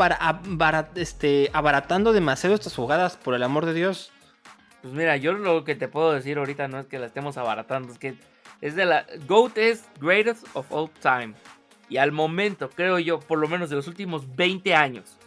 este, 0.95 1.49
abaratando 1.53 2.13
demasiado 2.13 2.55
estas 2.55 2.73
jugadas, 2.75 3.17
por 3.17 3.35
el 3.35 3.43
amor 3.43 3.65
de 3.65 3.73
Dios. 3.73 4.11
Pues 4.85 4.93
mira, 4.93 5.17
yo 5.17 5.33
lo 5.33 5.63
que 5.63 5.73
te 5.73 5.87
puedo 5.87 6.13
decir 6.13 6.37
ahorita 6.37 6.67
no 6.67 6.79
es 6.79 6.85
que 6.85 6.99
la 6.99 7.07
estemos 7.07 7.37
abaratando, 7.37 7.91
es 7.91 7.97
que 7.97 8.13
es 8.61 8.75
de 8.75 8.85
la. 8.85 9.07
GOAT 9.27 9.57
es 9.57 9.89
greatest 9.99 10.45
of 10.53 10.71
all 10.71 10.91
time. 11.01 11.33
Y 11.89 11.97
al 11.97 12.11
momento, 12.11 12.69
creo 12.69 12.99
yo, 12.99 13.19
por 13.19 13.39
lo 13.39 13.47
menos 13.47 13.71
de 13.71 13.77
los 13.77 13.87
últimos 13.87 14.35
20 14.35 14.75
años, 14.75 15.17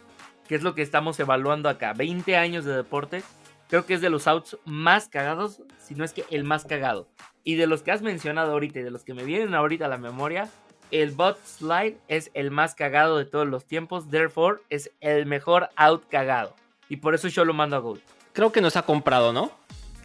que 0.47 0.55
es 0.55 0.63
lo 0.63 0.75
que 0.75 0.81
estamos 0.81 1.19
evaluando 1.19 1.67
acá, 1.67 1.91
20 1.91 2.37
años 2.37 2.63
de 2.63 2.73
deporte, 2.73 3.21
creo 3.67 3.85
que 3.85 3.95
es 3.95 3.99
de 3.99 4.09
los 4.09 4.27
outs 4.27 4.57
más 4.63 5.09
cagados, 5.09 5.61
si 5.77 5.93
no 5.93 6.05
es 6.05 6.13
que 6.13 6.23
el 6.31 6.45
más 6.45 6.63
cagado. 6.63 7.09
Y 7.43 7.55
de 7.55 7.67
los 7.67 7.83
que 7.83 7.91
has 7.91 8.01
mencionado 8.01 8.53
ahorita 8.53 8.79
y 8.79 8.83
de 8.83 8.91
los 8.91 9.03
que 9.03 9.13
me 9.13 9.25
vienen 9.25 9.55
ahorita 9.55 9.87
a 9.87 9.89
la 9.89 9.97
memoria, 9.97 10.47
el 10.89 11.11
bot 11.11 11.37
slide 11.43 11.97
es 12.07 12.31
el 12.33 12.49
más 12.49 12.75
cagado 12.75 13.17
de 13.17 13.25
todos 13.25 13.45
los 13.45 13.65
tiempos, 13.65 14.09
therefore 14.09 14.61
es 14.69 14.89
el 15.01 15.25
mejor 15.25 15.69
out 15.75 16.07
cagado. 16.07 16.55
Y 16.87 16.95
por 16.95 17.13
eso 17.13 17.27
yo 17.27 17.43
lo 17.43 17.53
mando 17.53 17.75
a 17.75 17.79
GOAT. 17.79 18.18
Creo 18.33 18.51
que 18.51 18.61
nos 18.61 18.75
ha 18.75 18.83
comprado, 18.83 19.33
¿no? 19.33 19.51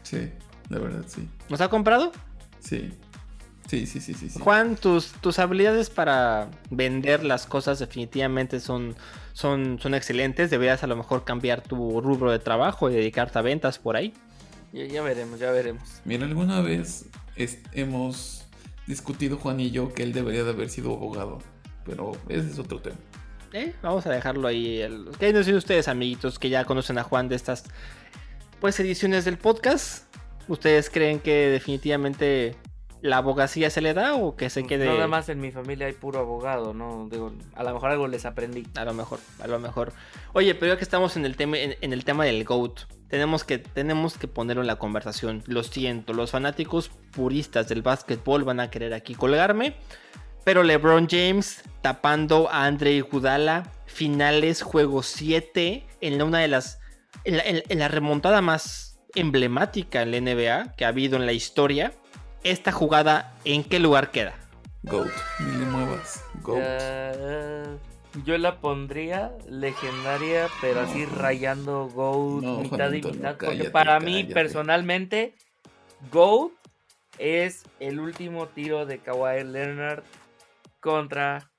Sí, 0.03 0.31
la 0.68 0.79
verdad, 0.79 1.05
sí. 1.07 1.29
¿Nos 1.49 1.61
ha 1.61 1.68
comprado? 1.68 2.12
Sí. 2.61 2.93
Sí, 3.68 3.87
sí, 3.87 4.01
sí, 4.01 4.12
sí. 4.14 4.29
sí. 4.29 4.39
Juan, 4.41 4.77
tus, 4.77 5.12
tus 5.12 5.39
habilidades 5.39 5.89
para 5.89 6.49
vender 6.70 7.25
las 7.25 7.47
cosas 7.47 7.79
definitivamente 7.79 8.61
son, 8.61 8.95
son, 9.33 9.79
son 9.81 9.95
excelentes. 9.95 10.51
Deberías 10.51 10.83
a 10.83 10.87
lo 10.87 10.97
mejor 10.97 11.25
cambiar 11.25 11.62
tu 11.62 12.01
rubro 12.03 12.31
de 12.31 12.39
trabajo 12.39 12.91
y 12.91 12.95
dedicarte 12.95 13.39
a 13.39 13.43
ventas 13.43 13.79
por 13.79 13.97
ahí. 13.97 14.12
Ya, 14.72 14.85
ya 14.85 15.03
veremos, 15.03 15.41
ya 15.41 15.51
veremos. 15.51 16.01
Mira, 16.05 16.27
alguna 16.27 16.61
vez 16.61 17.07
es- 17.37 17.59
hemos 17.72 18.45
discutido 18.87 19.39
Juan 19.39 19.59
y 19.61 19.70
yo 19.70 19.95
que 19.95 20.03
él 20.03 20.12
debería 20.12 20.45
de 20.45 20.51
haber 20.51 20.68
sido 20.68 20.93
abogado. 20.93 21.39
Pero 21.87 22.12
ese 22.29 22.51
es 22.51 22.59
otro 22.59 22.81
tema. 22.81 22.97
Eh, 23.55 23.72
vamos 23.82 24.05
a 24.07 24.11
dejarlo 24.11 24.48
ahí. 24.48 24.80
El- 24.80 25.11
¿Qué 25.18 25.32
nos 25.32 25.46
dicen 25.46 25.57
ustedes, 25.57 25.86
amiguitos, 25.86 26.40
que 26.40 26.48
ya 26.48 26.64
conocen 26.64 26.98
a 26.98 27.05
Juan 27.05 27.28
de 27.28 27.36
estas 27.36 27.64
pues 28.61 28.78
ediciones 28.80 29.24
del 29.24 29.38
podcast? 29.38 30.12
¿Ustedes 30.48 30.90
creen 30.90 31.20
que 31.20 31.48
definitivamente 31.50 32.57
la 33.00 33.18
abogacía 33.18 33.70
se 33.70 33.80
le 33.80 33.94
da 33.94 34.14
o 34.16 34.34
que 34.34 34.50
se 34.50 34.66
quede? 34.66 34.86
Nada 34.86 35.07
más 35.07 35.28
en 35.28 35.40
mi 35.40 35.52
familia 35.52 35.86
hay 35.86 35.92
puro 35.92 36.18
abogado, 36.18 36.74
¿no? 36.74 37.07
Digo, 37.09 37.32
a 37.55 37.62
lo 37.62 37.74
mejor 37.74 37.90
algo 37.92 38.09
les 38.09 38.24
aprendí. 38.26 38.66
A 38.74 38.84
lo 38.84 38.92
mejor, 38.92 39.20
a 39.40 39.46
lo 39.46 39.61
mejor. 39.61 39.92
Oye, 40.32 40.57
pero 40.57 40.72
ya 40.72 40.76
que 40.78 40.84
estamos 40.84 41.16
en 41.16 41.24
el 41.24 41.36
tema, 41.36 41.57
en, 41.59 41.76
en 41.80 41.92
el 41.92 42.05
tema 42.05 42.24
del 42.24 42.42
GOAT, 42.44 42.80
tenemos 43.09 43.44
que, 43.44 43.59
tenemos 43.59 44.18
que 44.18 44.26
ponerlo 44.26 44.62
en 44.62 44.66
la 44.66 44.76
conversación. 44.80 45.44
Lo 45.46 45.62
siento, 45.62 46.12
los 46.12 46.32
fanáticos 46.32 46.88
puristas 47.12 47.68
del 47.68 47.82
básquetbol 47.82 48.42
van 48.42 48.59
a 48.59 48.68
querer 48.70 48.94
aquí 48.94 49.14
colgarme. 49.14 49.76
Pero 50.45 50.62
LeBron 50.62 51.09
James 51.11 51.62
tapando 51.80 52.49
a 52.51 52.66
Andre 52.66 52.92
Iguodala, 52.92 53.64
finales, 53.86 54.62
juego 54.62 55.03
7, 55.03 55.86
en 56.01 56.22
una 56.22 56.40
de 56.40 56.49
las. 56.49 56.80
En 57.24 57.36
la, 57.38 57.42
en- 57.45 57.62
en 57.68 57.78
la 57.78 57.88
remontada 57.88 58.40
más 58.42 58.99
emblemática 59.14 60.03
en 60.03 60.11
la 60.11 60.16
NBA 60.20 60.74
que 60.76 60.84
ha 60.84 60.88
habido 60.88 61.16
en 61.16 61.26
la 61.26 61.32
historia. 61.32 61.92
Esta 62.42 62.72
jugada, 62.72 63.32
¿en 63.45 63.64
qué 63.64 63.78
lugar 63.78 64.11
queda? 64.11 64.34
Goat. 64.82 65.09
Ni 65.40 65.59
le 65.59 65.64
muevas. 65.64 66.22
Goat. 66.42 66.61
Eh, 66.62 67.64
yo 68.26 68.36
la 68.36 68.61
pondría 68.61 69.32
legendaria, 69.49 70.49
pero 70.61 70.80
así 70.80 71.07
rayando 71.07 71.88
Goat 71.88 72.42
No, 72.42 72.59
mitad 72.59 72.92
y 72.92 73.01
mitad. 73.03 73.36
Porque 73.36 73.47
cállate, 73.47 73.70
para 73.70 73.99
mí, 74.01 74.24
personalmente, 74.24 75.34
Goat 76.12 76.53
es 77.18 77.62
el 77.80 77.99
último 78.01 78.49
tiro 78.49 78.84
de 78.84 78.99
Kawhi 78.99 79.42
Leonard 79.45 80.03
contra. 80.85 81.51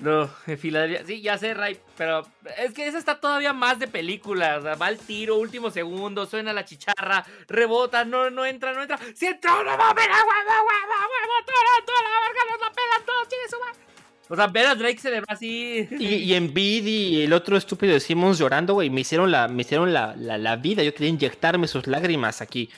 No, 0.00 0.30
en 0.46 0.58
Filadelfia. 0.58 1.04
Sí, 1.04 1.22
ya 1.22 1.38
sé, 1.38 1.54
Ray, 1.54 1.80
pero 1.96 2.24
es 2.58 2.72
que 2.72 2.86
esa 2.86 2.98
está 2.98 3.18
todavía 3.18 3.52
más 3.52 3.80
de 3.80 3.88
película. 3.88 4.58
O 4.58 4.62
sea, 4.62 4.74
va 4.76 4.86
al 4.86 4.98
tiro, 4.98 5.36
último 5.36 5.70
segundo, 5.70 6.26
suena 6.26 6.52
la 6.52 6.64
chicharra, 6.64 7.24
rebota, 7.48 8.04
no, 8.04 8.30
no 8.30 8.44
entra, 8.44 8.74
no 8.74 8.82
entra. 8.82 8.98
¡Si 9.14 9.26
entró, 9.26 9.64
no 9.64 9.76
va 9.76 9.90
a 9.90 9.94
ver, 9.94 10.08
huevo, 10.08 10.28
huevo, 10.28 10.64
huevo, 10.68 11.34
toda 11.46 12.02
la 12.02 12.20
verga, 12.20 12.40
nos 12.50 12.60
la 12.60 12.72
pelan 12.72 13.06
todos, 13.06 13.28
chingue 13.28 13.48
su 13.48 13.58
madre! 13.58 13.88
O 14.28 14.36
sea, 14.36 14.46
ver 14.46 14.66
a 14.66 14.74
Drake 14.74 14.98
se 14.98 15.10
le 15.10 15.20
va 15.20 15.26
así. 15.30 15.88
Y, 15.90 16.06
y 16.06 16.34
Embiid 16.34 16.86
y 16.86 17.22
el 17.22 17.32
otro 17.32 17.56
estúpido 17.56 17.94
de 17.94 18.00
Simmons 18.00 18.38
llorando, 18.38 18.74
güey, 18.74 18.90
me 18.90 19.00
hicieron 19.00 19.32
la, 19.32 19.48
me 19.48 19.62
hicieron 19.62 19.92
la, 19.94 20.14
la, 20.16 20.36
la 20.36 20.56
vida. 20.56 20.82
Yo 20.82 20.92
quería 20.92 21.08
inyectarme 21.08 21.66
sus 21.66 21.86
lágrimas 21.86 22.42
aquí. 22.42 22.68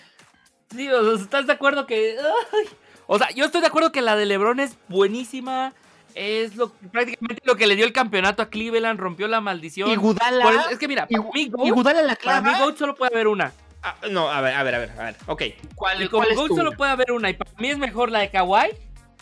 Sí, 0.70 0.88
o 0.88 1.16
sea, 1.16 1.24
¿estás 1.24 1.46
de 1.48 1.52
acuerdo 1.52 1.84
que.? 1.86 2.16
ay? 2.52 2.68
O 3.12 3.18
sea, 3.18 3.28
yo 3.32 3.44
estoy 3.44 3.60
de 3.60 3.66
acuerdo 3.66 3.90
que 3.90 4.02
la 4.02 4.14
de 4.14 4.24
LeBron 4.24 4.60
es 4.60 4.76
buenísima. 4.86 5.72
Es 6.14 6.54
lo, 6.54 6.70
prácticamente 6.70 7.42
lo 7.44 7.56
que 7.56 7.66
le 7.66 7.74
dio 7.74 7.84
el 7.84 7.92
campeonato 7.92 8.40
a 8.40 8.50
Cleveland, 8.50 9.00
rompió 9.00 9.26
la 9.26 9.40
maldición. 9.40 9.90
Y 9.90 9.96
Gudala. 9.96 10.66
Es 10.70 10.78
que 10.78 10.86
mira, 10.86 11.08
para 11.08 11.20
y, 11.20 11.24
mí, 11.24 11.42
y 11.42 11.48
Goat, 11.48 11.70
Gudala 11.70 12.02
la 12.02 12.14
para 12.14 12.40
clava. 12.40 12.52
mí 12.52 12.58
Goat 12.60 12.78
solo 12.78 12.94
puede 12.94 13.12
haber 13.12 13.26
una. 13.26 13.52
Ah, 13.82 13.96
no, 14.12 14.30
a 14.30 14.40
ver, 14.40 14.54
a 14.54 14.62
ver, 14.62 14.74
a 14.76 14.78
ver, 14.78 14.90
a 14.92 15.02
ver. 15.02 15.16
Ok. 15.26 15.42
¿Cuál, 15.74 16.04
Y 16.04 16.08
como 16.08 16.22
cuál 16.22 16.30
es 16.30 16.36
Goat 16.38 16.50
solo 16.50 16.72
puede 16.76 16.92
haber 16.92 17.10
una. 17.10 17.30
Y 17.30 17.34
para 17.34 17.50
mí 17.58 17.68
es 17.68 17.78
mejor 17.78 18.12
la 18.12 18.20
de 18.20 18.30
Kawhi. 18.30 18.68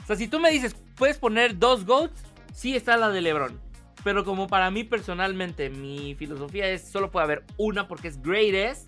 O 0.03 0.07
sea, 0.07 0.17
si 0.17 0.29
tú 0.29 0.39
me 0.39 0.51
dices, 0.51 0.77
puedes 0.95 1.17
poner 1.17 1.59
dos 1.59 1.87
Goats, 1.87 2.21
sí 2.53 2.77
está 2.77 2.99
la 2.99 3.09
de 3.09 3.23
LeBron. 3.23 3.59
Pero 4.05 4.23
como 4.23 4.49
para 4.49 4.71
mí 4.71 4.85
personalmente, 4.85 5.71
mi 5.71 6.15
filosofía 6.15 6.69
es 6.69 6.87
solo 6.87 7.11
puede 7.11 7.25
haber 7.25 7.45
una 7.57 7.89
porque 7.89 8.09
es 8.09 8.21
greatest, 8.21 8.87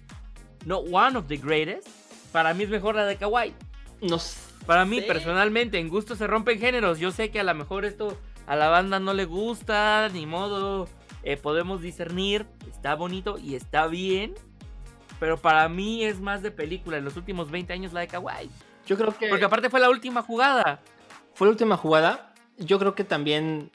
no 0.66 0.80
one 0.80 1.16
of 1.16 1.26
the 1.26 1.38
greatest. 1.38 1.88
Para 2.32 2.53
mí 2.53 2.64
es 2.64 2.68
mejor 2.68 2.96
la 2.96 3.07
de 3.07 3.16
Kawhi. 3.16 3.55
No 4.03 4.18
Para 4.66 4.84
mí 4.84 5.00
Sí. 5.00 5.06
personalmente, 5.06 5.78
en 5.78 5.88
gusto 5.88 6.14
se 6.16 6.26
rompen 6.26 6.58
géneros. 6.61 6.98
Yo 6.98 7.11
sé 7.12 7.30
que 7.30 7.40
a 7.40 7.44
lo 7.44 7.54
mejor 7.54 7.84
esto 7.84 8.16
a 8.46 8.56
la 8.56 8.68
banda 8.68 9.00
no 9.00 9.14
le 9.14 9.24
gusta, 9.24 10.08
ni 10.12 10.26
modo. 10.26 10.88
eh, 11.22 11.36
podemos 11.36 11.82
discernir, 11.82 12.46
está 12.70 12.94
bonito 12.94 13.36
y 13.36 13.54
está 13.54 13.86
bien. 13.86 14.34
Pero 15.18 15.36
para 15.36 15.68
mí 15.68 16.02
es 16.02 16.18
más 16.18 16.40
de 16.42 16.50
película. 16.50 16.96
En 16.96 17.04
los 17.04 17.14
últimos 17.18 17.50
20 17.50 17.74
años 17.74 17.92
la 17.92 18.00
de 18.00 18.08
Kawhi. 18.08 18.48
Yo 18.86 18.96
creo 18.96 19.14
que 19.16 19.28
Porque 19.28 19.44
aparte 19.44 19.68
fue 19.68 19.80
la 19.80 19.90
última 19.90 20.22
jugada. 20.22 20.80
fue 21.34 21.46
la 21.46 21.50
última 21.50 21.76
jugada. 21.76 22.32
Yo 22.56 22.78
creo 22.78 22.94
que 22.94 23.04
también 23.04 23.70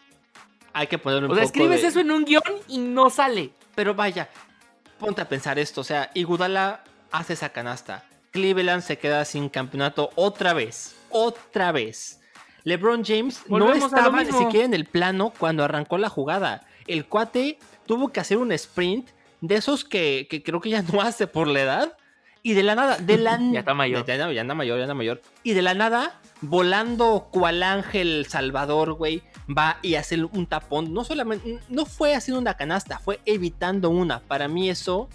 hay 0.74 0.88
que 0.88 0.98
ponerle 0.98 1.28
un 1.28 1.34
O 1.34 1.36
sea, 1.36 1.44
escribes 1.44 1.84
de- 1.84 1.88
eso 1.90 2.00
en 2.00 2.10
un 2.10 2.26
guion 2.26 2.42
y 2.68 2.80
no 2.80 3.12
sale. 3.12 3.54
Pero 3.76 3.94
vaya, 3.94 4.28
ponte 4.98 5.22
a 5.22 5.30
pensar 5.30 5.60
esto. 5.60 5.82
O 5.82 5.84
sea, 5.84 6.10
Iguodala 6.16 6.84
hace 7.12 7.34
esa 7.34 7.50
canasta. 7.50 8.06
Cleveland 8.36 8.84
se 8.84 8.98
queda 8.98 9.24
sin 9.24 9.48
campeonato 9.48 10.10
otra 10.16 10.54
vez. 10.54 10.94
Otra 11.10 11.72
vez. 11.72 12.20
LeBron 12.66 13.06
James 13.06 13.42
Volvemos 13.48 13.80
no 13.80 13.86
estaba 13.86 14.24
ni 14.26 14.32
siquiera 14.34 14.66
en 14.66 14.74
el 14.74 14.84
plano 14.84 15.32
cuando 15.38 15.64
arrancó 15.64 15.98
la 15.98 16.10
jugada. 16.10 16.68
El 16.86 17.06
cuate 17.06 17.60
tuvo 17.86 18.10
que 18.10 18.20
hacer 18.20 18.38
un 18.38 18.52
sprint 18.52 19.08
de 19.40 19.56
esos 19.56 19.86
que, 19.86 20.28
que 20.30 20.44
creo 20.44 20.60
que 20.60 20.70
ya 20.70 20.82
no 20.82 21.02
hace 21.02 21.28
por 21.28 21.48
la 21.48 21.62
edad. 21.62 21.98
Y 22.44 22.54
de 22.54 22.64
la 22.64 22.76
nada, 22.76 22.98
de 22.98 23.18
la 23.18 23.40
Ya 23.54 23.60
está 23.60 23.74
mayor. 23.74 24.06
Ya, 24.06 24.18
ya 24.18 24.42
anda 24.42 24.54
mayor, 24.54 24.78
ya 24.80 24.84
anda 24.84 24.94
mayor. 24.94 25.22
Y 25.42 25.54
de 25.54 25.62
la 25.62 25.74
nada, 25.74 26.20
volando 26.42 27.30
cual 27.32 27.64
ángel 27.64 28.26
Salvador, 28.28 28.96
güey, 28.96 29.24
va 29.48 29.78
y 29.82 29.96
hace 29.96 30.22
un 30.22 30.46
tapón. 30.46 30.94
No 30.94 31.06
solamente, 31.06 31.62
no 31.70 31.86
fue 31.86 32.16
haciendo 32.16 32.42
una 32.42 32.56
canasta, 32.56 33.00
fue 33.00 33.22
evitando 33.26 33.90
una. 33.92 34.20
Para 34.20 34.50
mí 34.50 34.70
eso, 34.70 35.08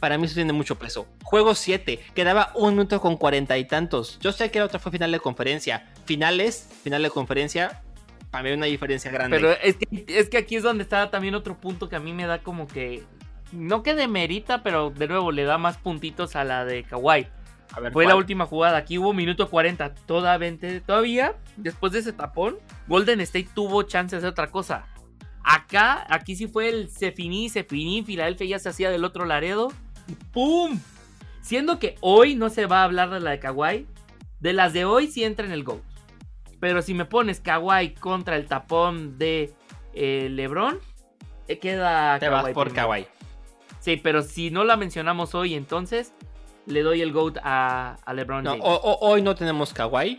para 0.00 0.18
mí 0.18 0.24
eso 0.26 0.34
tiene 0.34 0.52
mucho 0.52 0.76
peso. 0.76 1.06
Juego 1.22 1.54
7, 1.54 2.00
quedaba 2.14 2.52
un 2.54 2.70
minuto 2.70 3.00
con 3.00 3.16
cuarenta 3.16 3.56
y 3.58 3.66
tantos. 3.66 4.18
Yo 4.20 4.32
sé 4.32 4.50
que 4.50 4.58
la 4.58 4.64
otra 4.64 4.78
fue 4.78 4.90
final 4.90 5.12
de 5.12 5.20
conferencia. 5.20 5.86
Finales, 6.06 6.68
final 6.82 7.02
de 7.02 7.10
conferencia, 7.10 7.82
para 8.30 8.42
mí 8.42 8.48
hay 8.50 8.56
una 8.56 8.66
diferencia 8.66 9.10
grande. 9.10 9.36
Pero 9.36 9.52
es 9.52 9.76
que, 9.76 10.04
es 10.08 10.28
que 10.28 10.38
aquí 10.38 10.56
es 10.56 10.62
donde 10.62 10.82
está 10.82 11.10
también 11.10 11.34
otro 11.34 11.56
punto 11.58 11.88
que 11.88 11.96
a 11.96 12.00
mí 12.00 12.12
me 12.12 12.26
da 12.26 12.38
como 12.42 12.66
que. 12.66 13.04
No 13.52 13.82
que 13.82 13.94
demerita, 13.94 14.62
pero 14.62 14.90
de 14.90 15.08
nuevo 15.08 15.32
le 15.32 15.44
da 15.44 15.58
más 15.58 15.76
puntitos 15.76 16.36
a 16.36 16.44
la 16.44 16.64
de 16.64 16.84
Kawhi. 16.84 17.26
a 17.72 17.80
ver, 17.80 17.92
Fue 17.92 18.04
la 18.04 18.10
¿cuál? 18.12 18.18
última 18.18 18.46
jugada. 18.46 18.78
Aquí 18.78 18.96
hubo 18.98 19.12
minuto 19.12 19.50
40. 19.50 19.94
Todavía, 20.06 20.56
todavía, 20.86 21.34
después 21.56 21.92
de 21.92 21.98
ese 21.98 22.12
tapón, 22.12 22.58
Golden 22.86 23.20
State 23.20 23.48
tuvo 23.52 23.82
chance 23.82 24.14
de 24.14 24.18
hacer 24.18 24.30
otra 24.30 24.50
cosa. 24.52 24.86
Acá, 25.42 26.06
aquí 26.08 26.36
sí 26.36 26.46
fue 26.46 26.68
el 26.68 26.90
se 26.90 27.10
finí, 27.10 27.48
se 27.48 27.64
finí. 27.64 28.04
Filadelfia 28.04 28.46
ya 28.46 28.58
se 28.60 28.68
hacía 28.68 28.88
del 28.90 29.04
otro 29.04 29.24
Laredo. 29.24 29.72
¡Pum! 30.32 30.78
Siendo 31.42 31.78
que 31.78 31.96
hoy 32.00 32.34
no 32.34 32.48
se 32.50 32.66
va 32.66 32.80
a 32.80 32.84
hablar 32.84 33.10
de 33.10 33.20
la 33.20 33.30
de 33.30 33.40
Kawhi. 33.40 33.86
De 34.40 34.52
las 34.52 34.72
de 34.72 34.84
hoy 34.84 35.06
sí 35.08 35.24
entra 35.24 35.44
en 35.46 35.52
el 35.52 35.64
GOAT. 35.64 35.80
Pero 36.60 36.82
si 36.82 36.94
me 36.94 37.04
pones 37.06 37.40
Kawhi 37.40 37.94
contra 37.94 38.36
el 38.36 38.46
tapón 38.46 39.18
de 39.18 39.52
eh, 39.94 40.28
LeBron, 40.30 40.78
eh, 41.48 41.58
queda 41.58 42.18
Te 42.18 42.28
vas 42.28 42.42
Kawhi 42.42 42.54
por 42.54 42.66
primero. 42.68 42.88
Kawhi. 42.88 43.06
Sí, 43.80 43.96
pero 43.96 44.22
si 44.22 44.50
no 44.50 44.64
la 44.64 44.76
mencionamos 44.76 45.34
hoy, 45.34 45.54
entonces 45.54 46.12
le 46.66 46.82
doy 46.82 47.00
el 47.00 47.12
GOAT 47.12 47.38
a, 47.42 47.96
a 48.04 48.12
LeBron 48.14 48.44
No, 48.44 48.50
James. 48.50 48.64
o- 48.66 48.74
o- 48.74 49.08
hoy 49.10 49.22
no 49.22 49.34
tenemos 49.34 49.72
Kawhi. 49.72 50.18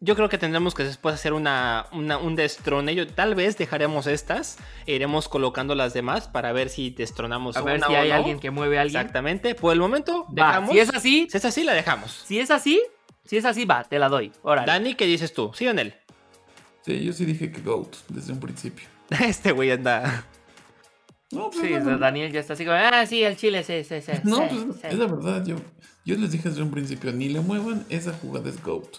Yo 0.00 0.14
creo 0.14 0.28
que 0.28 0.38
tendremos 0.38 0.74
que 0.76 0.84
después 0.84 1.14
hacer 1.16 1.32
una, 1.32 1.86
una- 1.90 2.18
un 2.18 2.36
destrone. 2.36 2.94
Yo, 2.94 3.08
tal 3.08 3.34
vez 3.34 3.58
dejaremos 3.58 4.06
estas 4.06 4.56
e 4.86 4.94
iremos 4.94 5.28
colocando 5.28 5.74
las 5.74 5.92
demás 5.92 6.28
para 6.28 6.52
ver 6.52 6.68
si 6.68 6.90
destronamos 6.90 7.56
a 7.56 7.62
ver 7.62 7.78
una 7.78 7.86
si 7.88 7.92
o 7.94 7.96
hay 7.98 8.08
no. 8.10 8.14
alguien 8.14 8.38
que 8.38 8.50
mueve 8.52 8.78
a 8.78 8.82
alguien. 8.82 9.00
Exactamente. 9.00 9.56
Por 9.56 9.72
el 9.72 9.80
momento, 9.80 10.24
Va, 10.28 10.46
dejamos. 10.48 10.70
si 10.70 10.78
es 10.78 10.94
así, 10.94 11.28
Si 11.30 11.36
es 11.36 11.44
así, 11.44 11.64
la 11.64 11.72
dejamos. 11.74 12.12
si 12.12 12.38
es 12.38 12.50
así, 12.52 12.80
si 13.24 13.38
es 13.38 13.44
así, 13.44 13.64
va, 13.64 13.82
te 13.84 13.98
la 13.98 14.08
doy. 14.08 14.30
Órale. 14.42 14.66
Dani, 14.70 14.94
¿qué 14.94 15.04
dices 15.06 15.32
tú? 15.34 15.50
¿Sí 15.52 15.66
o 15.66 15.70
en 15.72 15.80
él? 15.80 15.94
Sí, 16.86 17.04
yo 17.04 17.12
sí 17.12 17.24
dije 17.24 17.50
que 17.50 17.60
GOAT 17.60 17.96
desde 18.08 18.32
un 18.32 18.40
principio. 18.40 18.86
Este 19.20 19.50
güey 19.50 19.72
anda. 19.72 20.24
No, 21.32 21.50
pues 21.50 21.60
Sí, 21.60 21.66
es 21.66 21.72
o 21.72 21.74
la 21.78 21.80
sea, 21.80 21.84
verdad. 21.94 21.98
Daniel 22.06 22.30
ya 22.32 22.38
está 22.40 22.52
así 22.52 22.64
como, 22.64 22.76
ah, 22.76 23.04
sí, 23.04 23.24
el 23.24 23.36
chile, 23.36 23.64
sí, 23.64 23.82
sí, 23.82 24.00
sí. 24.00 24.12
No, 24.22 24.36
sí, 24.48 24.62
pues 24.64 24.80
sí". 24.80 24.86
es 24.90 24.94
la 24.94 25.06
verdad. 25.06 25.44
Yo, 25.44 25.56
yo 26.04 26.14
les 26.16 26.30
dije 26.30 26.48
desde 26.48 26.62
un 26.62 26.70
principio, 26.70 27.12
ni 27.12 27.28
le 27.28 27.40
muevan, 27.40 27.84
esa 27.90 28.12
jugada 28.12 28.48
es 28.48 28.62
GOAT. 28.62 28.98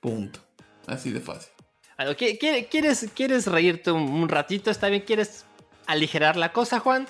Punto. 0.00 0.40
Así 0.86 1.10
de 1.10 1.20
fácil. 1.20 1.52
Ah, 1.96 2.04
no, 2.04 2.12
¿qui- 2.12 2.38
qui- 2.38 2.68
¿Quieres, 2.70 3.08
¿Quieres 3.14 3.46
reírte 3.46 3.90
un, 3.90 4.28
ratito? 4.28 4.70
¿Está 4.70 4.88
bien? 4.88 5.02
¿Quieres 5.02 5.44
aligerar 5.86 6.36
la 6.36 6.52
cosa, 6.52 6.78
Juan? 6.80 7.06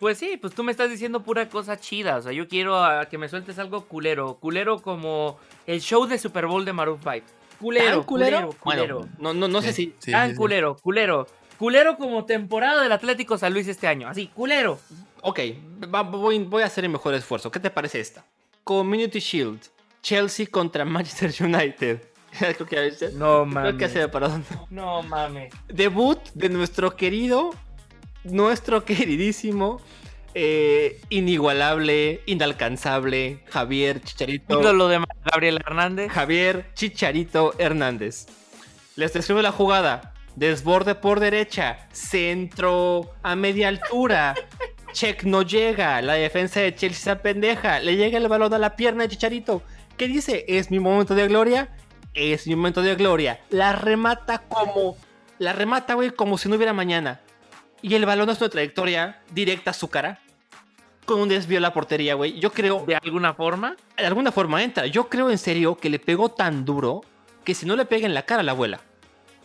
Pues 0.00 0.18
sí, 0.18 0.36
pues 0.36 0.52
tú 0.54 0.64
me 0.64 0.72
estás 0.72 0.90
diciendo 0.90 1.22
pura 1.22 1.48
cosa 1.48 1.78
chida. 1.78 2.16
O 2.16 2.22
sea, 2.22 2.32
yo 2.32 2.48
quiero 2.48 2.82
que 3.08 3.18
me 3.18 3.28
sueltes 3.28 3.58
algo 3.60 3.86
culero. 3.86 4.34
Culero 4.40 4.82
como 4.82 5.38
el 5.66 5.80
show 5.80 6.06
de 6.06 6.18
Super 6.18 6.46
Bowl 6.46 6.64
de 6.64 6.72
Maroon 6.72 6.98
5. 7.00 7.24
Culero, 7.60 7.98
¿Tan 7.98 8.02
culero? 8.02 8.36
culero, 8.48 8.56
culero. 8.58 8.98
Bueno, 8.98 9.12
no, 9.20 9.34
no, 9.34 9.46
no 9.46 9.62
sé 9.62 9.72
si. 9.72 9.94
Sí, 10.00 10.10
Tan 10.10 10.30
sí, 10.30 10.34
sí. 10.34 10.38
culero, 10.38 10.76
culero. 10.82 11.28
Culero 11.56 11.96
como 11.96 12.24
temporada 12.24 12.82
del 12.82 12.90
Atlético 12.90 13.38
San 13.38 13.52
Luis 13.52 13.68
este 13.68 13.86
año. 13.86 14.08
Así, 14.08 14.26
culero. 14.26 14.80
Ok, 15.20 15.38
va- 15.94 16.02
voy, 16.02 16.40
voy 16.40 16.64
a 16.64 16.66
hacer 16.66 16.82
el 16.84 16.90
mejor 16.90 17.14
esfuerzo. 17.14 17.52
¿Qué 17.52 17.60
te 17.60 17.70
parece 17.70 18.00
esta? 18.00 18.24
Community 18.64 19.20
Shield. 19.20 19.60
Chelsea 20.02 20.46
contra 20.50 20.84
Manchester 20.84 21.32
United. 21.46 22.02
Creo 22.38 22.66
que, 22.66 22.90
No 23.14 23.46
creo 23.50 23.76
que 23.76 23.88
mames. 23.88 23.92
se. 23.92 24.08
No 24.70 25.02
mames. 25.02 25.52
Debut 25.68 26.18
de 26.34 26.48
nuestro 26.48 26.96
querido, 26.96 27.50
nuestro 28.24 28.84
queridísimo, 28.84 29.80
eh, 30.34 31.00
inigualable, 31.10 32.22
inalcanzable, 32.26 33.40
Javier 33.50 34.00
Chicharito. 34.00 34.60
Ídolo 34.60 34.88
de 34.88 35.04
Gabriel 35.30 35.60
Hernández. 35.64 36.10
Javier 36.10 36.70
Chicharito 36.74 37.54
Hernández. 37.58 38.26
Les 38.96 39.12
describo 39.12 39.42
la 39.42 39.52
jugada. 39.52 40.14
Desborde 40.36 40.94
por 40.94 41.20
derecha. 41.20 41.86
Centro 41.92 43.10
a 43.22 43.36
media 43.36 43.68
altura. 43.68 44.34
Check 44.92 45.24
no 45.24 45.42
llega. 45.42 46.00
La 46.00 46.14
defensa 46.14 46.60
de 46.60 46.74
Chelsea 46.74 47.14
se 47.14 47.20
pendeja. 47.20 47.80
Le 47.80 47.96
llega 47.96 48.18
el 48.18 48.28
balón 48.28 48.54
a 48.54 48.58
la 48.58 48.76
pierna 48.76 49.02
de 49.02 49.10
Chicharito. 49.10 49.62
¿Qué 49.96 50.08
dice? 50.08 50.44
¿Es 50.48 50.70
mi 50.70 50.78
momento 50.78 51.14
de 51.14 51.28
gloria? 51.28 51.68
Es 52.14 52.46
mi 52.46 52.54
momento 52.56 52.82
de 52.82 52.94
gloria. 52.94 53.40
La 53.50 53.72
remata 53.72 54.38
como. 54.48 54.96
La 55.38 55.52
remata, 55.52 55.94
güey, 55.94 56.10
como 56.10 56.38
si 56.38 56.48
no 56.48 56.56
hubiera 56.56 56.72
mañana. 56.72 57.20
Y 57.80 57.94
el 57.94 58.06
balón 58.06 58.30
es 58.30 58.40
una 58.40 58.50
trayectoria 58.50 59.20
directa 59.32 59.70
a 59.70 59.74
su 59.74 59.88
cara. 59.88 60.20
Con 61.04 61.20
un 61.20 61.28
desvío 61.28 61.58
a 61.58 61.60
la 61.60 61.72
portería, 61.72 62.14
güey. 62.14 62.38
Yo 62.38 62.52
creo 62.52 62.84
De 62.86 62.94
alguna 62.96 63.34
forma. 63.34 63.76
de 63.96 64.06
alguna 64.06 64.30
forma 64.30 64.62
entra. 64.62 64.86
Yo 64.86 65.08
creo 65.08 65.30
en 65.30 65.38
serio 65.38 65.76
que 65.76 65.90
le 65.90 65.98
pegó 65.98 66.28
tan 66.30 66.64
duro 66.64 67.00
que 67.44 67.54
si 67.54 67.66
no 67.66 67.74
le 67.74 67.84
pega 67.86 68.06
en 68.06 68.14
la 68.14 68.22
cara 68.22 68.42
la 68.44 68.52
abuela. 68.52 68.80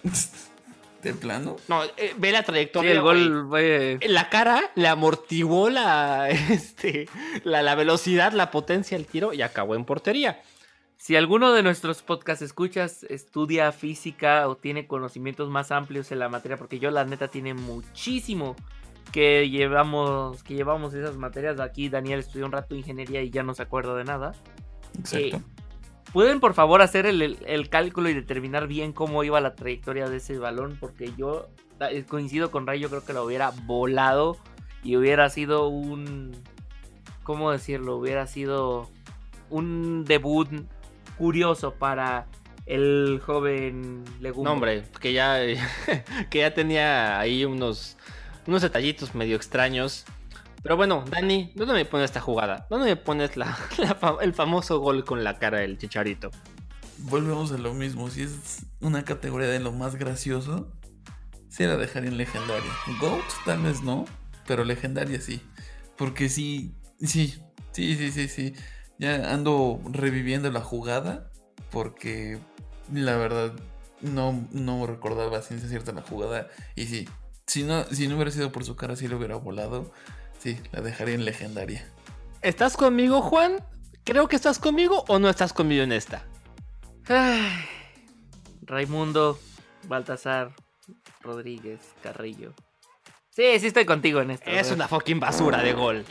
¿De 1.02 1.14
plano? 1.14 1.56
No, 1.68 1.84
eh, 1.96 2.14
ve 2.18 2.32
la 2.32 2.40
Sí, 2.40 2.46
trayectoria. 2.46 2.92
el 2.92 3.02
güey. 3.02 3.98
gol 3.98 4.00
la 4.08 4.30
cara 4.30 4.62
le 4.76 4.88
amortiguó 4.88 5.70
la, 5.70 6.30
este, 6.50 7.08
la, 7.44 7.62
la 7.62 7.76
velocidad, 7.76 8.34
la 8.34 8.52
potencia 8.52 8.98
del 8.98 9.08
tiro 9.08 9.32
y 9.34 9.42
acabó 9.42 9.76
en 9.76 9.86
portería. 9.86 10.42
Si 10.98 11.16
alguno 11.16 11.54
de 11.54 11.64
nuestros 11.64 12.02
podcast 12.02 12.42
escuchas 12.42 13.04
estudia 13.04 13.72
física 13.72 14.48
o 14.50 14.56
tiene 14.56 14.88
conocimientos 14.88 15.50
más 15.50 15.72
amplios 15.72 16.12
en 16.12 16.20
la 16.20 16.28
materia, 16.28 16.58
porque 16.58 16.80
yo 16.80 16.92
la 16.92 17.06
neta 17.06 17.28
tiene 17.28 17.54
muchísimo 17.54 18.56
que 19.12 19.50
llevamos, 19.50 20.44
que 20.44 20.56
llevamos 20.56 20.94
esas 20.94 21.16
materias. 21.16 21.60
Aquí 21.60 21.88
Daniel 21.90 22.20
estudió 22.20 22.46
un 22.46 22.52
rato 22.52 22.76
ingeniería 22.76 23.22
y 23.22 23.30
ya 23.30 23.44
no 23.44 23.54
se 23.54 23.64
acuerda 23.64 23.96
de 23.96 24.04
nada. 24.04 24.34
Exacto. 24.98 25.38
Eh, 25.38 25.42
¿Pueden 26.12 26.40
por 26.40 26.54
favor 26.56 26.82
hacer 26.82 27.06
el, 27.06 27.22
el- 27.22 27.38
el 27.46 27.70
cálculo 27.70 28.10
y 28.10 28.14
determinar 28.14 28.68
bien 28.68 28.92
cómo 28.92 29.24
iba 29.24 29.40
la 29.40 29.56
trayectoria 29.56 30.10
de 30.10 30.18
ese 30.18 30.38
balón? 30.40 30.78
Porque 30.80 31.14
yo 31.16 31.48
eh, 31.80 32.06
coincido 32.08 32.50
con 32.50 32.66
Ray, 32.66 32.80
yo 32.80 32.90
creo 32.90 33.06
que 33.06 33.14
lo 33.14 33.24
hubiera 33.24 33.52
volado 33.66 34.38
y 34.84 34.98
hubiera 34.98 35.30
sido 35.30 35.68
un... 35.68 36.32
¿Cómo 37.24 37.52
decirlo? 37.52 37.98
Hubiera 37.98 38.26
sido 38.26 38.90
un 39.50 40.04
debut 40.06 40.50
curioso 41.18 41.74
para 41.76 42.28
el 42.66 43.22
joven 43.26 44.04
Legumbre. 44.20 44.50
No, 44.50 44.54
hombre, 44.54 44.84
que 45.00 45.14
ya, 45.14 45.40
que 46.30 46.40
ya 46.40 46.54
tenía 46.54 47.20
ahí 47.20 47.46
unos, 47.46 47.98
unos 48.46 48.62
detallitos 48.62 49.16
medio 49.16 49.36
extraños. 49.36 50.06
Pero 50.62 50.76
bueno, 50.76 51.06
Dani, 51.10 51.52
¿dónde 51.56 51.74
me 51.74 51.86
pones 51.86 52.06
esta 52.06 52.20
jugada? 52.20 52.68
¿Dónde 52.70 52.88
me 52.88 52.96
pones 52.96 53.38
la, 53.38 53.58
el 54.22 54.34
famoso 54.34 54.80
gol 54.80 55.06
con 55.06 55.24
la 55.24 55.40
cara 55.40 55.60
del 55.60 55.78
chicharito? 55.78 56.30
Volvemos 57.00 57.52
a 57.52 57.58
lo 57.58 57.74
mismo. 57.74 58.10
Si 58.10 58.24
es 58.24 58.66
una 58.82 59.06
categoría 59.06 59.48
de 59.48 59.60
lo 59.60 59.72
más 59.72 59.96
gracioso, 59.96 60.72
se 61.48 61.68
la 61.68 61.78
dejaría 61.78 62.10
en 62.10 62.18
legendaria. 62.18 62.72
GOAT 63.00 63.24
tal 63.46 63.62
vez 63.62 63.82
no, 63.82 64.06
pero 64.46 64.66
legendaria 64.66 65.22
sí. 65.22 65.42
Porque 65.96 66.28
sí, 66.28 66.76
sí, 67.00 67.36
sí, 67.72 67.96
sí, 67.96 68.12
sí, 68.12 68.28
sí. 68.28 68.54
Ya 69.00 69.32
ando 69.32 69.80
reviviendo 69.92 70.52
la 70.52 70.62
jugada 70.62 71.30
porque 71.72 72.40
la 72.92 73.16
verdad 73.18 73.54
no, 74.02 74.48
no 74.52 74.86
recordaba 74.88 75.42
ciencia 75.42 75.70
cierta 75.70 75.92
la 75.92 76.02
jugada. 76.02 76.48
Y 76.76 76.86
sí, 76.86 77.08
si 77.46 77.64
no, 77.64 77.84
si 77.86 78.08
no 78.08 78.16
hubiera 78.16 78.32
sido 78.32 78.52
por 78.52 78.64
su 78.64 78.76
cara, 78.76 78.96
sí 78.96 79.08
lo 79.08 79.18
hubiera 79.18 79.36
volado. 79.36 79.92
Sí, 80.40 80.60
la 80.72 80.82
dejaría 80.82 81.16
en 81.16 81.26
legendaria. 81.26 81.88
¿Estás 82.42 82.78
conmigo, 82.78 83.22
Juan? 83.22 83.64
Creo 84.04 84.28
que 84.28 84.36
estás 84.36 84.60
conmigo 84.60 85.04
o 85.08 85.20
no 85.20 85.30
estás 85.30 85.54
conmigo 85.54 85.84
en 85.84 85.92
esta. 85.92 86.26
Ay, 87.08 87.66
Raimundo, 88.62 89.40
Baltasar, 89.88 90.54
Rodríguez, 91.22 91.80
Carrillo. 92.02 92.54
Sí, 93.30 93.60
sí 93.60 93.68
estoy 93.68 93.86
contigo 93.86 94.22
en 94.22 94.32
esto. 94.32 94.50
Es 94.50 94.72
una 94.72 94.88
fucking 94.88 95.20
basura 95.20 95.62
de 95.62 95.74
gol. 95.74 96.06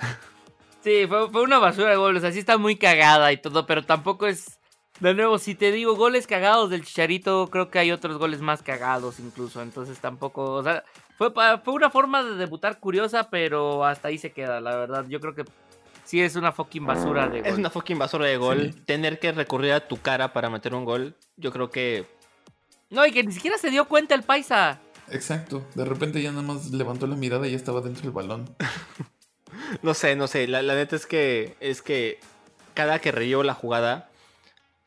Sí, 0.87 1.05
fue, 1.09 1.29
fue 1.31 1.43
una 1.43 1.59
basura 1.59 1.91
de 1.91 1.97
goles. 1.97 2.23
Así 2.23 2.39
está 2.39 2.59
muy 2.59 2.77
cagada 2.77 3.33
y 3.33 3.39
todo, 3.39 3.67
pero 3.67 3.85
tampoco 3.85 4.29
es. 4.29 4.61
De 5.01 5.15
nuevo, 5.15 5.37
si 5.37 5.57
te 5.57 5.73
digo 5.73 5.97
goles 5.97 6.29
cagados 6.29 6.71
del 6.71 6.85
Chicharito, 6.85 7.49
creo 7.51 7.71
que 7.71 7.81
hay 7.81 7.91
otros 7.91 8.19
goles 8.19 8.41
más 8.41 8.63
cagados 8.63 9.19
incluso. 9.19 9.63
Entonces 9.63 9.99
tampoco. 9.99 10.45
O 10.53 10.63
sea, 10.63 10.85
fue, 11.19 11.33
una 11.67 11.91
forma 11.91 12.23
de 12.23 12.37
debutar 12.37 12.79
curiosa, 12.79 13.29
pero 13.31 13.85
hasta 13.85 14.07
ahí 14.07 14.19
se 14.19 14.31
queda, 14.31 14.61
la 14.61 14.77
verdad. 14.77 15.05
Yo 15.09 15.19
creo 15.19 15.35
que 15.35 15.45
sí 16.05 16.23
es 16.23 16.37
una 16.37 16.53
fucking 16.53 16.87
basura 16.87 17.29
de 17.29 17.41
gol. 17.41 17.49
Es 17.49 17.59
una 17.59 17.71
fucking 17.71 17.99
basura 17.99 18.27
de 18.27 18.37
gol. 18.37 18.73
Sí. 18.73 18.81
Tener 18.83 19.19
que 19.19 19.33
recurrir 19.33 19.73
a 19.73 19.89
tu 19.89 19.97
cara 19.97 20.33
para 20.33 20.51
meter 20.51 20.73
un 20.73 20.85
gol, 20.85 21.17
yo 21.37 21.51
creo 21.51 21.69
que 21.69 22.07
No, 22.91 23.05
y 23.05 23.11
que 23.11 23.25
ni 23.25 23.33
siquiera 23.33 23.59
se 23.59 23.71
dio 23.71 23.89
cuenta 23.89 24.15
el 24.15 24.23
paisa. 24.23 24.79
Exacto. 25.11 25.67
De 25.75 25.85
repente 25.85 26.23
ya 26.23 26.31
nada 26.31 26.43
más 26.43 26.71
levantó 26.71 27.09
la 27.09 27.17
mirada 27.17 27.49
y 27.49 27.51
ya 27.51 27.57
estaba 27.57 27.81
dentro 27.81 28.05
del 28.05 28.13
balón. 28.13 28.55
No 29.83 29.95
sé, 29.95 30.17
no 30.17 30.27
sé. 30.27 30.47
La, 30.47 30.63
neta 30.63 30.97
es 30.97 31.07
que 31.07 31.57
es 31.61 31.83
que 31.83 32.19
cada 32.75 32.99
que 32.99 33.13
reyó 33.13 33.43
la 33.43 33.55
jugada, 33.55 34.09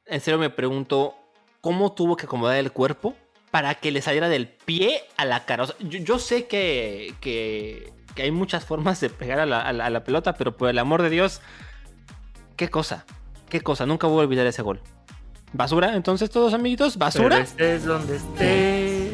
en 0.06 0.22
serio 0.22 0.40
me 0.40 0.50
pregunto 0.50 1.16
cómo 1.62 1.92
tuvo 1.94 2.16
que 2.16 2.26
acomodar 2.26 2.58
el 2.58 2.72
cuerpo 2.72 3.16
para 3.52 3.76
que 3.76 3.92
le 3.92 4.02
saliera 4.02 4.30
del 4.30 4.48
pie 4.48 5.04
a 5.18 5.26
la 5.26 5.46
cara. 5.46 5.66
Yo, 5.80 6.20
sé 6.20 6.48
que, 6.48 7.14
que, 7.20 7.92
hay 8.18 8.32
muchas 8.32 8.66
formas 8.66 9.00
de 9.02 9.10
pegar 9.10 9.40
a 9.40 9.46
la, 9.46 9.62
a 9.62 9.90
la- 9.90 10.04
pelota, 10.04 10.34
pero 10.34 10.56
por 10.56 10.70
el 10.70 10.78
amor 10.78 11.02
de 11.02 11.10
Dios, 11.10 11.42
qué 12.58 12.70
cosa, 12.70 13.06
qué 13.50 13.62
cosa. 13.62 13.86
Nunca 13.86 14.08
voy 14.08 14.20
a 14.20 14.24
olvidar 14.24 14.46
ese 14.46 14.62
gol. 14.62 14.82
¿Basura? 15.52 15.96
Entonces, 15.96 16.30
todos 16.30 16.54
amiguitos, 16.54 16.94
Pero 16.94 17.06
¿basura? 17.06 17.40
estés 17.40 17.86
donde 17.86 18.18
estés, 18.18 19.12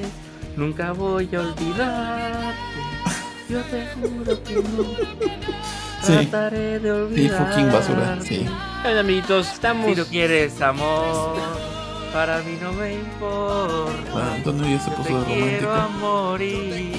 nunca 0.58 0.92
voy 0.92 1.30
a 1.34 1.40
olvidarte. 1.40 2.45
Yo 3.50 3.62
te 3.64 3.86
juro 3.94 4.44
que 4.44 4.56
no. 4.56 4.84
Sí. 6.02 6.14
Trataré 6.28 6.80
de 6.80 6.82
Sí, 6.82 6.90
olvidarte. 6.90 7.46
fucking 7.52 7.72
basura, 7.72 8.18
sí. 8.22 8.46
Bueno, 8.84 9.00
amiguitos, 9.00 9.52
estamos... 9.54 9.88
Si 9.90 9.96
no 9.96 10.06
quieres 10.06 10.62
amor, 10.62 11.36
para 12.14 12.40
mí 12.44 12.58
no 12.62 12.74
me 12.74 12.94
importa. 12.94 14.12
Ah, 14.14 14.34
Antonio 14.36 14.68
ya 14.68 14.80
se 14.80 14.90
Yo 14.92 14.96
puso 14.98 15.24
te 15.24 15.30
de 15.32 15.36
quiero 15.50 15.72
a 15.74 15.76
romántico. 15.88 16.00
morir 16.08 16.96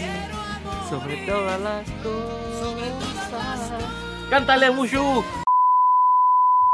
sobre 0.90 1.16
todas 1.26 1.60
las 1.60 1.90
cosas. 2.02 3.82
Cántale, 4.30 4.70
Mushu. 4.70 5.24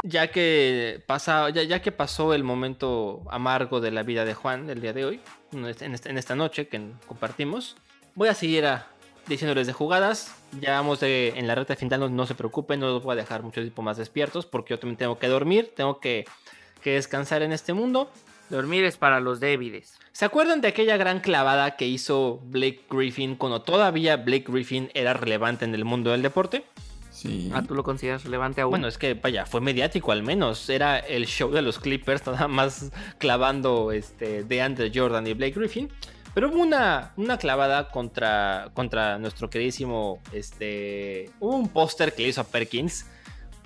Ya 0.05 0.29
que, 0.33 1.03
pasa, 1.07 1.51
ya, 1.51 1.63
ya 1.63 1.81
que 1.81 1.93
pasó 1.93 2.35
el 2.35 2.43
momento 2.45 3.21
amargo 3.31 3.81
de 3.81 3.91
la 3.93 4.03
vida 4.03 4.25
de 4.25 4.35
Juan 4.35 4.69
el 4.69 4.81
día 4.81 4.93
de 4.93 5.05
hoy, 5.05 5.21
en 5.53 5.67
esta, 5.67 5.85
en 5.85 5.95
esta- 5.95 6.11
en 6.11 6.19
esta 6.19 6.35
noche 6.35 6.67
que 6.67 6.93
compartimos, 7.07 7.77
voy 8.17 8.29
a 8.29 8.35
seguir 8.35 8.67
a- 8.67 8.89
diciéndoles 9.33 9.67
de 9.67 9.73
jugadas. 9.73 10.35
Ya 10.61 10.73
vamos 10.73 11.01
de- 11.01 11.33
en 11.37 11.47
la 11.47 11.55
recta 11.55 11.75
final, 11.77 12.01
no, 12.01 12.09
no 12.09 12.27
se 12.27 12.35
preocupen, 12.35 12.81
no 12.81 12.87
los 12.89 13.03
voy 13.03 13.13
a 13.15 13.17
dejar 13.17 13.43
mucho 13.43 13.61
tiempo 13.61 13.83
más 13.83 13.97
despiertos 13.97 14.47
porque 14.47 14.75
yo 14.75 14.79
también 14.79 14.97
tengo 14.97 15.19
que 15.19 15.29
dormir, 15.29 15.73
tengo 15.77 15.99
que, 16.01 16.25
que 16.83 16.93
descansar 16.93 17.43
en 17.43 17.53
este 17.53 17.73
mundo. 17.73 18.11
Dormir 18.51 18.85
es 18.85 18.97
para 18.97 19.19
los 19.21 19.41
débiles. 19.41 19.99
¿Se 20.13 20.27
acuerdan 20.27 20.61
de 20.61 20.69
aquella 20.69 20.97
gran 20.99 21.21
clavada 21.21 21.77
que 21.77 21.87
hizo 21.87 22.41
Blake 22.45 22.83
Griffin 22.91 23.35
cuando 23.37 23.63
todavía 23.63 24.17
Blake 24.19 24.45
Griffin 24.49 24.91
era 24.95 25.15
relevante 25.15 25.65
en 25.65 25.75
el 25.75 25.85
mundo 25.87 26.11
del 26.11 26.21
deporte? 26.21 26.65
Sí. 27.11 27.51
Ah, 27.55 27.63
¿tú 27.67 27.75
lo 27.75 27.83
consideras 27.83 28.25
relevante 28.25 28.61
aún? 28.61 28.71
Bueno, 28.71 28.89
es 28.89 28.99
que 28.99 29.15
vaya, 29.15 29.47
fue 29.47 29.61
mediático 29.61 30.13
al 30.13 30.23
menos. 30.23 30.69
Era 30.69 30.99
el 30.99 31.27
show 31.27 31.51
de 31.51 31.63
los 31.63 31.79
Clippers, 31.79 32.27
nada 32.27 32.49
más 32.49 32.91
clavando 33.19 33.93
este, 33.93 34.45
de 34.45 34.61
Andre 34.63 34.91
Jordan 34.95 35.27
y 35.27 35.33
Blake 35.35 35.53
Griffin. 35.59 35.91
Pero 36.35 36.49
hubo 36.49 36.63
una, 36.63 37.13
una 37.17 37.37
clavada 37.39 37.89
contra, 37.91 38.71
contra 38.75 39.19
nuestro 39.19 39.51
queridísimo. 39.51 40.21
Este, 40.33 41.31
hubo 41.41 41.57
un 41.57 41.69
póster 41.69 42.15
que 42.15 42.23
le 42.23 42.29
hizo 42.29 42.41
a 42.41 42.45
Perkins. 42.45 43.07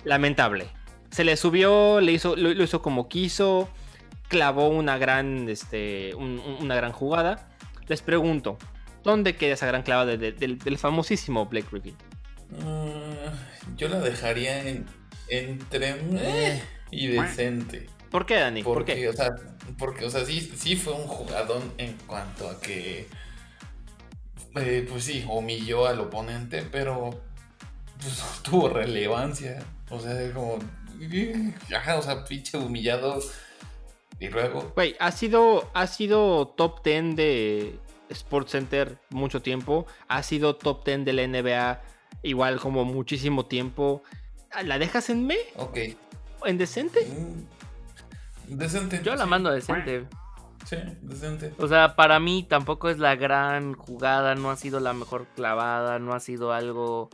Lamentable. 0.03 0.67
Se 1.11 1.23
le 1.23 1.37
subió, 1.37 2.01
le 2.01 2.11
hizo, 2.11 2.35
lo, 2.35 2.53
lo 2.53 2.63
hizo 2.63 2.81
como 2.81 3.07
quiso. 3.07 3.69
Clavó 4.27 4.67
una 4.67 4.97
gran, 4.97 5.47
este, 5.47 6.13
un- 6.15 6.39
un- 6.45 6.57
una 6.63 6.75
gran 6.75 6.91
jugada. 6.91 7.47
Les 7.87 8.01
pregunto, 8.01 8.57
¿dónde 9.03 9.35
queda 9.37 9.53
esa 9.53 9.65
gran 9.67 9.83
clavada 9.83 10.05
de- 10.11 10.17
de- 10.17 10.31
del, 10.33 10.59
del 10.59 10.77
famosísimo 10.77 11.45
Blake 11.45 11.67
Griffin? 11.71 11.95
Ah, 12.65 13.31
yo 13.77 13.87
la 13.87 13.99
dejaría 13.99 14.67
en, 14.67 14.85
entre 15.29 15.95
eh, 16.15 16.61
y 16.91 17.07
decente. 17.07 17.87
¿Por 18.09 18.25
qué, 18.25 18.35
Dani? 18.35 18.63
¿Por 18.63 18.79
Porque, 18.79 18.95
qué? 18.95 19.09
o 19.09 19.13
sea, 19.13 19.35
porque, 19.77 20.05
o 20.05 20.09
sea, 20.09 20.25
sí, 20.25 20.41
sí 20.55 20.75
fue 20.75 20.93
un 20.93 21.07
jugadón 21.07 21.73
en 21.77 21.95
cuanto 22.07 22.49
a 22.49 22.59
que, 22.59 23.07
eh, 24.55 24.87
pues 24.89 25.03
sí, 25.03 25.25
humilló 25.29 25.87
al 25.87 25.99
oponente, 25.99 26.63
pero 26.71 27.09
pues, 27.99 28.19
no 28.19 28.25
tuvo 28.43 28.69
relevancia. 28.69 29.63
O 29.89 29.99
sea, 29.99 30.31
como, 30.33 30.57
eh, 31.01 31.53
ajá, 31.75 31.97
o 31.97 32.01
sea, 32.01 32.23
pinche 32.25 32.57
humillado. 32.57 33.19
Y 34.19 34.29
luego, 34.29 34.71
Güey, 34.75 34.95
ha 34.99 35.11
sido, 35.11 35.69
ha 35.75 35.85
sido 35.85 36.47
top 36.47 36.83
10 36.83 37.15
de 37.15 37.79
Sports 38.09 38.51
Center 38.51 38.97
mucho 39.11 39.41
tiempo. 39.41 39.85
Ha 40.07 40.23
sido 40.23 40.55
top 40.55 40.83
10 40.85 41.05
de 41.05 41.13
la 41.13 41.27
NBA 41.27 41.81
igual 42.23 42.59
como 42.59 42.83
muchísimo 42.83 43.45
tiempo. 43.45 44.01
¿La 44.63 44.79
dejas 44.79 45.09
en 45.11 45.27
me? 45.27 45.37
ok. 45.55 45.77
¿En 46.45 46.57
decente? 46.57 47.01
mm, 47.01 47.56
Decente. 48.47 49.01
Yo 49.03 49.15
la 49.15 49.23
sí, 49.23 49.29
mando 49.29 49.51
decente. 49.51 50.07
Sí, 50.65 50.77
decente. 51.01 51.53
O 51.59 51.67
sea, 51.67 51.95
para 51.95 52.19
mí 52.19 52.45
tampoco 52.47 52.89
es 52.89 52.99
la 52.99 53.15
gran 53.15 53.73
jugada, 53.73 54.35
no 54.35 54.51
ha 54.51 54.55
sido 54.55 54.79
la 54.79 54.93
mejor 54.93 55.25
clavada, 55.35 55.99
no 55.99 56.13
ha 56.13 56.19
sido 56.19 56.51
algo 56.51 57.09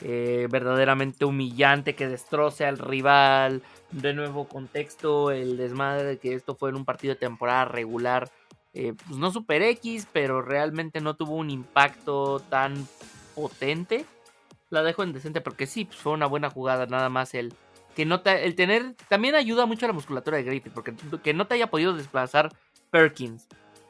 eh, 0.00 0.48
verdaderamente 0.50 1.24
humillante 1.24 1.94
que 1.94 2.08
destroce 2.08 2.64
al 2.66 2.78
rival. 2.78 3.62
De 3.92 4.12
nuevo 4.12 4.48
contexto, 4.48 5.30
el 5.30 5.56
desmadre 5.56 6.04
de 6.04 6.18
que 6.18 6.34
esto 6.34 6.56
fue 6.56 6.70
en 6.70 6.76
un 6.76 6.84
partido 6.84 7.14
de 7.14 7.20
temporada 7.20 7.64
regular. 7.66 8.30
eh, 8.74 8.92
pues 9.06 9.18
no 9.18 9.30
super 9.30 9.62
X, 9.62 10.06
pero 10.12 10.42
realmente 10.42 11.00
no 11.00 11.14
tuvo 11.14 11.36
un 11.36 11.48
impacto 11.50 12.40
tan 12.40 12.86
potente. 13.34 14.04
La 14.68 14.82
dejo 14.82 15.02
en 15.02 15.12
decente 15.12 15.40
porque 15.40 15.66
sí, 15.66 15.84
pues 15.84 15.98
fue 15.98 16.12
una 16.12 16.26
buena 16.26 16.50
jugada, 16.50 16.86
nada 16.86 17.08
más 17.08 17.34
el 17.34 17.54
que 17.96 18.04
no 18.04 18.20
te, 18.20 18.44
el 18.44 18.54
tener 18.54 18.94
también 19.08 19.34
ayuda 19.34 19.64
mucho 19.64 19.86
a 19.86 19.88
la 19.88 19.94
musculatura 19.94 20.36
de 20.36 20.42
Griffith, 20.42 20.74
porque 20.74 20.94
que 21.22 21.32
no 21.32 21.46
te 21.46 21.54
haya 21.54 21.68
podido 21.68 21.94
desplazar 21.94 22.54
Perkins 22.90 23.48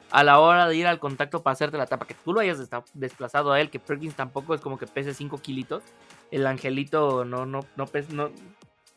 a 0.09 0.23
la 0.23 0.39
hora 0.39 0.65
de 0.69 0.77
ir 0.77 0.87
al 0.87 0.99
contacto 0.99 1.43
para 1.43 1.51
hacerte 1.51 1.77
la 1.77 1.87
tapa, 1.87 2.07
que 2.07 2.13
tú 2.13 2.31
lo 2.31 2.39
hayas 2.39 2.69
desplazado 2.93 3.51
a 3.51 3.59
él, 3.59 3.69
que 3.69 3.79
Perkins 3.79 4.15
tampoco 4.15 4.55
es 4.55 4.61
como 4.61 4.77
que 4.77 4.87
pese 4.87 5.13
5 5.13 5.39
kilitos, 5.39 5.83
el 6.31 6.47
angelito 6.47 7.25
no, 7.25 7.45
no, 7.45 7.59
no, 7.75 7.85
no, 8.11 8.31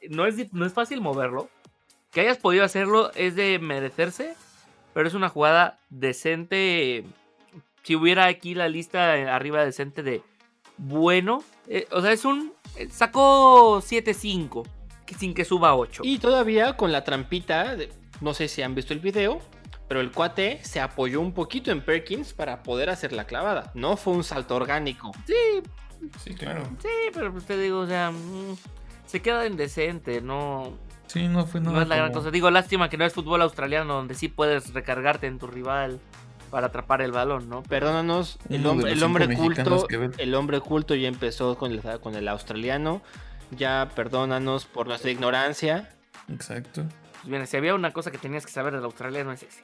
no, 0.09 0.27
es, 0.27 0.53
no 0.53 0.65
es 0.65 0.73
fácil 0.73 1.01
moverlo, 1.01 1.51
que 2.13 2.21
hayas 2.21 2.39
podido 2.39 2.65
hacerlo 2.65 3.11
es 3.17 3.35
de 3.35 3.59
merecerse, 3.59 4.37
pero 4.95 5.09
es 5.09 5.15
una 5.15 5.29
jugada 5.29 5.81
decente, 5.89 7.05
si 7.83 7.97
hubiera 7.97 8.27
aquí 8.27 8.55
la 8.55 8.69
lista 8.69 9.35
arriba 9.35 9.65
decente 9.65 10.05
de 10.05 10.23
bueno, 10.77 11.43
eh, 11.67 11.87
o 11.91 12.01
sea, 12.01 12.13
es 12.13 12.25
un, 12.25 12.53
eh, 12.77 12.89
sacó 12.91 13.83
7-5, 13.83 14.63
que 14.63 14.80
sin 15.15 15.35
que 15.35 15.45
suba 15.45 15.75
8. 15.75 16.03
Y 16.05 16.19
todavía 16.19 16.77
con 16.77 16.93
la 16.93 17.05
trampita, 17.05 17.77
de- 17.77 17.93
no 18.21 18.35
sé 18.35 18.49
si 18.49 18.63
han 18.63 18.75
visto 18.75 18.93
el 18.93 19.01
video, 19.01 19.41
pero 19.89 20.01
el 20.01 20.13
cuate 20.13 20.61
se 20.63 20.81
apoyó 20.81 21.21
un 21.21 21.33
poquito 21.33 21.71
en 21.73 21.81
Perkins 21.85 22.33
para 22.33 22.63
poder 22.63 22.91
hacer 22.91 23.13
la 23.13 23.25
clavada. 23.25 23.73
No 23.75 23.97
fue 23.97 24.13
un 24.15 24.25
salto 24.25 24.57
orgánico. 24.57 25.11
Sí, 25.27 25.35
Sí, 26.25 26.35
claro. 26.35 26.63
Sí, 26.81 26.89
pero 27.13 27.31
pues 27.31 27.45
te 27.45 27.59
digo, 27.59 27.81
o 27.81 27.87
sea, 27.87 28.11
mm, 28.11 28.57
se 29.05 29.21
queda 29.21 29.47
indecente, 29.47 30.23
no, 30.23 30.73
Sí, 31.09 31.29
no 31.29 31.45
fue 31.45 31.61
nada. 31.61 31.77
no 31.77 31.83
es 31.83 31.89
la 31.89 31.97
gran 31.97 32.11
cosa. 32.13 32.31
Digo, 32.31 32.51
lástima 32.51 32.89
que 32.89 32.97
no 32.97 33.05
es 33.05 33.13
fútbol 33.13 33.43
australiano 33.43 33.95
donde 33.97 34.15
sí 34.15 34.29
puedes 34.29 34.73
recargarte 34.73 35.27
en 35.27 35.39
tu 35.39 35.47
rival 35.47 36.01
para 36.51 36.69
atrapar 36.69 37.03
el 37.03 37.13
balón, 37.13 37.51
¿no? 37.51 37.63
Perdónanos, 37.65 38.39
el, 38.49 38.65
el 38.87 39.03
hombre 39.03 39.37
culto, 39.37 39.87
el 40.17 40.35
hombre 40.35 40.61
culto 40.61 40.95
ya 40.95 41.09
empezó 41.09 41.59
con 41.59 41.71
el, 41.73 41.83
con 42.01 42.15
el 42.15 42.27
australiano. 42.29 43.03
Ya 43.51 43.91
perdónanos 43.95 44.65
por 44.67 44.87
nuestra 44.87 45.11
ignorancia. 45.11 45.91
Exacto. 46.29 46.85
Pues 47.13 47.29
bien, 47.29 47.47
si 47.47 47.57
había 47.57 47.75
una 47.75 47.93
cosa 47.93 48.11
que 48.11 48.19
tenías 48.19 48.47
que 48.47 48.53
saber 48.53 48.75
del 48.75 48.85
australiano 48.85 49.33
es 49.33 49.43
ese. 49.43 49.63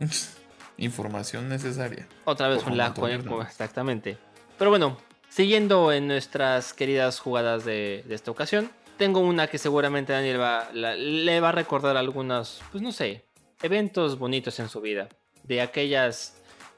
Información 0.78 1.48
necesaria. 1.48 2.06
Otra 2.24 2.48
vez 2.48 2.58
Por 2.58 2.68
con 2.68 2.76
la 2.76 2.92
favor, 2.92 3.00
con- 3.00 3.10
Antonio, 3.10 3.30
con- 3.30 3.38
no. 3.40 3.46
exactamente. 3.48 4.18
Pero 4.58 4.70
bueno, 4.70 4.98
siguiendo 5.28 5.92
en 5.92 6.06
nuestras 6.08 6.72
queridas 6.74 7.18
jugadas 7.20 7.64
de, 7.64 8.04
de 8.06 8.14
esta 8.14 8.30
ocasión, 8.30 8.70
tengo 8.98 9.20
una 9.20 9.46
que 9.46 9.58
seguramente 9.58 10.12
Daniel 10.12 10.40
va, 10.40 10.68
la- 10.72 10.94
le 10.94 11.40
va 11.40 11.50
a 11.50 11.52
recordar 11.52 11.96
algunos, 11.96 12.62
pues 12.72 12.82
no 12.82 12.92
sé, 12.92 13.24
eventos 13.62 14.18
bonitos 14.18 14.58
en 14.60 14.68
su 14.68 14.80
vida. 14.80 15.08
de 15.44 15.60
aquellas, 15.60 16.34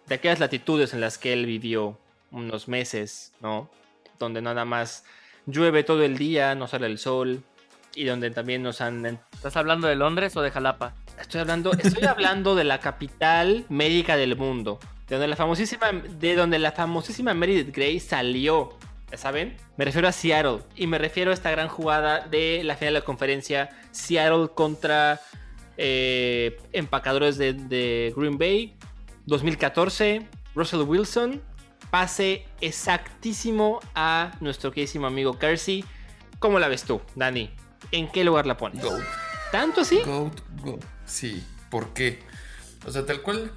de 0.06 0.16
aquellas 0.16 0.40
latitudes 0.40 0.92
en 0.92 1.00
las 1.00 1.16
que 1.16 1.32
él 1.32 1.46
vivió 1.46 1.98
unos 2.30 2.68
meses, 2.68 3.32
¿no? 3.40 3.70
Donde 4.18 4.42
nada 4.42 4.66
más 4.66 5.04
llueve 5.48 5.82
todo 5.82 6.02
el 6.02 6.18
día, 6.18 6.54
no 6.54 6.66
sale 6.66 6.86
el 6.86 6.98
sol 6.98 7.42
y 7.94 8.04
donde 8.04 8.30
también 8.30 8.62
nos 8.62 8.80
han 8.80 9.18
¿Estás 9.32 9.56
hablando 9.56 9.88
de 9.88 9.96
Londres 9.96 10.36
o 10.36 10.42
de 10.42 10.50
Jalapa? 10.50 10.94
Estoy 11.20 11.40
hablando, 11.40 11.72
estoy 11.72 12.04
hablando 12.04 12.54
de 12.54 12.64
la 12.64 12.78
capital 12.78 13.64
médica 13.68 14.16
del 14.16 14.36
mundo, 14.36 14.78
de 15.08 15.16
donde 15.16 15.28
la 15.28 15.36
famosísima, 15.36 15.90
de 15.92 16.34
donde 16.36 16.58
la 16.58 16.72
famosísima 16.72 17.34
Meredith 17.34 17.74
Grey 17.74 17.98
salió, 17.98 18.78
¿ya 19.10 19.16
¿saben? 19.16 19.56
Me 19.76 19.84
refiero 19.84 20.06
a 20.06 20.12
Seattle 20.12 20.60
y 20.76 20.86
me 20.86 20.98
refiero 20.98 21.30
a 21.30 21.34
esta 21.34 21.50
gran 21.50 21.68
jugada 21.68 22.20
de 22.20 22.62
la 22.62 22.76
final 22.76 22.94
de 22.94 23.00
la 23.00 23.04
conferencia 23.04 23.70
Seattle 23.90 24.48
contra 24.54 25.20
eh, 25.76 26.60
empacadores 26.72 27.38
de, 27.38 27.54
de 27.54 28.12
Green 28.16 28.38
Bay 28.38 28.76
2014, 29.26 30.28
Russell 30.54 30.82
Wilson 30.82 31.42
pase 31.90 32.44
exactísimo 32.60 33.80
a 33.94 34.32
nuestro 34.40 34.70
queridísimo 34.72 35.06
amigo 35.06 35.38
Kersey. 35.38 35.84
¿Cómo 36.38 36.58
la 36.58 36.68
ves 36.68 36.84
tú, 36.84 37.00
Dani? 37.14 37.50
¿En 37.92 38.10
qué 38.10 38.24
lugar 38.24 38.46
la 38.46 38.56
pones? 38.56 38.82
Goat. 38.82 39.02
¿Tanto 39.52 39.80
así? 39.80 40.00
Goat, 40.04 40.40
goat. 40.62 40.84
Sí, 41.06 41.44
¿por 41.70 41.92
qué? 41.94 42.20
O 42.86 42.90
sea, 42.90 43.06
tal 43.06 43.22
cual, 43.22 43.52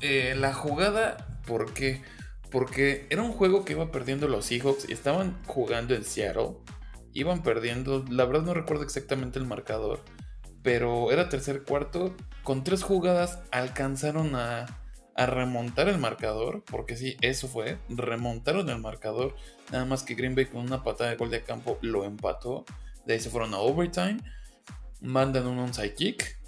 eh, 0.00 0.34
la 0.36 0.54
jugada, 0.54 1.40
¿por 1.46 1.72
qué? 1.74 2.02
Porque 2.50 3.06
era 3.10 3.22
un 3.22 3.32
juego 3.32 3.64
que 3.64 3.72
iba 3.72 3.90
perdiendo 3.90 4.28
los 4.28 4.46
Seahawks 4.46 4.88
y 4.88 4.92
estaban 4.92 5.36
jugando 5.46 5.94
en 5.94 6.04
Seattle. 6.04 6.56
Iban 7.12 7.42
perdiendo, 7.42 8.04
la 8.08 8.24
verdad 8.24 8.42
no 8.42 8.54
recuerdo 8.54 8.84
exactamente 8.84 9.38
el 9.38 9.46
marcador, 9.46 10.00
pero 10.62 11.12
era 11.12 11.28
tercer 11.28 11.62
cuarto. 11.64 12.14
Con 12.42 12.64
tres 12.64 12.82
jugadas 12.82 13.40
alcanzaron 13.50 14.34
a, 14.34 14.66
a 15.14 15.26
remontar 15.26 15.88
el 15.88 15.98
marcador, 15.98 16.62
porque 16.64 16.96
sí, 16.96 17.16
eso 17.20 17.48
fue, 17.48 17.78
remontaron 17.88 18.68
el 18.68 18.78
marcador. 18.78 19.36
Nada 19.70 19.84
más 19.84 20.02
que 20.02 20.14
Green 20.14 20.34
Bay 20.34 20.46
con 20.46 20.62
una 20.62 20.82
patada 20.82 21.10
de 21.10 21.16
gol 21.16 21.30
de 21.30 21.42
campo 21.42 21.78
lo 21.82 22.04
empató. 22.04 22.64
De 23.06 23.14
ahí 23.14 23.20
se 23.20 23.30
fueron 23.30 23.54
a 23.54 23.58
overtime. 23.58 24.18
Mandan 25.00 25.46
un 25.46 25.58
onside 25.58 25.94
kick. 25.94 26.38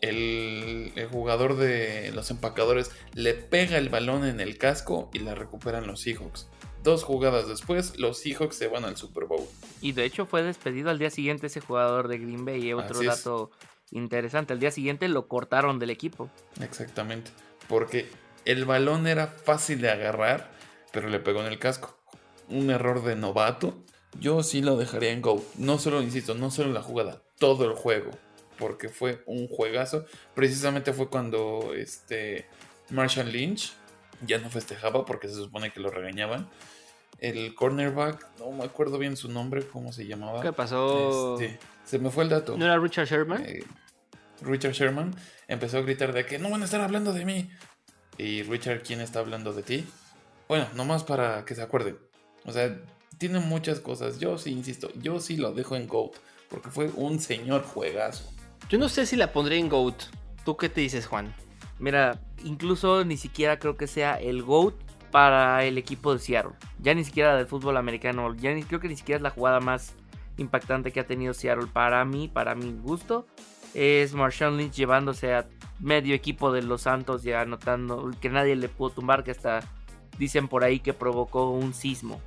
El, 0.00 0.92
el, 0.94 1.08
jugador 1.08 1.56
de 1.56 2.12
los 2.14 2.30
empacadores 2.30 2.92
le 3.14 3.34
pega 3.34 3.78
el 3.78 3.88
balón 3.88 4.24
en 4.24 4.40
el 4.40 4.56
casco 4.56 5.10
y 5.12 5.18
la 5.18 5.34
recuperan 5.34 5.88
los 5.88 6.02
Seahawks. 6.02 6.46
Dos 6.84 7.02
jugadas 7.02 7.48
después, 7.48 7.98
los 7.98 8.20
Seahawks 8.20 8.54
se 8.54 8.68
van 8.68 8.84
al 8.84 8.96
Super 8.96 9.24
Bowl. 9.24 9.44
Y 9.80 9.92
de 9.92 10.04
hecho 10.04 10.24
fue 10.24 10.44
despedido 10.44 10.90
al 10.90 11.00
día 11.00 11.10
siguiente 11.10 11.48
ese 11.48 11.60
jugador 11.60 12.06
de 12.06 12.18
Green 12.18 12.44
Bay. 12.44 12.64
Y 12.64 12.72
otro 12.72 12.96
Así 12.96 13.08
es. 13.08 13.16
dato 13.16 13.50
interesante, 13.90 14.52
al 14.52 14.60
día 14.60 14.70
siguiente 14.70 15.08
lo 15.08 15.26
cortaron 15.26 15.80
del 15.80 15.90
equipo. 15.90 16.30
Exactamente. 16.60 17.32
Porque 17.68 18.08
el 18.44 18.64
balón 18.64 19.06
era 19.06 19.26
fácil 19.26 19.80
de 19.80 19.90
agarrar, 19.90 20.50
pero 20.92 21.08
le 21.08 21.20
pegó 21.20 21.40
en 21.40 21.46
el 21.46 21.58
casco. 21.58 21.98
Un 22.48 22.70
error 22.70 23.04
de 23.04 23.14
novato. 23.14 23.76
Yo 24.18 24.42
sí 24.42 24.62
lo 24.62 24.76
dejaría 24.76 25.10
en 25.10 25.20
Go. 25.20 25.44
No 25.58 25.78
solo, 25.78 26.02
insisto, 26.02 26.34
no 26.34 26.50
solo 26.50 26.72
la 26.72 26.82
jugada, 26.82 27.22
todo 27.38 27.66
el 27.66 27.74
juego. 27.74 28.10
Porque 28.58 28.88
fue 28.88 29.22
un 29.26 29.48
juegazo. 29.48 30.06
Precisamente 30.34 30.92
fue 30.92 31.08
cuando 31.08 31.72
este 31.76 32.48
Marshall 32.90 33.30
Lynch 33.30 33.74
ya 34.26 34.38
no 34.38 34.50
festejaba 34.50 35.04
porque 35.04 35.28
se 35.28 35.34
supone 35.34 35.70
que 35.70 35.80
lo 35.80 35.90
regañaban. 35.90 36.48
El 37.18 37.54
cornerback, 37.54 38.26
no 38.38 38.50
me 38.52 38.64
acuerdo 38.64 38.98
bien 38.98 39.16
su 39.16 39.28
nombre, 39.28 39.66
cómo 39.66 39.92
se 39.92 40.06
llamaba. 40.06 40.40
¿Qué 40.40 40.52
pasó? 40.52 41.38
Este, 41.38 41.58
se 41.84 41.98
me 41.98 42.10
fue 42.10 42.24
el 42.24 42.30
dato. 42.30 42.56
¿No 42.56 42.64
era 42.64 42.78
Richard 42.78 43.06
Sherman? 43.06 43.44
Eh, 43.44 43.64
Richard 44.42 44.72
Sherman 44.72 45.14
empezó 45.46 45.78
a 45.78 45.82
gritar 45.82 46.12
de 46.12 46.26
que 46.26 46.38
no 46.38 46.50
van 46.50 46.62
a 46.62 46.64
estar 46.64 46.80
hablando 46.80 47.12
de 47.12 47.24
mí. 47.24 47.50
Y 48.16 48.42
Richard, 48.42 48.82
¿quién 48.82 49.00
está 49.00 49.20
hablando 49.20 49.52
de 49.52 49.62
ti? 49.62 49.86
Bueno, 50.48 50.66
nomás 50.74 51.04
para 51.04 51.44
que 51.44 51.54
se 51.54 51.62
acuerden. 51.62 51.98
O 52.44 52.52
sea, 52.52 52.76
tiene 53.18 53.40
muchas 53.40 53.80
cosas. 53.80 54.18
Yo 54.18 54.38
sí, 54.38 54.50
insisto, 54.50 54.90
yo 55.00 55.20
sí 55.20 55.36
lo 55.36 55.52
dejo 55.52 55.76
en 55.76 55.86
GOAT. 55.86 56.16
Porque 56.48 56.70
fue 56.70 56.90
un 56.94 57.20
señor 57.20 57.62
juegazo. 57.62 58.24
Yo 58.68 58.78
no 58.78 58.88
sé 58.88 59.06
si 59.06 59.16
la 59.16 59.32
pondré 59.32 59.58
en 59.58 59.68
GOAT. 59.68 60.04
¿Tú 60.44 60.56
qué 60.56 60.68
te 60.68 60.80
dices, 60.80 61.06
Juan? 61.06 61.34
Mira, 61.78 62.20
incluso 62.44 63.04
ni 63.04 63.16
siquiera 63.16 63.58
creo 63.58 63.76
que 63.76 63.86
sea 63.86 64.14
el 64.14 64.42
GOAT 64.42 64.74
para 65.10 65.64
el 65.64 65.78
equipo 65.78 66.12
de 66.12 66.20
Seattle. 66.20 66.52
Ya 66.80 66.94
ni 66.94 67.04
siquiera 67.04 67.36
del 67.36 67.46
fútbol 67.46 67.76
americano. 67.76 68.34
Ya 68.34 68.58
creo 68.66 68.80
que 68.80 68.88
ni 68.88 68.96
siquiera 68.96 69.16
es 69.16 69.22
la 69.22 69.30
jugada 69.30 69.60
más 69.60 69.94
impactante 70.38 70.92
que 70.92 71.00
ha 71.00 71.06
tenido 71.06 71.34
Seattle 71.34 71.68
para 71.72 72.04
mí, 72.04 72.28
para 72.28 72.54
mi 72.54 72.72
gusto. 72.72 73.26
Es 73.74 74.14
Marshawn 74.14 74.56
Lynch 74.56 74.74
llevándose 74.74 75.34
a 75.34 75.46
medio 75.78 76.14
equipo 76.14 76.52
de 76.52 76.62
los 76.62 76.82
Santos 76.82 77.24
y 77.24 77.32
anotando 77.32 78.10
que 78.20 78.28
nadie 78.28 78.56
le 78.56 78.68
pudo 78.68 78.90
tumbar, 78.90 79.24
que 79.24 79.30
hasta 79.30 79.60
dicen 80.18 80.48
por 80.48 80.64
ahí 80.64 80.80
que 80.80 80.92
provocó 80.92 81.50
un 81.50 81.74
sismo 81.74 82.20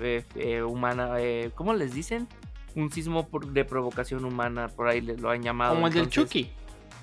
eh, 0.00 0.24
eh, 0.34 0.62
humana. 0.62 1.14
Eh, 1.18 1.50
¿Cómo 1.54 1.72
les 1.74 1.94
dicen? 1.94 2.28
Un 2.74 2.90
sismo 2.92 3.26
por, 3.28 3.46
de 3.46 3.64
provocación 3.64 4.24
humana, 4.24 4.68
por 4.68 4.88
ahí 4.88 5.00
lo 5.00 5.30
han 5.30 5.42
llamado. 5.42 5.74
Como 5.74 5.86
el 5.88 5.94
del 5.94 6.08
Chucky. 6.08 6.50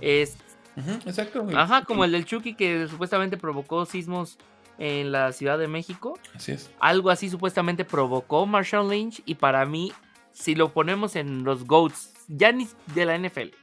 Es 0.02 0.38
Uh 0.78 0.82
-huh, 0.82 1.08
exacto. 1.08 1.44
güey. 1.44 1.56
Ajá, 1.56 1.84
como 1.86 2.04
el 2.04 2.12
del 2.12 2.26
Chucky 2.26 2.54
que 2.56 2.88
supuestamente 2.88 3.38
provocó 3.38 3.86
sismos 3.86 4.38
en 4.78 5.12
la 5.12 5.32
Ciudad 5.32 5.58
de 5.58 5.68
México. 5.68 6.20
Así 6.34 6.52
es. 6.52 6.70
Algo 6.80 7.10
así 7.10 7.30
supuestamente 7.30 7.86
provocó 7.86 8.46
Marshall 8.46 8.90
Lynch. 8.90 9.22
Y 9.26 9.36
para 9.36 9.66
mí, 9.66 9.94
si 10.32 10.54
lo 10.54 10.74
ponemos 10.74 11.16
en 11.16 11.44
los 11.44 11.66
GOATs, 11.66 12.14
ya 12.28 12.52
ni 12.52 12.68
de 12.94 13.06
la 13.06 13.18
NFL. 13.18 13.56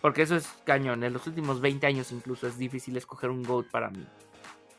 Porque 0.00 0.22
eso 0.22 0.36
es 0.36 0.48
cañón. 0.64 1.04
En 1.04 1.12
los 1.12 1.26
últimos 1.26 1.60
20 1.60 1.86
años 1.86 2.10
incluso 2.12 2.46
es 2.46 2.56
difícil 2.58 2.96
escoger 2.96 3.30
un 3.30 3.42
GOAT 3.42 3.66
para 3.70 3.90
mí. 3.90 4.04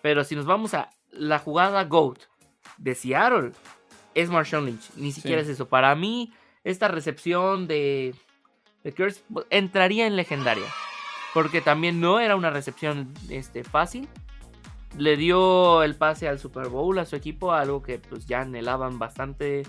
Pero 0.02 0.24
si 0.24 0.36
nos 0.36 0.46
vamos 0.46 0.74
a 0.74 0.90
la 1.12 1.38
jugada 1.40 1.84
GOAT 1.84 2.20
de 2.78 2.96
Seattle, 2.96 3.52
es 4.16 4.30
Marshall 4.30 4.66
Lynch. 4.66 4.90
Ni 4.96 5.12
siquiera 5.12 5.44
Sí. 5.44 5.50
es 5.50 5.56
eso. 5.56 5.68
Para 5.68 5.94
mí, 5.96 6.34
esta 6.64 6.88
recepción 6.88 7.68
de, 7.68 8.16
de 8.84 8.94
Kurtz 8.94 9.22
entraría 9.50 10.08
en 10.08 10.16
legendaria. 10.16 10.66
Porque 11.34 11.62
también 11.62 12.02
no 12.02 12.20
era 12.20 12.36
una 12.36 12.50
recepción 12.50 13.14
este, 13.30 13.64
fácil. 13.64 14.10
Le 14.98 15.16
dio 15.16 15.84
el 15.84 15.96
pase 15.96 16.28
al 16.28 16.40
Super 16.40 16.68
Bowl 16.68 16.98
a 17.00 17.06
su 17.06 17.16
equipo, 17.16 17.54
algo 17.54 17.82
que 17.82 18.00
pues 18.00 18.26
ya 18.26 18.42
anhelaban 18.42 19.00
bastante. 19.00 19.64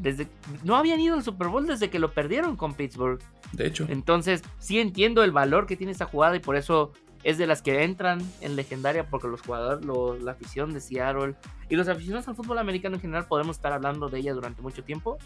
Desde, 0.00 0.28
no 0.64 0.76
habían 0.76 0.98
ido 0.98 1.14
al 1.14 1.22
Super 1.22 1.48
Bowl 1.48 1.66
desde 1.66 1.90
que 1.90 1.98
lo 1.98 2.12
perdieron 2.12 2.56
con 2.56 2.72
Pittsburgh. 2.72 3.20
De 3.52 3.66
hecho, 3.66 3.84
Entonces, 3.88 4.42
sí 4.58 4.80
entiendo 4.80 5.22
el 5.22 5.30
valor 5.30 5.66
que 5.66 5.76
tiene 5.76 5.92
esta 5.92 6.06
jugada 6.06 6.36
y 6.36 6.40
por 6.40 6.56
eso 6.56 6.92
es 7.22 7.36
de 7.36 7.46
las 7.46 7.60
que 7.60 7.84
entran 7.84 8.20
en 8.40 8.56
legendaria 8.56 9.06
porque 9.10 9.28
los 9.28 9.42
jugadores, 9.42 9.84
la 10.22 10.32
afición 10.32 10.72
de 10.72 10.80
Seattle 10.80 11.34
y 11.68 11.76
los 11.76 11.86
aficionados 11.88 12.26
al 12.28 12.34
fútbol 12.34 12.56
americano 12.58 12.94
en 12.94 13.02
general 13.02 13.26
podemos 13.26 13.56
estar 13.56 13.74
hablando 13.74 14.08
de 14.08 14.20
ella 14.20 14.32
durante 14.32 14.62
mucho 14.62 14.82
tiempo, 14.84 15.18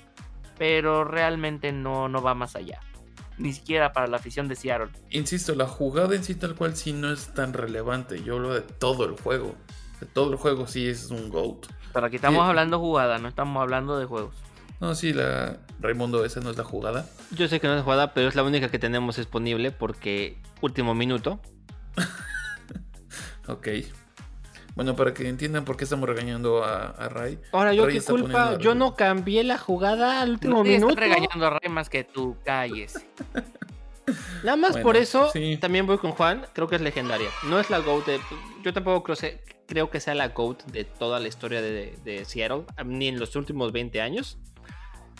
pero 0.58 1.04
realmente 1.04 1.70
no, 1.72 2.08
no 2.08 2.20
va 2.20 2.34
más 2.34 2.56
allá. 2.56 2.80
Ni 3.38 3.52
siquiera 3.52 3.92
para 3.92 4.06
la 4.08 4.16
afición 4.16 4.48
de 4.48 4.56
Seattle. 4.56 4.88
insisto, 5.10 5.54
la 5.54 5.66
jugada 5.66 6.14
en 6.16 6.24
sí 6.24 6.34
tal 6.34 6.54
cual 6.56 6.76
sí 6.76 6.92
no 6.92 7.12
es 7.12 7.32
tan 7.34 7.52
relevante. 7.52 8.22
Yo 8.24 8.34
hablo 8.36 8.54
de 8.54 8.60
todo 8.62 9.04
el 9.04 9.12
juego. 9.20 9.54
De 10.00 10.06
todo 10.06 10.30
el 10.32 10.36
juego 10.36 10.66
sí 10.66 10.88
es 10.88 11.10
un 11.10 11.28
GOAT. 11.30 11.66
Pero 11.92 12.06
aquí 12.06 12.16
estamos 12.16 12.42
Sí. 12.44 12.48
hablando 12.48 12.78
jugada, 12.80 13.18
no 13.18 13.28
estamos 13.28 13.60
hablando 13.60 13.98
de 13.98 14.06
juegos. 14.06 14.34
No, 14.80 14.94
sí, 14.94 15.12
la 15.12 15.58
Raimundo, 15.80 16.24
esa 16.24 16.40
no 16.40 16.50
es 16.50 16.56
la 16.56 16.64
jugada. 16.64 17.06
Yo 17.30 17.48
sé 17.48 17.60
que 17.60 17.66
no 17.66 17.76
es 17.76 17.82
jugada, 17.82 18.12
pero 18.12 18.28
es 18.28 18.34
la 18.34 18.42
única 18.42 18.68
que 18.70 18.78
tenemos 18.78 19.16
disponible 19.16 19.70
porque 19.70 20.38
último 20.60 20.94
minuto. 20.94 21.40
Ok. 23.46 23.68
Bueno, 24.74 24.96
para 24.96 25.12
que 25.14 25.28
entiendan 25.28 25.64
por 25.64 25.76
qué 25.76 25.84
estamos 25.84 26.08
regañando 26.08 26.64
a, 26.64 26.86
a 26.88 27.08
Ray. 27.08 27.38
Ahora, 27.52 27.74
yo 27.74 27.86
Ray 27.86 28.00
qué 28.00 28.04
culpa, 28.06 28.52
la- 28.52 28.58
yo 28.58 28.74
no 28.74 28.96
cambié 28.96 29.44
la 29.44 29.58
jugada 29.58 30.20
al 30.20 30.30
último 30.30 30.62
está 30.64 30.72
minuto. 30.72 30.94
regañando 30.96 31.46
a 31.46 31.50
Ray 31.50 31.70
más 31.70 31.88
que 31.90 32.02
tú, 32.04 32.36
calles. 32.44 33.04
Nada 34.42 34.56
más 34.56 34.72
Bueno, 34.72 34.82
por 34.82 34.96
eso 34.96 35.30
sí. 35.32 35.56
también 35.60 35.86
voy 35.86 35.98
con 35.98 36.10
Juan, 36.12 36.46
creo 36.54 36.68
que 36.68 36.76
es 36.76 36.82
legendaria. 36.82 37.28
No 37.48 37.58
es 37.60 37.70
la 37.70 37.78
GOAT 37.78 38.04
de... 38.06 38.20
Yo 38.62 38.72
tampoco 38.72 39.02
creo, 39.04 39.16
se- 39.16 39.42
creo 39.66 39.90
que 39.90 40.00
sea 40.00 40.14
la 40.14 40.28
GOAT 40.28 40.64
de 40.64 40.84
toda 40.84 41.20
la 41.20 41.28
historia 41.28 41.62
de, 41.62 41.96
de 42.04 42.24
Seattle, 42.24 42.64
ni 42.84 43.08
en 43.08 43.20
los 43.20 43.36
últimos 43.36 43.72
20 43.72 44.00
años. 44.00 44.38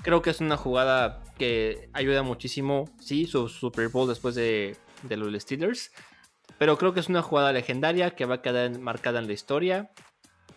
Creo 0.05 0.21
que 0.21 0.29
es 0.29 0.41
una 0.41 0.59
jugada 0.59 1.23
que 1.39 1.89
ayuda 1.95 2.23
muchísimo, 2.23 2.91
sí, 3.01 3.27
su 3.27 3.49
Super 3.49 3.89
Bowl 3.89 4.07
después 4.07 4.35
de, 4.35 4.77
de 5.03 5.17
los 5.17 5.33
Steelers. 5.43 5.93
Pero 6.59 6.77
creo 6.77 6.93
que 6.93 7.01
es 7.01 7.09
una 7.09 7.23
jugada 7.23 7.53
legendaria 7.53 8.11
que 8.11 8.27
va 8.27 8.37
a 8.37 8.43
quedar 8.43 8.79
marcada 8.79 9.19
en 9.19 9.27
la 9.27 9.33
historia. 9.33 9.91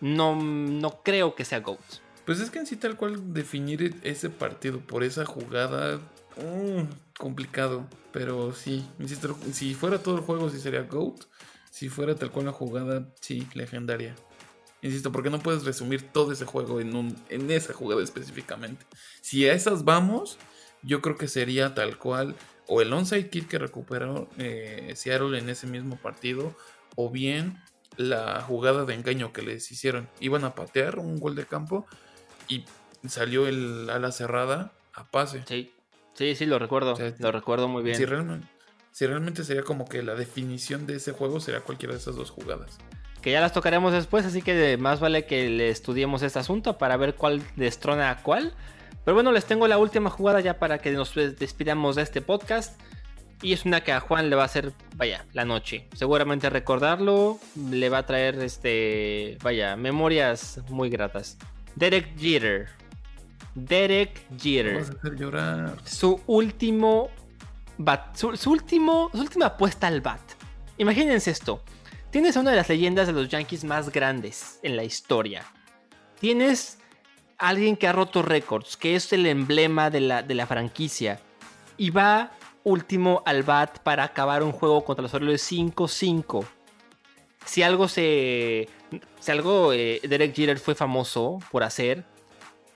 No, 0.01 0.35
no 0.35 1.01
creo 1.01 1.33
que 1.33 1.45
sea 1.45 1.61
GOAT. 1.61 1.79
Pues 2.25 2.41
es 2.41 2.51
que 2.51 2.59
en 2.59 2.67
sí 2.67 2.75
tal 2.75 2.97
cual 2.97 3.33
definir 3.33 3.95
ese 4.03 4.29
partido 4.29 4.79
por 4.81 5.05
esa 5.05 5.25
jugada... 5.25 5.95
mm, 6.35 6.81
complicado. 7.17 7.87
Pero 8.11 8.53
sí, 8.53 8.85
insisto, 8.99 9.37
si 9.53 9.73
fuera 9.75 9.99
todo 9.99 10.17
el 10.17 10.23
juego 10.23 10.49
sí 10.49 10.59
sería 10.59 10.81
GOAT. 10.81 11.23
Si 11.71 11.87
fuera 11.87 12.15
tal 12.15 12.31
cual 12.31 12.47
la 12.47 12.51
jugada, 12.51 13.07
sí, 13.21 13.47
legendaria. 13.53 14.13
Insisto, 14.87 15.11
porque 15.11 15.29
no 15.29 15.39
puedes 15.39 15.65
resumir 15.65 16.01
todo 16.01 16.31
ese 16.31 16.45
juego 16.45 16.79
en, 16.79 16.95
un, 16.95 17.15
en 17.27 17.51
esa 17.51 17.73
jugada 17.73 18.01
específicamente. 18.01 18.85
Si 19.19 19.47
a 19.47 19.53
esas 19.53 19.83
vamos, 19.83 20.37
yo 20.81 21.01
creo 21.01 21.17
que 21.17 21.27
sería 21.27 21.75
tal 21.75 21.97
cual 21.97 22.35
o 22.67 22.81
el 22.81 22.93
onside 22.93 23.29
kick 23.29 23.49
que 23.49 23.59
recuperó 23.59 24.29
eh, 24.37 24.93
Seattle 24.95 25.37
en 25.37 25.49
ese 25.49 25.67
mismo 25.67 25.97
partido 25.97 26.55
o 26.95 27.09
bien 27.09 27.61
la 27.97 28.41
jugada 28.41 28.85
de 28.85 28.93
engaño 28.93 29.33
que 29.33 29.41
les 29.41 29.69
hicieron. 29.71 30.07
Iban 30.21 30.45
a 30.45 30.55
patear 30.55 30.99
un 30.99 31.19
gol 31.19 31.35
de 31.35 31.45
campo 31.45 31.85
y 32.47 32.63
salió 33.09 33.45
el 33.45 33.89
ala 33.89 34.13
cerrada 34.13 34.71
a 34.93 35.03
pase. 35.03 35.43
Sí, 35.47 35.73
sí, 36.13 36.35
sí, 36.35 36.45
lo 36.45 36.59
recuerdo. 36.59 36.93
O 36.93 36.95
sea, 36.95 37.13
lo 37.19 37.31
recuerdo 37.33 37.67
muy 37.67 37.83
bien. 37.83 37.97
Si 37.97 38.05
realmente, 38.05 38.47
si 38.93 39.05
realmente 39.05 39.43
sería 39.43 39.63
como 39.63 39.85
que 39.85 40.01
la 40.01 40.15
definición 40.15 40.87
de 40.87 40.95
ese 40.95 41.11
juego 41.11 41.41
sería 41.41 41.59
cualquiera 41.59 41.93
de 41.93 41.99
esas 41.99 42.15
dos 42.15 42.31
jugadas. 42.31 42.77
Que 43.21 43.31
ya 43.31 43.41
las 43.41 43.53
tocaremos 43.53 43.93
después, 43.93 44.25
así 44.25 44.41
que 44.41 44.77
más 44.77 44.99
vale 44.99 45.25
que 45.25 45.49
le 45.49 45.69
estudiemos 45.69 46.21
este 46.21 46.39
asunto 46.39 46.77
para 46.77 46.97
ver 46.97 47.15
cuál 47.15 47.41
destrona 47.55 48.09
a 48.11 48.21
cuál. 48.23 48.53
Pero 49.03 49.15
bueno, 49.15 49.31
les 49.31 49.45
tengo 49.45 49.67
la 49.67 49.77
última 49.77 50.09
jugada 50.09 50.39
ya 50.41 50.59
para 50.59 50.79
que 50.79 50.91
nos 50.91 51.15
despidamos 51.15 51.95
de 51.95 52.01
este 52.01 52.21
podcast. 52.21 52.79
Y 53.41 53.53
es 53.53 53.65
una 53.65 53.81
que 53.81 53.91
a 53.91 53.99
Juan 53.99 54.29
le 54.29 54.35
va 54.35 54.41
a 54.43 54.45
hacer, 54.45 54.73
vaya, 54.95 55.25
la 55.33 55.45
noche. 55.45 55.87
Seguramente 55.93 56.49
recordarlo 56.49 57.39
le 57.69 57.89
va 57.89 57.99
a 57.99 58.05
traer, 58.05 58.35
este, 58.39 59.37
vaya, 59.43 59.75
memorias 59.75 60.59
muy 60.69 60.89
gratas. 60.89 61.37
Derek 61.75 62.17
Jeter. 62.17 62.67
Derek 63.53 64.21
Jeter. 64.37 64.79
Vas 64.79 64.89
a 64.89 64.93
hacer 64.93 65.15
llorar. 65.15 65.77
Su 65.85 66.19
último 66.25 67.09
bat, 67.77 68.15
su, 68.15 68.35
su 68.35 68.51
último, 68.51 69.09
su 69.13 69.21
última 69.21 69.45
apuesta 69.47 69.87
al 69.87 70.01
bat. 70.01 70.21
Imagínense 70.79 71.31
esto. 71.31 71.63
Tienes 72.11 72.37
una 72.37 72.51
de 72.51 72.57
las 72.57 72.69
leyendas 72.69 73.07
de 73.07 73.13
los 73.13 73.27
Yankees 73.27 73.65
más 73.65 73.91
grandes 73.91 74.59
en 74.63 74.77
la 74.77 74.85
historia. 74.85 75.45
Tienes 76.19 76.79
alguien 77.37 77.75
que 77.75 77.85
ha 77.85 77.91
roto 77.91 78.21
récords, 78.21 78.77
que 78.77 78.95
es 78.95 79.11
el 79.11 79.25
emblema 79.25 79.89
de 79.89 79.99
la, 79.99 80.23
de 80.23 80.33
la 80.33 80.47
franquicia. 80.47 81.19
Y 81.75 81.89
va 81.89 82.31
último 82.63 83.23
al 83.25 83.43
bat 83.43 83.79
para 83.79 84.05
acabar 84.05 84.41
un 84.41 84.53
juego 84.53 84.85
contra 84.85 85.03
los 85.03 85.13
Orioles 85.13 85.51
5-5. 85.51 86.45
Si 87.45 87.61
algo 87.61 87.89
se. 87.89 88.69
Si 89.19 89.31
algo 89.31 89.73
eh, 89.73 89.99
Derek 90.01 90.33
Jeter 90.33 90.59
fue 90.59 90.75
famoso 90.75 91.39
por 91.51 91.63
hacer, 91.63 92.05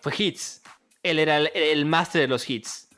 fue 0.01 0.13
hits. 0.17 0.61
Él 1.03 1.19
era 1.19 1.37
el, 1.37 1.51
el 1.53 1.85
máster 1.85 2.21
de 2.21 2.27
los 2.27 2.49
hits. 2.49 2.89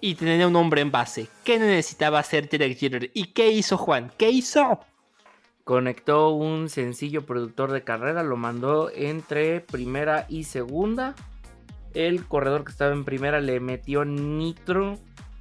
Y 0.00 0.14
tenía 0.14 0.46
un 0.46 0.56
hombre 0.56 0.80
en 0.80 0.90
base. 0.90 1.28
¿Qué 1.44 1.58
necesitaba 1.58 2.18
hacer 2.18 2.48
Derek 2.48 2.78
Jeter? 2.78 3.10
¿Y 3.12 3.26
qué 3.32 3.50
hizo 3.50 3.76
Juan? 3.76 4.10
¿Qué 4.16 4.30
hizo? 4.30 4.80
Conectó 5.64 6.30
un 6.30 6.68
sencillo 6.68 7.24
productor 7.24 7.72
de 7.72 7.82
carrera, 7.82 8.22
lo 8.22 8.36
mandó 8.36 8.90
entre 8.94 9.60
primera 9.60 10.26
y 10.28 10.44
segunda. 10.44 11.14
El 11.94 12.26
corredor 12.26 12.64
que 12.64 12.72
estaba 12.72 12.92
en 12.92 13.04
primera 13.04 13.40
le 13.40 13.60
metió 13.60 14.04
nitro. 14.04 14.98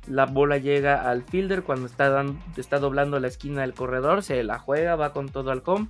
La 0.08 0.26
bola 0.26 0.58
llega 0.58 1.10
al 1.10 1.24
fielder 1.24 1.64
cuando 1.64 1.88
está, 1.88 2.80
doblando 2.80 3.20
la 3.20 3.28
esquina 3.28 3.62
del 3.62 3.74
corredor. 3.74 4.24
Se 4.24 4.44
la 4.44 4.60
juega, 4.60 4.96
va 4.96 5.14
con 5.14 5.30
todo 5.30 5.52
al 5.52 5.62
com. 5.62 5.90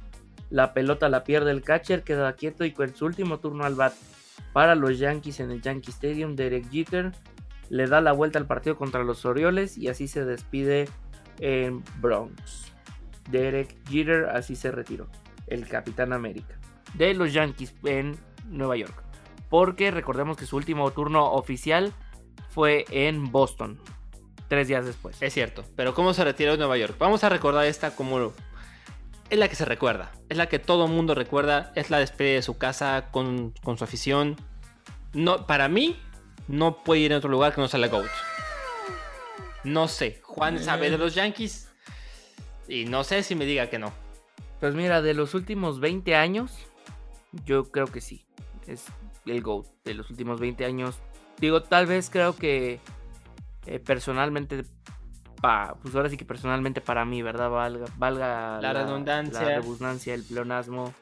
La 0.50 0.74
pelota 0.74 1.10
la 1.10 1.24
pierde 1.24 1.52
el 1.52 1.62
catcher, 1.62 2.04
queda 2.04 2.34
quieto 2.34 2.66
y 2.66 2.72
con 2.72 2.94
su 2.96 3.06
último 3.06 3.40
turno 3.40 3.66
al 3.66 3.76
bat 3.76 3.94
para 4.52 4.76
los 4.76 5.00
Yankees 5.00 5.40
en 5.40 5.52
el 5.52 5.62
Yankee 5.62 5.92
Stadium, 5.92 6.36
Derek 6.36 6.70
Jeter 6.70 7.12
le 7.70 7.88
da 7.88 8.02
la 8.02 8.12
vuelta 8.12 8.38
al 8.38 8.46
partido 8.46 8.78
contra 8.78 9.04
los 9.04 9.26
Orioles 9.26 9.78
y 9.78 9.88
así 9.88 10.08
se 10.08 10.26
despide 10.26 10.88
en 11.40 11.84
Bronx. 12.00 12.73
Derek 13.30 13.76
Jeter 13.90 14.26
así 14.30 14.56
se 14.56 14.72
retiró, 14.72 15.08
el 15.48 15.68
Capitán 15.68 16.14
América, 16.14 16.60
de 16.94 17.14
los 17.14 17.34
Yankees 17.34 17.74
en 17.84 18.18
Nueva 18.48 18.78
York. 18.78 19.04
Porque 19.50 19.92
recordemos 19.92 20.38
que 20.38 20.46
su 20.46 20.56
último 20.56 20.90
turno 20.92 21.32
oficial 21.32 21.94
fue 22.50 22.86
en 22.90 23.32
Boston, 23.32 23.80
tres 24.48 24.68
días 24.68 24.86
después. 24.86 25.22
Es 25.22 25.34
cierto, 25.34 25.64
pero 25.76 25.94
¿cómo 25.94 26.14
se 26.14 26.24
retiró 26.24 26.54
de 26.54 26.58
Nueva 26.58 26.78
York? 26.78 26.96
Vamos 27.00 27.24
a 27.24 27.30
recordar 27.30 27.66
esta 27.66 27.96
como... 27.96 28.34
Es 29.30 29.40
la 29.40 29.48
que 29.48 29.56
se 29.56 29.66
recuerda, 29.66 30.12
es 30.30 30.38
la 30.38 30.48
que 30.48 30.60
todo 30.60 30.88
mundo 30.88 31.16
recuerda, 31.16 31.72
es 31.76 31.90
la 31.90 31.98
despedida 31.98 32.36
de 32.36 32.42
su 32.42 32.58
casa 32.58 33.10
con, 33.12 33.52
con 33.64 33.78
su 33.78 33.84
afición. 33.84 34.36
No, 35.14 35.48
para 35.48 35.70
mí, 35.70 36.00
no 36.48 36.84
puede 36.84 37.02
ir 37.02 37.14
a 37.14 37.18
otro 37.18 37.30
lugar 37.30 37.56
que 37.56 37.62
no 37.62 37.68
sea 37.68 37.80
la 37.80 37.88
GOAT. 37.88 38.10
No 39.64 39.88
sé, 39.88 40.20
Juan 40.24 40.60
sabe 40.60 40.90
de 40.90 40.98
los 40.98 41.16
Yankees 41.16 41.73
y 42.68 42.86
no 42.86 43.04
sé 43.04 43.24
si 43.24 43.36
me 43.36 43.46
diga 43.46 43.70
que 43.70 43.80
no. 43.80 43.92
Pues 44.60 44.76
mira, 44.76 45.02
de 45.02 45.14
los 45.14 45.34
últimos 45.34 45.80
20 45.80 46.16
años, 46.16 46.58
yo 47.46 47.66
creo 47.72 47.88
que 47.88 48.02
sí. 48.02 48.26
Es 48.68 48.86
el 49.26 49.42
GOAT 49.42 49.68
de 49.84 49.94
los 49.94 50.10
últimos 50.10 50.40
20 50.40 50.66
años. 50.66 51.00
Digo, 51.40 51.64
tal 51.64 51.86
vez 51.86 52.10
creo 52.10 52.36
que 52.36 52.80
eh, 53.66 53.80
personalmente, 53.80 54.64
pa, 55.42 55.76
pues 55.82 55.94
ahora 55.96 56.10
sí 56.10 56.16
que 56.18 56.26
personalmente 56.26 56.80
para 56.80 57.04
mí, 57.06 57.22
¿verdad? 57.22 57.50
Valga, 57.50 57.86
valga 57.98 58.62
La 58.62 58.74
redundancia. 58.74 59.42
la 59.42 59.60
redundancia, 59.60 60.14
el 60.14 60.24
pleonasmo. 60.24 60.94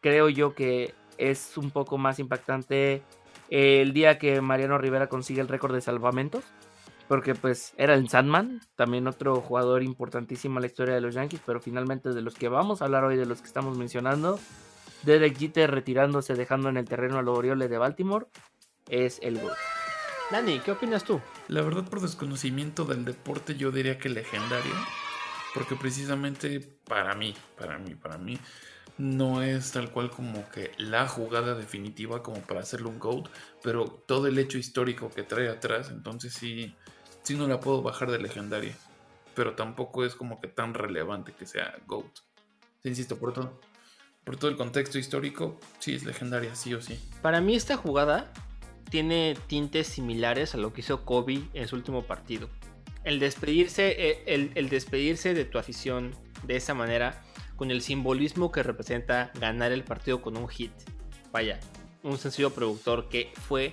Creo 0.00 0.28
yo 0.28 0.54
que 0.54 0.94
es 1.18 1.56
un 1.56 1.70
poco 1.70 1.98
más 1.98 2.18
impactante 2.18 3.02
el 3.50 3.92
día 3.92 4.18
que 4.18 4.40
Mariano 4.40 4.78
Rivera 4.78 5.08
consigue 5.08 5.42
el 5.42 5.48
récord 5.48 5.74
de 5.74 5.82
salvamentos. 5.82 6.44
Porque 7.08 7.34
pues 7.34 7.74
era 7.76 7.94
el 7.94 8.08
Sandman, 8.08 8.60
también 8.76 9.06
otro 9.06 9.40
jugador 9.40 9.82
importantísimo 9.82 10.58
en 10.58 10.62
la 10.62 10.66
historia 10.66 10.94
de 10.94 11.00
los 11.00 11.14
Yankees, 11.14 11.42
pero 11.44 11.60
finalmente 11.60 12.10
de 12.10 12.22
los 12.22 12.34
que 12.34 12.48
vamos 12.48 12.80
a 12.80 12.86
hablar 12.86 13.04
hoy, 13.04 13.16
de 13.16 13.26
los 13.26 13.40
que 13.40 13.48
estamos 13.48 13.76
mencionando, 13.76 14.38
Derek 15.02 15.36
Jeter 15.36 15.70
retirándose, 15.70 16.34
dejando 16.34 16.68
en 16.68 16.76
el 16.76 16.86
terreno 16.86 17.18
a 17.18 17.22
los 17.22 17.36
Orioles 17.36 17.68
de 17.68 17.78
Baltimore, 17.78 18.26
es 18.88 19.18
el 19.22 19.38
gol. 19.40 19.52
Dani, 20.30 20.60
¿qué 20.60 20.70
opinas 20.70 21.04
tú? 21.04 21.20
La 21.48 21.60
verdad, 21.60 21.84
por 21.84 22.00
desconocimiento 22.00 22.84
del 22.84 23.04
deporte, 23.04 23.56
yo 23.56 23.70
diría 23.70 23.98
que 23.98 24.08
legendario. 24.08 24.72
Porque 25.52 25.76
precisamente 25.76 26.60
para 26.60 27.14
mí, 27.14 27.34
para 27.58 27.78
mí, 27.78 27.94
para 27.94 28.16
mí, 28.16 28.38
no 28.96 29.42
es 29.42 29.72
tal 29.72 29.90
cual 29.90 30.10
como 30.10 30.48
que 30.50 30.70
la 30.78 31.06
jugada 31.08 31.54
definitiva 31.54 32.22
como 32.22 32.40
para 32.40 32.60
hacerle 32.60 32.88
un 32.88 32.98
GOAT, 32.98 33.28
pero 33.62 33.84
todo 34.06 34.26
el 34.26 34.38
hecho 34.38 34.58
histórico 34.58 35.10
que 35.10 35.22
trae 35.22 35.48
atrás, 35.48 35.90
entonces 35.90 36.32
sí, 36.32 36.74
sí 37.22 37.34
no 37.34 37.46
la 37.46 37.60
puedo 37.60 37.82
bajar 37.82 38.10
de 38.10 38.18
legendaria. 38.18 38.76
Pero 39.34 39.54
tampoco 39.54 40.04
es 40.04 40.14
como 40.14 40.40
que 40.40 40.48
tan 40.48 40.74
relevante 40.74 41.32
que 41.32 41.46
sea 41.46 41.74
GOAT. 41.86 42.18
Sí, 42.82 42.88
insisto, 42.88 43.16
por 43.16 43.32
todo, 43.32 43.60
por 44.24 44.36
todo 44.36 44.50
el 44.50 44.56
contexto 44.56 44.98
histórico, 44.98 45.58
sí 45.78 45.94
es 45.94 46.04
legendaria, 46.04 46.54
sí 46.54 46.74
o 46.74 46.82
sí. 46.82 46.98
Para 47.22 47.40
mí 47.40 47.54
esta 47.54 47.76
jugada 47.76 48.32
tiene 48.90 49.36
tintes 49.46 49.86
similares 49.86 50.54
a 50.54 50.58
lo 50.58 50.72
que 50.72 50.80
hizo 50.80 51.04
Kobe 51.04 51.42
en 51.54 51.68
su 51.68 51.76
último 51.76 52.02
partido. 52.04 52.50
El 53.04 53.20
despedirse, 53.20 53.94
eh, 53.98 54.22
el, 54.26 54.52
el 54.54 54.68
despedirse 54.68 55.34
de 55.34 55.44
tu 55.44 55.58
afición 55.58 56.14
de 56.42 56.56
esa 56.56 56.74
manera, 56.74 57.22
con 57.56 57.70
el 57.70 57.80
simbolismo 57.80 58.52
que 58.52 58.62
representa 58.62 59.30
ganar 59.40 59.72
el 59.72 59.84
partido 59.84 60.20
con 60.20 60.36
un 60.36 60.48
hit. 60.48 60.72
Vaya, 61.30 61.58
un 62.02 62.18
sencillo 62.18 62.50
productor 62.50 63.08
que 63.08 63.32
fue 63.46 63.72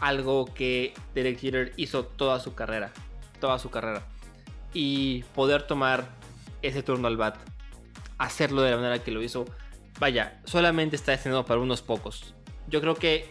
algo 0.00 0.46
que 0.46 0.94
Derek 1.14 1.38
Jeter 1.38 1.72
hizo 1.76 2.04
toda 2.04 2.40
su 2.40 2.54
carrera, 2.54 2.92
toda 3.40 3.58
su 3.58 3.70
carrera. 3.70 4.02
Y 4.74 5.22
poder 5.34 5.66
tomar 5.66 6.06
ese 6.62 6.82
turno 6.82 7.08
al 7.08 7.16
bat, 7.16 7.36
hacerlo 8.18 8.62
de 8.62 8.70
la 8.70 8.76
manera 8.76 9.02
que 9.02 9.10
lo 9.10 9.22
hizo, 9.22 9.44
vaya, 9.98 10.40
solamente 10.44 10.96
está 10.96 11.12
destinado 11.12 11.44
para 11.44 11.60
unos 11.60 11.82
pocos. 11.82 12.34
Yo 12.68 12.80
creo 12.80 12.94
que 12.94 13.30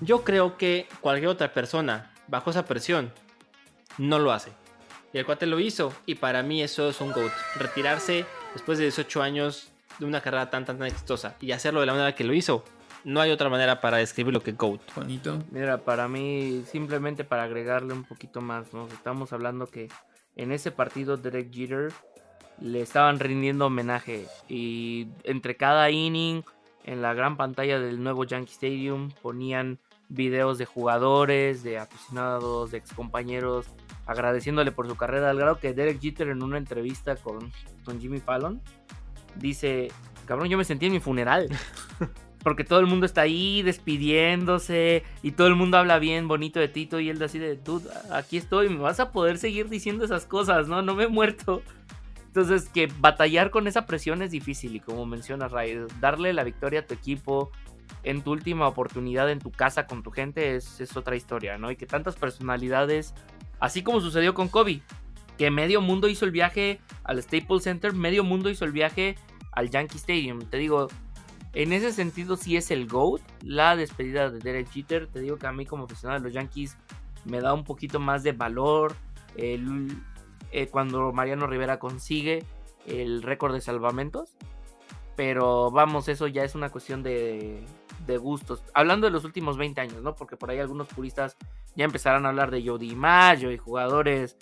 yo 0.00 0.24
creo 0.24 0.58
que 0.58 0.86
cualquier 1.00 1.28
otra 1.28 1.54
persona 1.54 2.12
bajo 2.28 2.50
esa 2.50 2.66
presión 2.66 3.12
no 3.98 4.18
lo 4.18 4.32
hace. 4.32 4.52
Y 5.12 5.18
el 5.18 5.24
cuate 5.24 5.46
lo 5.46 5.60
hizo 5.60 5.94
y 6.04 6.16
para 6.16 6.42
mí 6.42 6.62
eso 6.62 6.88
es 6.90 7.00
un 7.00 7.12
GOAT. 7.12 7.32
Retirarse 7.56 8.26
después 8.52 8.76
de 8.78 8.84
18 8.84 9.22
años 9.22 9.68
de 9.98 10.04
una 10.04 10.20
carrera 10.20 10.50
tan 10.50 10.66
tan 10.66 10.78
tan 10.78 10.86
exitosa 10.86 11.36
y 11.40 11.52
hacerlo 11.52 11.80
de 11.80 11.86
la 11.86 11.92
manera 11.92 12.14
que 12.14 12.24
lo 12.24 12.34
hizo. 12.34 12.64
No 13.06 13.20
hay 13.20 13.30
otra 13.30 13.48
manera 13.48 13.80
para 13.80 13.98
describir 13.98 14.34
lo 14.34 14.42
que 14.42 14.50
es 14.50 14.56
GOAT. 14.56 14.80
Juanito, 14.92 15.38
Mira, 15.52 15.78
para 15.78 16.08
mí, 16.08 16.64
simplemente 16.66 17.22
para 17.22 17.44
agregarle 17.44 17.92
un 17.92 18.02
poquito 18.02 18.40
más, 18.40 18.74
¿no? 18.74 18.88
Estamos 18.88 19.32
hablando 19.32 19.68
que 19.68 19.86
en 20.34 20.50
ese 20.50 20.72
partido 20.72 21.16
Derek 21.16 21.52
Jeter 21.52 21.92
le 22.60 22.80
estaban 22.80 23.20
rindiendo 23.20 23.66
homenaje 23.66 24.26
y 24.48 25.06
entre 25.22 25.56
cada 25.56 25.88
inning 25.88 26.42
en 26.82 27.00
la 27.00 27.14
gran 27.14 27.36
pantalla 27.36 27.78
del 27.78 28.02
nuevo 28.02 28.24
Yankee 28.24 28.52
Stadium 28.52 29.12
ponían 29.22 29.78
videos 30.08 30.58
de 30.58 30.66
jugadores, 30.66 31.62
de 31.62 31.78
aficionados, 31.78 32.72
de 32.72 32.78
excompañeros 32.78 33.66
agradeciéndole 34.06 34.72
por 34.72 34.88
su 34.88 34.96
carrera 34.96 35.30
al 35.30 35.38
grado 35.38 35.60
que 35.60 35.74
Derek 35.74 36.00
Jeter 36.00 36.26
en 36.30 36.42
una 36.42 36.58
entrevista 36.58 37.14
con, 37.14 37.52
con 37.84 38.00
Jimmy 38.00 38.18
Fallon 38.18 38.60
dice, 39.36 39.92
cabrón, 40.26 40.48
yo 40.48 40.58
me 40.58 40.64
sentí 40.64 40.86
en 40.86 40.92
mi 40.92 40.98
funeral. 40.98 41.48
Porque 42.46 42.62
todo 42.62 42.78
el 42.78 42.86
mundo 42.86 43.06
está 43.06 43.22
ahí 43.22 43.62
despidiéndose 43.62 45.02
y 45.20 45.32
todo 45.32 45.48
el 45.48 45.56
mundo 45.56 45.78
habla 45.78 45.98
bien 45.98 46.28
bonito 46.28 46.60
de 46.60 46.68
Tito 46.68 47.00
y 47.00 47.10
él 47.10 47.20
así 47.20 47.40
de, 47.40 47.56
dude, 47.56 47.90
aquí 48.12 48.36
estoy, 48.36 48.68
me 48.68 48.76
vas 48.76 49.00
a 49.00 49.10
poder 49.10 49.38
seguir 49.38 49.68
diciendo 49.68 50.04
esas 50.04 50.26
cosas, 50.26 50.68
¿no? 50.68 50.80
No 50.80 50.94
me 50.94 51.02
he 51.02 51.08
muerto. 51.08 51.60
Entonces, 52.28 52.68
que 52.68 52.88
batallar 53.00 53.50
con 53.50 53.66
esa 53.66 53.84
presión 53.84 54.22
es 54.22 54.30
difícil 54.30 54.76
y 54.76 54.78
como 54.78 55.06
menciona 55.06 55.48
Ray, 55.48 55.86
darle 56.00 56.32
la 56.32 56.44
victoria 56.44 56.78
a 56.78 56.86
tu 56.86 56.94
equipo 56.94 57.50
en 58.04 58.22
tu 58.22 58.30
última 58.30 58.68
oportunidad 58.68 59.28
en 59.28 59.40
tu 59.40 59.50
casa 59.50 59.88
con 59.88 60.04
tu 60.04 60.12
gente 60.12 60.54
es, 60.54 60.80
es 60.80 60.96
otra 60.96 61.16
historia, 61.16 61.58
¿no? 61.58 61.72
Y 61.72 61.76
que 61.76 61.86
tantas 61.86 62.14
personalidades, 62.14 63.12
así 63.58 63.82
como 63.82 64.00
sucedió 64.00 64.34
con 64.34 64.46
Kobe, 64.46 64.82
que 65.36 65.50
medio 65.50 65.80
mundo 65.80 66.06
hizo 66.06 66.24
el 66.24 66.30
viaje 66.30 66.78
al 67.02 67.20
Staples 67.20 67.64
Center, 67.64 67.92
medio 67.92 68.22
mundo 68.22 68.50
hizo 68.50 68.64
el 68.64 68.70
viaje 68.70 69.16
al 69.50 69.68
Yankee 69.68 69.96
Stadium. 69.96 70.42
Te 70.48 70.58
digo, 70.58 70.86
en 71.56 71.72
ese 71.72 71.90
sentido 71.90 72.36
sí 72.36 72.58
es 72.58 72.70
el 72.70 72.86
GOAT, 72.86 73.22
la 73.42 73.76
despedida 73.76 74.28
de 74.28 74.40
Derek 74.40 74.68
Jeter. 74.70 75.06
Te 75.06 75.20
digo 75.20 75.38
que 75.38 75.46
a 75.46 75.52
mí 75.52 75.64
como 75.64 75.84
aficionado 75.84 76.20
de 76.20 76.24
los 76.26 76.34
Yankees 76.34 76.76
me 77.24 77.40
da 77.40 77.54
un 77.54 77.64
poquito 77.64 77.98
más 77.98 78.22
de 78.22 78.32
valor 78.32 78.94
eh, 79.36 79.58
cuando 80.70 81.14
Mariano 81.14 81.46
Rivera 81.46 81.78
consigue 81.78 82.44
el 82.86 83.22
récord 83.22 83.54
de 83.54 83.62
salvamentos. 83.62 84.36
Pero 85.16 85.70
vamos, 85.70 86.08
eso 86.08 86.26
ya 86.26 86.44
es 86.44 86.54
una 86.54 86.68
cuestión 86.68 87.02
de, 87.02 87.64
de 88.06 88.18
gustos. 88.18 88.62
Hablando 88.74 89.06
de 89.06 89.12
los 89.12 89.24
últimos 89.24 89.56
20 89.56 89.80
años, 89.80 90.02
¿no? 90.02 90.14
Porque 90.14 90.36
por 90.36 90.50
ahí 90.50 90.58
algunos 90.58 90.88
puristas 90.88 91.38
ya 91.74 91.86
empezarán 91.86 92.26
a 92.26 92.28
hablar 92.28 92.50
de 92.50 92.68
Jody 92.68 92.94
Mayo 92.94 93.50
y 93.50 93.56
jugadores 93.56 94.36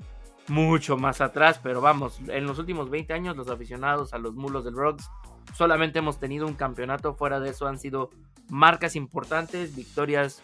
mucho 0.49 0.97
más 0.97 1.21
atrás. 1.21 1.61
Pero 1.63 1.81
vamos, 1.81 2.19
en 2.27 2.45
los 2.45 2.59
últimos 2.59 2.91
20 2.91 3.13
años 3.13 3.37
los 3.37 3.49
aficionados 3.51 4.13
a 4.15 4.19
los 4.19 4.35
mulos 4.35 4.65
del 4.65 4.75
Rocks 4.75 5.09
solamente 5.55 5.99
hemos 5.99 6.19
tenido 6.19 6.47
un 6.47 6.55
campeonato. 6.55 7.15
Fuera 7.15 7.41
de 7.41 7.51
eso 7.51 7.67
han 7.67 7.79
sido 7.79 8.11
marcas 8.49 8.97
importantes, 8.97 9.75
victorias 9.75 10.43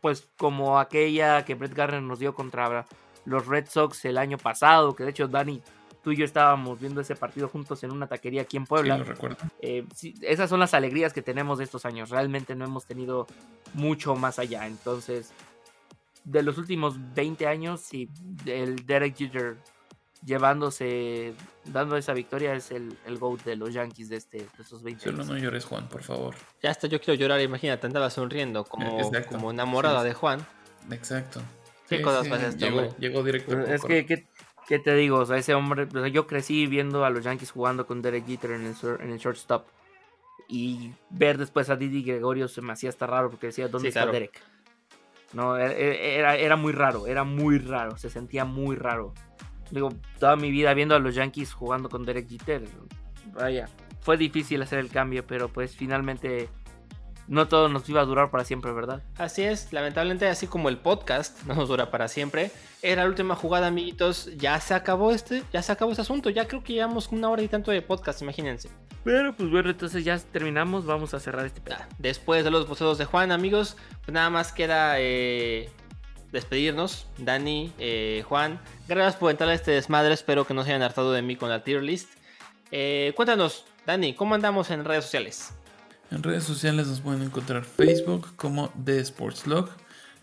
pues 0.00 0.28
como 0.36 0.78
aquella 0.78 1.44
que 1.44 1.54
Brett 1.54 1.74
Garner 1.74 2.02
nos 2.02 2.18
dio 2.18 2.34
contra 2.34 2.86
los 3.24 3.46
Red 3.46 3.66
Sox 3.68 4.04
el 4.04 4.18
año 4.18 4.38
pasado, 4.38 4.94
que 4.94 5.04
de 5.04 5.10
hecho 5.10 5.26
Dani 5.26 5.60
tú 6.02 6.12
y 6.12 6.16
yo 6.16 6.24
estábamos 6.24 6.78
viendo 6.78 7.00
ese 7.00 7.16
partido 7.16 7.48
juntos 7.48 7.82
en 7.82 7.90
una 7.90 8.06
taquería 8.06 8.42
aquí 8.42 8.56
en 8.56 8.66
Puebla. 8.66 8.94
Sí, 8.94 8.98
lo 9.00 9.04
recuerdo. 9.04 9.38
Eh, 9.60 9.84
sí, 9.92 10.14
esas 10.22 10.48
son 10.48 10.60
las 10.60 10.74
alegrías 10.74 11.12
que 11.12 11.22
tenemos 11.22 11.58
de 11.58 11.64
estos 11.64 11.84
años. 11.84 12.10
Realmente 12.10 12.54
no 12.54 12.64
hemos 12.64 12.86
tenido 12.86 13.26
mucho 13.74 14.14
más 14.14 14.38
allá. 14.38 14.68
Entonces, 14.68 15.32
de 16.22 16.44
los 16.44 16.58
últimos 16.58 16.94
20 17.14 17.48
años, 17.48 17.80
sí, 17.80 18.08
el 18.44 18.86
Derek 18.86 19.16
Jeter 19.16 19.56
llevándose, 20.24 21.34
dando 21.64 21.96
esa 21.96 22.12
victoria 22.12 22.54
es 22.54 22.70
el, 22.70 22.96
el 23.06 23.18
GOAT 23.18 23.42
de 23.44 23.56
los 23.56 23.72
Yankees 23.72 24.08
de, 24.08 24.16
este, 24.16 24.38
de 24.38 24.62
estos 24.62 24.82
20 24.82 25.04
Solo 25.04 25.18
años. 25.22 25.28
no 25.28 25.38
llores, 25.38 25.64
Juan, 25.64 25.88
por 25.88 26.02
favor. 26.02 26.34
Ya 26.62 26.70
hasta 26.70 26.86
yo 26.86 27.00
quiero 27.00 27.18
llorar, 27.18 27.40
imagínate, 27.40 27.86
andaba 27.86 28.10
sonriendo 28.10 28.64
como, 28.64 28.98
Exacto. 29.00 29.32
como 29.36 29.50
enamorada 29.50 30.00
Sí. 30.02 30.08
de 30.08 30.14
Juan. 30.14 30.46
Exacto. 30.90 31.40
¿Qué 31.88 32.02
cosas 32.02 32.26
pasa 32.28 32.48
este 32.48 32.64
llegó, 32.66 32.78
hombre? 32.80 32.94
llegó 32.98 33.22
directo. 33.22 33.60
Es 33.60 33.82
que, 33.84 34.06
¿qué, 34.06 34.26
qué 34.66 34.78
te 34.78 34.94
digo? 34.94 35.18
O 35.18 35.26
sea, 35.26 35.36
ese 35.36 35.54
hombre, 35.54 35.84
o 35.84 36.00
sea, 36.00 36.08
yo 36.08 36.26
crecí 36.26 36.66
viendo 36.66 37.04
a 37.04 37.10
los 37.10 37.22
Yankees 37.24 37.52
jugando 37.52 37.86
con 37.86 38.02
Derek 38.02 38.26
Jeter 38.26 38.52
en 38.52 38.66
el, 38.66 38.74
sur- 38.74 39.00
en 39.02 39.10
el 39.12 39.18
shortstop. 39.18 39.66
Y 40.48 40.92
ver 41.10 41.38
después 41.38 41.70
a 41.70 41.76
Didi 41.76 42.02
Gregorio 42.04 42.46
se 42.48 42.62
me 42.62 42.72
hacía 42.72 42.88
hasta 42.88 43.06
raro 43.06 43.30
porque 43.30 43.48
decía, 43.48 43.66
¿dónde 43.68 43.86
Sí, 43.86 43.88
está 43.88 44.00
claro. 44.02 44.12
Derek? 44.12 44.40
No, 45.32 45.56
era, 45.56 45.72
era, 45.72 46.36
era 46.36 46.56
muy 46.56 46.72
raro, 46.72 47.06
era 47.08 47.24
muy 47.24 47.58
raro, 47.58 47.98
se 47.98 48.10
sentía 48.10 48.44
muy 48.44 48.76
raro. 48.76 49.12
Digo, 49.70 49.90
toda 50.18 50.36
mi 50.36 50.50
vida 50.50 50.72
viendo 50.74 50.94
a 50.94 50.98
los 50.98 51.14
Yankees 51.14 51.52
jugando 51.52 51.88
con 51.88 52.04
Derek 52.04 52.28
Jeter. 52.28 52.62
Vaya, 53.34 53.68
fue 54.00 54.16
difícil 54.16 54.62
hacer 54.62 54.78
el 54.78 54.88
cambio, 54.88 55.26
pero 55.26 55.48
pues 55.48 55.74
finalmente 55.74 56.48
no 57.28 57.48
todo 57.48 57.68
nos 57.68 57.88
iba 57.88 58.00
a 58.00 58.04
durar 58.04 58.30
para 58.30 58.44
siempre, 58.44 58.72
¿verdad? 58.72 59.02
Así 59.18 59.42
es, 59.42 59.72
lamentablemente 59.72 60.28
así 60.28 60.46
como 60.46 60.68
el 60.68 60.78
podcast 60.78 61.42
no 61.46 61.54
nos 61.54 61.68
dura 61.68 61.90
para 61.90 62.08
siempre. 62.08 62.50
Era 62.82 63.02
la 63.02 63.08
última 63.08 63.34
jugada, 63.34 63.66
amiguitos. 63.66 64.30
Ya 64.36 64.60
se 64.60 64.74
acabó 64.74 65.10
este, 65.10 65.42
ya 65.52 65.62
se 65.62 65.72
acabó 65.72 65.90
este 65.90 66.02
asunto. 66.02 66.30
Ya 66.30 66.46
creo 66.46 66.62
que 66.62 66.74
llevamos 66.74 67.08
una 67.10 67.28
hora 67.28 67.42
y 67.42 67.48
tanto 67.48 67.70
de 67.72 67.82
podcast, 67.82 68.22
imagínense. 68.22 68.70
Pero 69.02 69.34
pues 69.34 69.50
bueno, 69.50 69.70
entonces 69.70 70.04
ya 70.04 70.18
terminamos, 70.18 70.86
vamos 70.86 71.14
a 71.14 71.20
cerrar 71.20 71.46
este 71.46 71.60
pedo. 71.60 71.76
Ya, 71.76 71.88
Después 71.98 72.44
de 72.44 72.50
los 72.50 72.68
bocetos 72.68 72.98
de 72.98 73.06
Juan, 73.06 73.32
amigos, 73.32 73.76
pues 74.04 74.12
nada 74.12 74.30
más 74.30 74.52
queda 74.52 75.00
eh, 75.00 75.68
despedirnos. 76.36 77.06
Dani, 77.18 77.72
eh, 77.78 78.22
Juan, 78.28 78.60
gracias 78.88 79.16
por 79.16 79.30
entrar 79.30 79.50
a 79.50 79.54
este 79.54 79.72
desmadre. 79.72 80.14
Espero 80.14 80.46
que 80.46 80.54
no 80.54 80.62
se 80.62 80.70
hayan 80.70 80.82
hartado 80.82 81.12
de 81.12 81.22
mí 81.22 81.36
con 81.36 81.48
la 81.48 81.64
tier 81.64 81.82
list. 81.82 82.08
Eh, 82.70 83.12
cuéntanos, 83.16 83.64
Dani, 83.86 84.14
¿cómo 84.14 84.34
andamos 84.34 84.70
en 84.70 84.84
redes 84.84 85.04
sociales? 85.04 85.52
En 86.10 86.22
redes 86.22 86.44
sociales 86.44 86.86
nos 86.86 87.00
pueden 87.00 87.22
encontrar 87.22 87.64
Facebook 87.64 88.34
como 88.36 88.72
The 88.84 89.00
Sports 89.00 89.46
Log. 89.46 89.70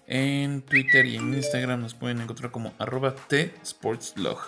En 0.07 0.61
Twitter 0.61 1.05
y 1.05 1.17
en 1.17 1.33
Instagram 1.33 1.81
nos 1.81 1.93
pueden 1.93 2.21
encontrar 2.21 2.51
como 2.51 2.73
arroba 2.77 3.15
The 3.27 3.53
Sports 3.63 4.13
Log. 4.17 4.39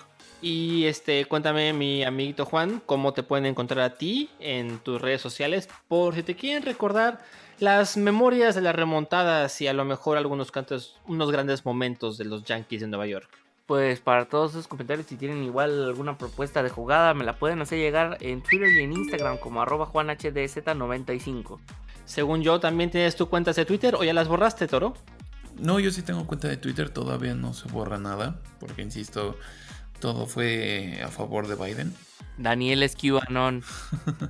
Y 0.42 0.86
este, 0.86 1.26
cuéntame, 1.26 1.74
mi 1.74 2.04
amiguito 2.04 2.46
Juan, 2.46 2.82
cómo 2.86 3.14
te 3.14 3.24
pueden 3.24 3.46
encontrar 3.46 3.80
a 3.80 3.98
ti 3.98 4.30
en 4.40 4.80
tus 4.80 5.02
redes 5.02 5.22
sociales. 5.22 5.70
Por 5.88 6.16
si 6.16 6.24
te 6.24 6.36
quieren 6.36 6.64
recordar 6.64 7.20
las 7.60 7.98
memorias 7.98 8.54
de 8.56 8.62
las 8.62 8.76
remontadas 8.76 9.60
y 9.62 9.68
a 9.68 9.74
lo 9.74 9.86
mejor 9.86 10.18
algunos 10.18 10.52
cantos, 10.52 10.98
unos 11.08 11.32
grandes 11.32 11.66
momentos 11.66 12.18
de 12.18 12.26
los 12.26 12.44
Yankees 12.44 12.82
de 12.82 12.88
Nueva 12.88 13.08
York. 13.08 13.30
Pues 13.66 14.00
para 14.00 14.26
todos 14.26 14.52
esos 14.52 14.68
comentarios, 14.68 15.08
si 15.08 15.16
tienen 15.16 15.44
igual 15.44 15.86
alguna 15.86 16.18
propuesta 16.18 16.62
de 16.62 16.70
jugada, 16.70 17.16
me 17.16 17.26
la 17.26 17.38
pueden 17.38 17.62
hacer 17.62 17.80
llegar 17.80 18.18
en 18.22 18.44
Twitter 18.44 18.70
y 18.72 18.84
en 18.84 18.94
Instagram 18.94 19.38
como 19.38 19.62
arroba 19.62 19.88
juanhdz95. 19.88 21.60
Según 22.06 22.44
yo, 22.44 22.60
también 22.60 22.92
tienes 22.92 23.16
tu 23.16 23.28
cuentas 23.28 23.56
de 23.56 23.66
Twitter 23.66 23.96
o 23.96 24.04
ya 24.04 24.14
las 24.14 24.28
borraste, 24.28 24.68
Toro. 24.68 24.94
No, 25.58 25.80
yo 25.80 25.90
sí 25.90 26.04
tengo 26.04 26.28
cuenta 26.28 26.48
de 26.48 26.58
Twitter, 26.58 26.90
todavía 26.90 27.34
no 27.34 27.54
se 27.54 27.68
borra 27.70 27.98
nada, 27.98 28.40
porque 28.60 28.82
insisto, 28.84 29.38
todo 30.06 30.28
fue 30.28 31.02
a 31.04 31.08
favor 31.08 31.48
de 31.48 31.56
Biden. 31.56 31.92
Daniel 32.38 32.84
Esquivanon. 32.84 33.64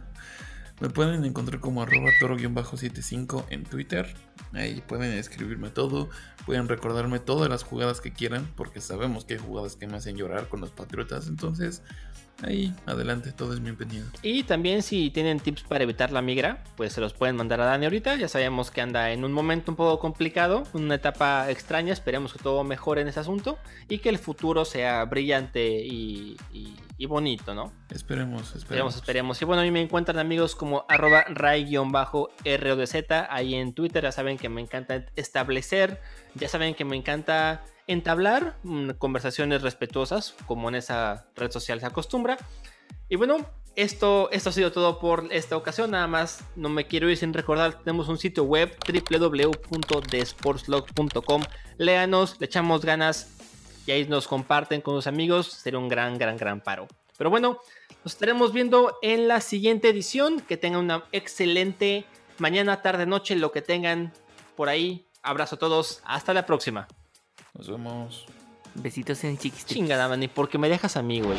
Me 0.80 0.90
pueden 0.90 1.26
encontrar 1.26 1.60
como 1.60 1.82
arroba 1.82 2.12
toro-75 2.18 3.44
en 3.50 3.66
Twitter. 3.66 4.16
Ahí 4.54 4.82
pueden 4.88 5.12
escribirme 5.18 5.70
todo. 5.72 6.10
Pueden 6.46 6.70
recordarme 6.70 7.20
todas 7.20 7.50
las 7.50 7.64
jugadas 7.64 8.00
que 8.00 8.14
quieran. 8.14 8.50
Porque 8.56 8.80
sabemos 8.80 9.26
que 9.26 9.34
hay 9.34 9.40
jugadas 9.42 9.76
que 9.76 9.86
me 9.86 9.98
hacen 9.98 10.16
llorar 10.16 10.48
con 10.48 10.62
los 10.62 10.70
Patriotas. 10.70 11.28
Entonces, 11.28 11.82
ahí, 12.44 12.74
adelante, 12.86 13.32
todo 13.32 13.54
es 13.54 13.62
bienvenido. 13.62 14.06
Y 14.22 14.44
también 14.44 14.84
si 14.84 15.10
tienen 15.10 15.40
tips 15.40 15.64
para 15.64 15.84
evitar 15.84 16.12
la 16.12 16.22
migra, 16.22 16.64
pues 16.78 16.94
se 16.94 17.02
los 17.02 17.14
pueden 17.14 17.36
mandar 17.36 17.62
a 17.62 17.66
Dani 17.66 17.86
ahorita. 17.86 18.16
Ya 18.16 18.28
sabemos 18.28 18.72
que 18.72 18.82
anda 18.82 19.12
en 19.12 19.24
un 19.24 19.32
momento 19.34 19.72
un 19.72 19.76
poco 19.78 20.00
complicado, 20.00 20.64
una 20.74 20.96
etapa 20.96 21.50
extraña. 21.50 21.94
Esperemos 21.94 22.34
que 22.34 22.40
todo 22.40 22.64
mejore 22.64 23.02
en 23.02 23.08
ese 23.08 23.20
asunto 23.20 23.58
y 23.90 24.00
que 24.00 24.10
el 24.10 24.18
futuro 24.18 24.66
sea 24.66 25.04
brillante 25.06 25.66
y, 25.86 26.38
y- 26.54 26.76
y 26.98 27.08
bonito, 27.08 27.54
¿no? 27.54 27.74
Esperemos, 27.90 28.56
Esperemos, 28.56 28.56
esperemos. 28.56 28.96
esperemos. 28.96 29.42
Y 29.42 29.46
bueno, 29.46 29.62
a 29.62 29.66
mí 29.66 29.72
me 29.72 29.82
encuentran 29.82 30.18
amigos 30.18 30.56
como 30.56 30.86
arroba 30.88 31.26
ray-rodz 31.28 32.94
ahí 33.30 33.56
en 33.56 33.74
Twitter. 33.74 34.04
Ya 34.04 34.12
saben 34.14 34.38
que 34.38 34.48
me 34.48 34.62
encanta 34.62 35.06
establecer, 35.18 36.00
ya 36.36 36.48
saben 36.48 36.74
que 36.74 36.86
me 36.86 36.96
encanta 36.96 37.64
entablar 37.88 38.58
mm, 38.64 38.92
conversaciones 38.92 39.62
respetuosas, 39.62 40.34
como 40.48 40.70
en 40.70 40.76
esa 40.76 41.28
red 41.36 41.52
social 41.52 41.80
se 41.80 41.86
acostumbra. 41.86 42.38
Y 43.10 43.18
bueno, 43.18 43.38
esto, 43.76 44.30
esto 44.32 44.50
ha 44.50 44.54
sido 44.54 44.72
todo 44.72 45.00
por 45.00 45.28
esta 45.32 45.58
ocasión. 45.58 45.92
Nada 45.92 46.08
más, 46.08 46.44
no 46.56 46.70
me 46.70 46.88
quiero 46.88 47.08
ir 47.10 47.18
sin 47.18 47.34
recordar, 47.34 47.84
tenemos 47.84 48.08
un 48.08 48.18
sitio 48.18 48.44
web 48.44 48.74
www.desportslog.com. 48.88 51.44
Léanos, 51.78 52.40
le 52.40 52.46
echamos 52.46 52.86
ganas 52.86 53.36
y 53.86 53.92
ahí 53.92 54.08
nos 54.08 54.28
comparten 54.28 54.82
con 54.82 54.96
sus 54.96 55.08
amigos. 55.08 55.48
Sería 55.48 55.80
un 55.80 55.90
gran, 55.90 56.18
gran, 56.18 56.38
gran 56.38 56.62
paro. 56.62 56.88
Pero 57.18 57.30
bueno, 57.30 57.60
nos 58.04 58.14
estaremos 58.14 58.54
viendo 58.54 58.98
en 59.02 59.28
la 59.28 59.42
siguiente 59.42 59.90
edición. 59.90 60.40
Que 60.40 60.56
tengan 60.58 60.82
una 60.82 61.04
excelente 61.12 62.06
mañana, 62.40 62.82
tarde, 62.82 63.06
noche, 63.06 63.36
lo 63.36 63.52
que 63.52 63.62
tengan 63.62 64.14
por 64.56 64.70
ahí. 64.70 65.06
Abrazo 65.22 65.56
a 65.56 65.60
todos. 65.60 66.02
Hasta 66.06 66.34
la 66.34 66.46
próxima. 66.46 66.88
Nos 67.58 67.70
vemos. 67.70 68.26
Besitos 68.76 69.24
en 69.24 69.38
chiquis. 69.38 69.66
Chingada, 69.66 70.08
Dani, 70.08 70.28
porque 70.28 70.58
me 70.58 70.68
dejas 70.70 70.98
a 70.98 71.02
mí, 71.02 71.22
güey. 71.22 71.38